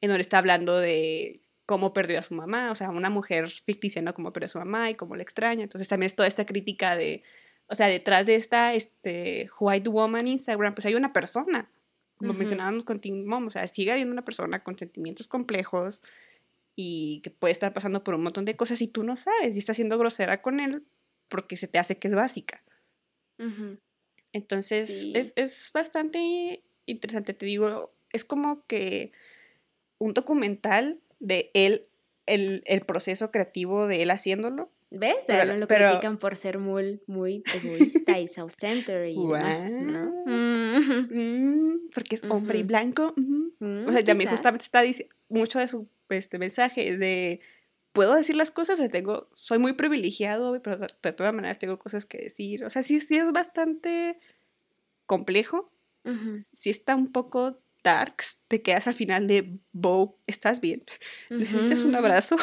en 0.00 0.08
donde 0.08 0.22
está 0.22 0.38
hablando 0.38 0.78
de 0.78 1.40
cómo 1.66 1.92
perdió 1.92 2.18
a 2.18 2.22
su 2.22 2.34
mamá, 2.34 2.70
o 2.70 2.74
sea, 2.74 2.90
una 2.90 3.10
mujer 3.10 3.48
ficticia, 3.48 4.02
¿no? 4.02 4.12
Cómo 4.12 4.32
perdió 4.32 4.46
a 4.46 4.50
su 4.50 4.58
mamá 4.58 4.90
y 4.90 4.94
cómo 4.94 5.16
le 5.16 5.22
extraña. 5.22 5.62
Entonces 5.62 5.88
también 5.88 6.08
es 6.08 6.14
toda 6.14 6.28
esta 6.28 6.44
crítica 6.44 6.96
de, 6.96 7.22
o 7.68 7.74
sea, 7.74 7.86
detrás 7.86 8.26
de 8.26 8.34
esta 8.34 8.74
este, 8.74 9.48
white 9.58 9.88
woman 9.88 10.26
Instagram, 10.26 10.74
pues 10.74 10.86
hay 10.86 10.94
una 10.94 11.12
persona, 11.12 11.70
como 12.16 12.32
mencionábamos 12.32 12.84
con 12.84 13.00
Tim 13.00 13.24
Mom, 13.24 13.46
o 13.46 13.50
sea, 13.50 13.66
sigue 13.66 13.92
habiendo 13.92 14.12
una 14.12 14.24
persona 14.24 14.62
con 14.62 14.78
sentimientos 14.78 15.28
complejos 15.28 16.02
y 16.76 17.20
que 17.22 17.30
puede 17.30 17.52
estar 17.52 17.72
pasando 17.72 18.04
por 18.04 18.14
un 18.14 18.22
montón 18.22 18.44
de 18.44 18.56
cosas 18.56 18.80
y 18.82 18.88
tú 18.88 19.02
no 19.02 19.16
sabes 19.16 19.54
y 19.54 19.58
está 19.58 19.74
siendo 19.74 19.98
grosera 19.98 20.42
con 20.42 20.60
él 20.60 20.84
porque 21.28 21.56
se 21.56 21.68
te 21.68 21.78
hace 21.78 21.98
que 21.98 22.08
es 22.08 22.14
básica. 22.14 22.62
Entonces, 24.32 25.08
es, 25.14 25.32
es 25.36 25.70
bastante 25.72 26.64
interesante, 26.86 27.34
te 27.34 27.46
digo, 27.46 27.94
es 28.12 28.24
como 28.24 28.66
que 28.66 29.12
un 29.98 30.14
documental 30.14 31.00
de 31.20 31.50
él, 31.54 31.88
el, 32.26 32.62
el 32.66 32.80
proceso 32.82 33.30
creativo 33.30 33.86
de 33.86 34.02
él 34.02 34.10
haciéndolo. 34.10 34.72
¿Ves? 34.96 35.16
Pero, 35.26 35.56
lo 35.56 35.66
critican 35.66 36.18
por 36.18 36.36
ser 36.36 36.58
muy, 36.58 37.02
muy 37.06 37.42
egoísta 37.54 38.18
y 38.18 38.28
self-centered 38.28 39.08
y 39.08 39.26
demás, 39.26 39.72
¿no? 39.72 40.12
Mm, 40.26 41.90
porque 41.94 42.16
es 42.16 42.24
hombre 42.24 42.60
y 42.60 42.62
blanco. 42.62 43.14
o 43.16 43.92
sea, 43.92 44.04
también 44.04 44.30
justamente 44.30 44.64
está 44.64 44.82
diciendo 44.82 45.14
mucho 45.28 45.58
de 45.58 45.68
su 45.68 45.88
este, 46.10 46.38
mensaje 46.38 46.96
de 46.96 47.40
puedo 47.92 48.14
decir 48.14 48.36
las 48.36 48.50
cosas, 48.50 48.80
tengo, 48.90 49.30
soy 49.34 49.58
muy 49.58 49.72
privilegiado, 49.72 50.60
pero 50.62 50.78
de 50.78 51.12
todas 51.12 51.32
maneras 51.32 51.58
tengo 51.58 51.78
cosas 51.78 52.04
que 52.04 52.18
decir. 52.18 52.64
O 52.64 52.70
sea, 52.70 52.82
sí, 52.82 53.00
sí 53.00 53.16
es 53.16 53.32
bastante 53.32 54.18
complejo. 55.06 55.70
Sí 56.52 56.68
está 56.68 56.96
un 56.96 57.10
poco 57.12 57.63
darks, 57.84 58.38
te 58.48 58.62
quedas 58.62 58.88
al 58.88 58.94
final 58.94 59.28
de 59.28 59.60
Bo, 59.70 60.18
¿estás 60.26 60.60
bien? 60.60 60.84
¿Necesitas 61.30 61.82
un 61.82 61.94
abrazo? 61.94 62.36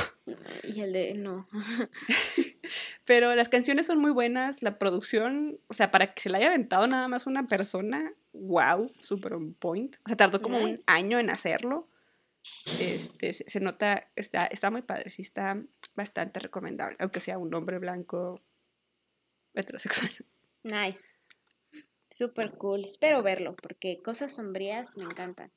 Y 0.63 0.79
el 0.79 0.93
de 0.93 1.15
no. 1.15 1.49
Pero 3.05 3.35
las 3.35 3.49
canciones 3.49 3.87
son 3.87 3.99
muy 3.99 4.11
buenas, 4.11 4.61
la 4.61 4.79
producción, 4.79 5.59
o 5.67 5.73
sea, 5.73 5.91
para 5.91 6.13
que 6.13 6.21
se 6.21 6.29
la 6.29 6.37
haya 6.37 6.47
aventado 6.47 6.87
nada 6.87 7.09
más 7.09 7.27
una 7.27 7.47
persona, 7.47 8.13
wow, 8.31 8.93
super 8.99 9.33
on 9.33 9.53
point. 9.53 9.97
O 10.05 10.09
sea, 10.09 10.15
tardó 10.15 10.41
como 10.41 10.59
un 10.59 10.79
año 10.87 11.19
en 11.19 11.29
hacerlo. 11.29 11.89
Este, 12.79 13.33
se, 13.33 13.59
nota, 13.59 14.09
está, 14.15 14.45
está 14.45 14.71
muy 14.71 14.81
padre, 14.81 15.09
sí 15.09 15.21
está 15.21 15.61
bastante 15.95 16.39
recomendable, 16.39 16.97
aunque 16.99 17.19
sea 17.19 17.37
un 17.37 17.53
hombre 17.53 17.77
blanco 17.77 18.41
heterosexual. 19.53 20.11
Nice. 20.63 21.20
Súper 22.11 22.51
cool. 22.57 22.83
Espero 22.83 23.23
verlo, 23.23 23.55
porque 23.55 24.01
cosas 24.01 24.33
sombrías 24.33 24.97
me 24.97 25.05
encantan. 25.05 25.51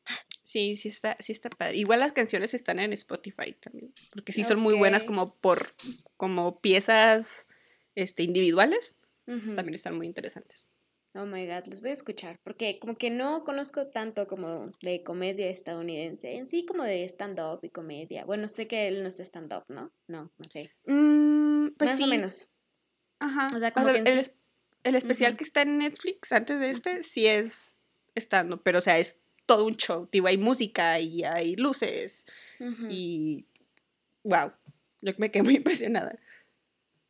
Sí, 0.45 0.77
sí 0.77 0.89
está, 0.89 1.17
sí 1.21 1.33
está 1.33 1.51
padre. 1.51 1.77
Igual 1.77 2.01
las 2.01 2.13
canciones 2.13 2.55
están 2.55 2.79
en 2.79 2.93
Spotify 2.93 3.53
también, 3.59 3.93
porque 4.13 4.33
sí 4.33 4.45
son 4.45 4.61
muy 4.61 4.75
buenas 4.75 5.03
como 5.03 5.35
por, 5.37 5.75
como 6.19 6.61
piezas 6.61 7.49
este, 7.95 8.23
individuales. 8.23 8.95
También 9.25 9.75
están 9.75 9.97
muy 9.97 10.07
interesantes. 10.07 10.69
Oh 11.15 11.25
my 11.25 11.47
god, 11.47 11.67
los 11.71 11.81
voy 11.81 11.91
a 11.91 11.95
escuchar, 11.95 12.41
porque 12.43 12.79
como 12.79 12.97
que 12.97 13.09
no 13.09 13.45
conozco 13.45 13.87
tanto 13.87 14.27
como 14.27 14.71
de 14.83 15.03
comedia 15.03 15.49
estadounidense, 15.49 16.35
en 16.35 16.49
sí 16.49 16.67
como 16.67 16.83
de 16.85 17.05
stand-up 17.05 17.61
y 17.63 17.71
comedia. 17.71 18.25
Bueno, 18.25 18.49
sé 18.49 18.67
que 18.67 18.89
él 18.89 19.03
no 19.03 19.09
es 19.09 19.21
stand-up, 19.21 19.65
¿no? 19.69 19.93
No, 20.09 20.33
no 20.37 20.45
sé. 20.51 20.73
Mm, 20.87 21.69
pues 21.79 21.93
Más 21.93 22.01
o 22.01 22.07
menos. 22.09 22.49
Ajá. 23.21 23.47
O 23.55 23.59
sea, 23.59 23.73
como 23.73 23.93
que 23.93 23.99
el, 23.99 24.31
el, 24.85 24.95
especial 24.95 25.37
que 25.37 25.45
está 25.45 25.63
en 25.63 25.79
Netflix 25.79 26.33
antes 26.33 26.61
de 26.61 26.71
este 26.71 27.03
sí 27.03 27.27
es 27.27 27.75
stand-up, 28.17 28.63
pero 28.63 28.79
o 28.79 28.83
sea, 28.83 28.99
es 28.99 29.19
todo 29.47 29.67
un 29.67 29.77
show. 29.77 30.09
Digo, 30.11 30.27
hay 30.27 30.39
música 30.39 31.01
y 31.01 31.25
hay 31.25 31.55
luces 31.57 32.25
y 32.89 33.47
wow, 34.25 34.53
yo 35.03 35.13
me 35.19 35.31
quedé 35.31 35.43
muy 35.43 35.57
impresionada. 35.57 36.19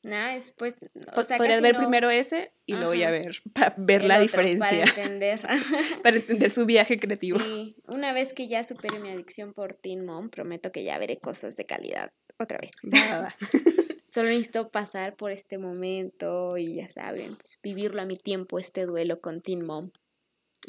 Nice, 0.05 0.53
pues, 0.59 0.75
o 1.17 1.23
sea, 1.23 1.39
podrías 1.39 1.63
ver 1.63 1.77
primero 1.77 2.11
ese 2.11 2.53
y 2.67 2.75
luego 2.75 2.93
ya 2.93 3.11
ver, 3.11 3.41
para 3.55 3.75
ver 3.79 4.05
la 4.05 4.21
diferencia. 4.21 4.69
Para 4.69 4.85
entender. 4.85 5.41
para 6.03 6.17
entender 6.17 6.51
su 6.51 6.67
viaje 6.67 6.99
creativo. 6.99 7.41
Sí, 7.41 7.77
una 7.87 8.13
vez 8.13 8.35
que 8.35 8.47
ya 8.47 8.63
supere 8.65 8.99
mi 8.99 9.09
adicción 9.09 9.55
por 9.55 9.73
Teen 9.73 10.05
Mom, 10.05 10.29
prometo 10.29 10.73
que 10.73 10.85
ya 10.85 10.99
veré 10.99 11.21
cosas 11.21 11.57
de 11.57 11.65
calidad 11.65 12.13
otra 12.39 12.59
vez. 12.59 12.73
Nada. 12.83 13.35
Solo 14.15 14.29
necesito 14.29 14.71
pasar 14.71 15.17
por 15.17 15.33
este 15.33 15.59
momento 15.59 16.57
y 16.57 16.77
ya 16.77 16.89
saben, 16.89 17.35
pues, 17.35 17.59
vivirlo 17.61 18.01
a 18.01 18.05
mi 18.05 18.15
tiempo, 18.15 18.61
este 18.61 18.87
duelo 18.87 19.21
con 19.21 19.41
Teen 19.41 19.67
Mom. 19.67 19.91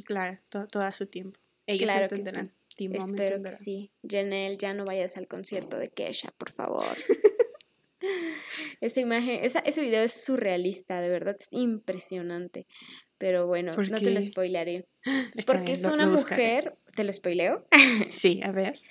Claro, 0.04 0.36
todo, 0.50 0.66
todo 0.66 0.82
a 0.82 0.92
su 0.92 1.06
tiempo. 1.06 1.40
Ellos 1.68 1.84
claro 1.84 2.06
entenderán. 2.06 2.48
Que 2.76 2.88
sí. 2.90 2.90
Espero 2.92 3.44
que 3.44 3.52
sí. 3.52 3.92
Janelle, 4.02 4.58
ya 4.58 4.74
no 4.74 4.84
vayas 4.84 5.16
al 5.18 5.28
concierto 5.28 5.78
de 5.78 5.90
Kesha, 5.90 6.34
por 6.40 6.54
favor. 6.54 6.98
esa 8.82 9.00
imagen, 9.00 9.46
esa, 9.46 9.60
ese 9.60 9.82
video 9.82 10.02
es 10.02 10.26
surrealista, 10.26 11.00
de 11.00 11.10
verdad, 11.10 11.38
es 11.40 11.50
impresionante. 11.52 12.66
Pero 13.20 13.46
bueno, 13.46 13.74
no 13.74 14.00
te 14.00 14.10
lo 14.10 14.24
spoilaré. 14.24 14.88
porque 15.46 15.74
es 15.74 15.86
una 15.86 16.08
mujer, 16.08 16.76
¿te 16.96 17.04
lo 17.04 17.14
spoileo? 17.14 17.68
sí, 18.10 18.42
a 18.44 18.52
ver. 18.52 18.82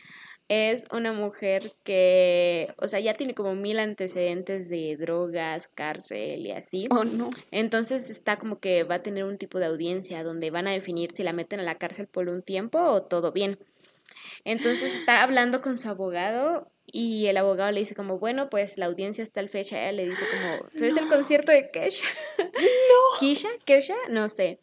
Es 0.48 0.84
una 0.92 1.12
mujer 1.12 1.72
que, 1.84 2.74
o 2.76 2.86
sea, 2.86 3.00
ya 3.00 3.14
tiene 3.14 3.34
como 3.34 3.54
mil 3.54 3.78
antecedentes 3.78 4.68
de 4.68 4.96
drogas, 4.96 5.68
cárcel 5.68 6.46
y 6.46 6.50
así. 6.50 6.86
Oh, 6.90 7.04
no. 7.04 7.30
Entonces 7.50 8.10
está 8.10 8.36
como 8.36 8.60
que 8.60 8.84
va 8.84 8.96
a 8.96 9.02
tener 9.02 9.24
un 9.24 9.38
tipo 9.38 9.58
de 9.58 9.66
audiencia 9.66 10.22
donde 10.22 10.50
van 10.50 10.66
a 10.66 10.72
definir 10.72 11.14
si 11.14 11.22
la 11.22 11.32
meten 11.32 11.60
a 11.60 11.62
la 11.62 11.76
cárcel 11.76 12.06
por 12.06 12.28
un 12.28 12.42
tiempo 12.42 12.78
o 12.78 13.02
todo 13.02 13.32
bien. 13.32 13.58
Entonces 14.44 14.94
está 14.94 15.22
hablando 15.22 15.62
con 15.62 15.78
su 15.78 15.88
abogado 15.88 16.70
y 16.86 17.26
el 17.26 17.36
abogado 17.38 17.70
le 17.70 17.80
dice 17.80 17.94
como, 17.94 18.18
bueno, 18.18 18.50
pues 18.50 18.76
la 18.76 18.86
audiencia 18.86 19.24
está 19.24 19.40
al 19.40 19.48
fecha. 19.48 19.80
Ella 19.80 19.92
le 19.92 20.08
dice 20.10 20.22
como, 20.30 20.68
pero 20.74 20.86
es 20.86 20.96
el 20.96 21.08
concierto 21.08 21.52
de 21.52 21.70
Kesha. 21.70 22.06
No. 22.38 22.44
¿Kisha? 23.18 23.48
¿Kesha? 23.64 23.96
No 24.10 24.28
sé. 24.28 24.60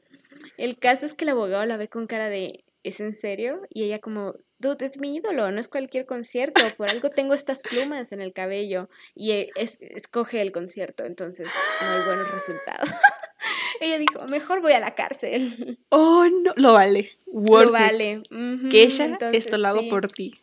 El 0.57 0.77
caso 0.77 1.05
es 1.05 1.13
que 1.13 1.25
el 1.25 1.29
abogado 1.29 1.65
la 1.65 1.77
ve 1.77 1.87
con 1.87 2.07
cara 2.07 2.29
de, 2.29 2.63
¿es 2.83 2.99
en 2.99 3.13
serio? 3.13 3.61
Y 3.69 3.83
ella 3.83 3.99
como, 3.99 4.35
dude, 4.61 4.85
es 4.85 4.97
mi 4.97 5.15
ídolo, 5.15 5.51
no 5.51 5.59
es 5.59 5.67
cualquier 5.67 6.05
concierto, 6.05 6.61
por 6.77 6.89
algo 6.89 7.09
tengo 7.09 7.33
estas 7.33 7.61
plumas 7.61 8.11
en 8.11 8.21
el 8.21 8.31
cabello. 8.31 8.89
Y 9.15 9.31
e, 9.31 9.49
escoge 9.55 10.41
el 10.41 10.51
concierto, 10.51 11.05
entonces 11.05 11.49
no 11.81 11.89
hay 11.89 12.05
buenos 12.05 12.31
resultados. 12.31 12.89
ella 13.81 13.97
dijo, 13.97 14.25
mejor 14.27 14.61
voy 14.61 14.73
a 14.73 14.79
la 14.79 14.95
cárcel. 14.95 15.77
Oh, 15.89 16.25
no, 16.43 16.53
lo 16.55 16.73
vale. 16.73 17.17
lo 17.25 17.71
vale. 17.71 18.23
Kesha, 18.69 19.17
esto 19.33 19.57
lo 19.57 19.67
hago 19.67 19.89
por 19.89 20.07
ti. 20.07 20.33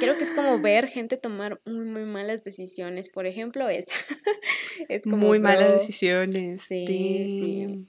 Creo 0.00 0.16
que 0.16 0.24
es 0.24 0.32
como 0.32 0.60
ver 0.60 0.88
gente 0.88 1.16
tomar 1.16 1.60
muy, 1.64 1.84
muy 1.84 2.02
malas 2.02 2.42
decisiones. 2.42 3.08
Por 3.08 3.26
ejemplo, 3.26 3.68
es, 3.68 3.84
es 4.88 5.02
como... 5.04 5.18
Muy 5.18 5.38
malas 5.38 5.80
decisiones. 5.80 6.62
Sí, 6.62 6.84
sí. 7.28 7.86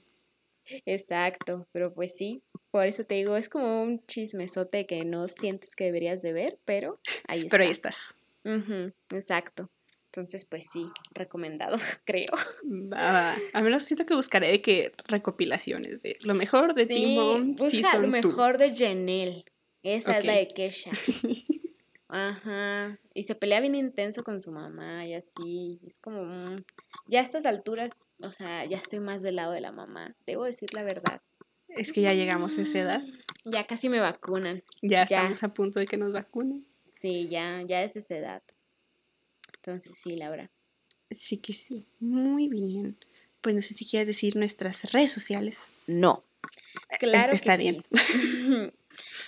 Exacto, 0.86 1.66
pero 1.72 1.92
pues 1.94 2.14
sí, 2.14 2.42
por 2.70 2.86
eso 2.86 3.04
te 3.04 3.14
digo, 3.14 3.36
es 3.36 3.48
como 3.48 3.82
un 3.82 4.04
chismesote 4.06 4.86
que 4.86 5.04
no 5.04 5.28
sientes 5.28 5.74
que 5.74 5.84
deberías 5.84 6.22
de 6.22 6.32
ver, 6.32 6.58
pero 6.64 6.98
ahí 7.26 7.48
Pero 7.48 7.64
ahí 7.64 7.70
estás. 7.70 8.14
exacto. 9.10 9.70
Entonces, 10.06 10.46
pues 10.46 10.68
sí, 10.70 10.90
recomendado, 11.12 11.76
creo. 12.04 12.32
Va, 12.64 13.36
Al 13.52 13.62
menos 13.62 13.82
siento 13.82 14.04
que 14.04 14.14
buscaré 14.14 14.48
de 14.48 14.62
que 14.62 14.92
recopilaciones 15.06 16.02
de 16.02 16.16
lo 16.24 16.34
mejor 16.34 16.74
de 16.74 16.86
sí, 16.86 16.94
Tim 16.94 17.56
Busca 17.56 17.98
lo 17.98 18.08
mejor 18.08 18.58
de 18.58 18.74
Janelle. 18.74 19.44
Esa 19.82 20.18
es 20.18 20.24
la 20.24 20.34
de 20.34 20.48
Kesha. 20.48 20.90
Ajá. 22.08 22.98
Y 23.12 23.24
se 23.24 23.34
pelea 23.34 23.60
bien 23.60 23.74
intenso 23.74 24.24
con 24.24 24.40
su 24.40 24.50
mamá 24.50 25.06
y 25.06 25.14
así. 25.14 25.78
Es 25.86 25.98
como, 25.98 26.24
mm, 26.24 26.64
ya 27.06 27.20
a 27.20 27.22
estas 27.22 27.44
alturas, 27.44 27.90
o 28.20 28.32
sea, 28.32 28.64
ya 28.64 28.78
estoy 28.78 29.00
más 29.00 29.22
del 29.22 29.36
lado 29.36 29.52
de 29.52 29.60
la 29.60 29.72
mamá. 29.72 30.14
Debo 30.26 30.44
decir 30.44 30.72
la 30.72 30.82
verdad. 30.82 31.20
Es 31.68 31.92
que 31.92 32.00
ya 32.02 32.12
llegamos 32.12 32.58
a 32.58 32.62
esa 32.62 32.78
edad. 32.78 33.02
Ya 33.44 33.64
casi 33.66 33.88
me 33.88 34.00
vacunan. 34.00 34.62
Ya, 34.82 35.02
estamos 35.02 35.42
a 35.42 35.54
punto 35.54 35.78
de 35.80 35.86
que 35.86 35.96
nos 35.96 36.12
vacunen. 36.12 36.66
Sí, 37.00 37.28
ya, 37.28 37.62
ya 37.62 37.82
es 37.82 37.96
esa 37.96 38.16
edad. 38.16 38.42
Entonces 39.54 39.96
sí, 40.02 40.16
Laura. 40.16 40.50
Sí 41.10 41.38
que 41.38 41.52
sí. 41.52 41.86
Muy 42.00 42.48
bien. 42.48 42.98
Pues 43.40 43.54
no 43.54 43.62
sé 43.62 43.74
si 43.74 43.86
quieres 43.86 44.06
decir 44.06 44.36
nuestras 44.36 44.92
redes 44.92 45.12
sociales. 45.12 45.72
No. 45.86 46.24
Claro. 46.98 47.32
Está 47.32 47.56
bien. 47.56 47.84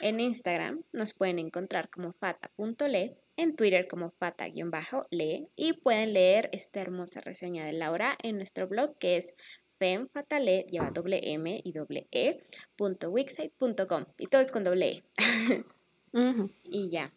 En 0.01 0.19
Instagram 0.19 0.83
nos 0.93 1.13
pueden 1.13 1.39
encontrar 1.39 1.91
como 1.91 2.13
fata.le, 2.13 3.17
en 3.37 3.57
Twitter 3.57 3.87
como 3.87 4.11
fata-lee 4.11 5.49
y 5.57 5.73
pueden 5.75 6.15
leer 6.15 6.49
esta 6.53 6.81
hermosa 6.81 7.21
reseña 7.21 7.67
de 7.67 7.73
Laura 7.73 8.17
en 8.23 8.37
nuestro 8.37 8.67
blog 8.67 8.99
que 8.99 9.17
es 9.17 9.35
femfatale, 9.81 10.67
lleva 10.71 10.91
doble 10.91 11.33
M 11.33 11.61
y 11.65 11.73
doble 11.73 12.07
E, 12.13 12.45
punto 12.77 13.11
wixsite.com. 13.11 14.05
Y 14.19 14.27
todo 14.27 14.43
es 14.43 14.53
con 14.53 14.63
doble 14.63 15.03
E. 15.19 15.65
Y 16.65 16.91
ya. 16.91 17.13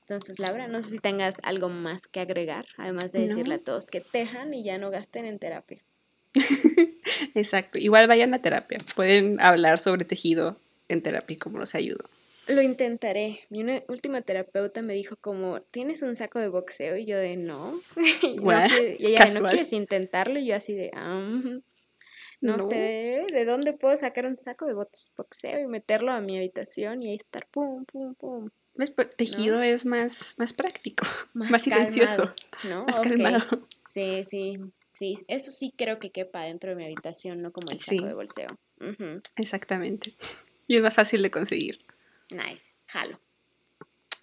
Entonces, 0.00 0.40
Laura, 0.40 0.66
no 0.66 0.82
sé 0.82 0.90
si 0.90 0.98
tengas 0.98 1.36
algo 1.44 1.68
más 1.68 2.08
que 2.08 2.18
agregar, 2.20 2.66
además 2.76 3.12
de 3.12 3.28
decirle 3.28 3.54
a 3.54 3.58
todos 3.58 3.86
que 3.86 4.00
tejan 4.00 4.52
y 4.52 4.64
ya 4.64 4.76
no 4.76 4.90
gasten 4.90 5.24
en 5.26 5.38
terapia. 5.38 5.80
Exacto. 7.34 7.78
Igual 7.78 8.08
vayan 8.08 8.34
a 8.34 8.42
terapia. 8.42 8.78
Pueden 8.96 9.40
hablar 9.40 9.78
sobre 9.78 10.04
tejido 10.04 10.56
en 10.88 11.02
terapia 11.02 11.36
como 11.38 11.58
los 11.58 11.76
ayudo. 11.76 12.04
Lo 12.48 12.60
intentaré. 12.62 13.46
Mi 13.48 13.64
última 13.86 14.22
terapeuta 14.22 14.82
me 14.82 14.94
dijo 14.94 15.14
como, 15.16 15.62
¿tienes 15.62 16.02
un 16.02 16.16
saco 16.16 16.40
de 16.40 16.48
boxeo? 16.48 16.96
Y 16.96 17.04
yo 17.04 17.16
de, 17.16 17.36
no. 17.36 17.80
y, 18.22 18.38
ella 19.06 19.24
de, 19.26 19.40
¿no 19.40 19.48
quieres 19.48 19.72
intentarlo? 19.72 20.40
Y 20.40 20.46
yo 20.46 20.56
así 20.56 20.74
de, 20.74 20.90
ah, 20.94 21.60
no, 22.42 22.60
sé 22.60 23.26
de 23.32 23.44
dónde 23.44 23.72
puedo 23.72 23.96
sacar 23.96 24.26
un 24.26 24.36
saco 24.36 24.66
de 24.66 24.74
boxeo 24.74 25.60
y 25.60 25.66
meterlo 25.66 26.12
a 26.12 26.20
mi 26.20 26.36
habitación 26.36 27.02
y 27.02 27.10
ahí 27.10 27.16
estar 27.16 27.46
pum, 27.46 27.84
pum, 27.84 28.14
pum. 28.14 28.50
Tejido 29.16 29.62
es 29.62 29.86
más, 29.86 30.34
más 30.38 30.52
práctico, 30.52 31.06
más, 31.34 31.62
silencioso, 31.62 32.32
¿no? 32.68 32.84
más 32.84 33.00
calmado. 33.00 33.68
Sí, 33.88 34.24
sí, 34.24 34.58
sí, 34.92 35.18
eso 35.28 35.50
sí 35.50 35.72
creo 35.76 35.98
que 35.98 36.10
quepa 36.10 36.42
dentro 36.42 36.70
de 36.70 36.76
mi 36.76 36.84
habitación, 36.84 37.42
no 37.42 37.52
como 37.52 37.70
el 37.70 37.76
saco 37.76 38.06
de 38.06 38.14
bolseo. 38.14 38.48
Exactamente. 39.36 40.14
Y 40.68 40.76
es 40.76 40.80
más 40.80 40.94
fácil 40.94 41.20
de 41.22 41.30
conseguir. 41.30 41.84
Nice, 42.30 42.78
jalo. 42.86 43.20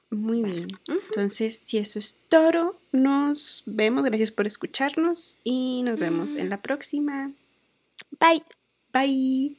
Muy 0.09 0.41
bien. 0.41 0.69
Entonces, 0.87 1.61
si 1.65 1.77
eso 1.77 1.99
es 1.99 2.17
todo, 2.29 2.81
nos 2.91 3.61
vemos. 3.67 4.03
Gracias 4.05 4.31
por 4.31 4.47
escucharnos 4.47 5.37
y 5.43 5.83
nos 5.83 5.99
vemos 5.99 6.35
en 6.35 6.49
la 6.49 6.61
próxima. 6.61 7.33
Bye. 8.17 8.41
Bye. 8.91 9.55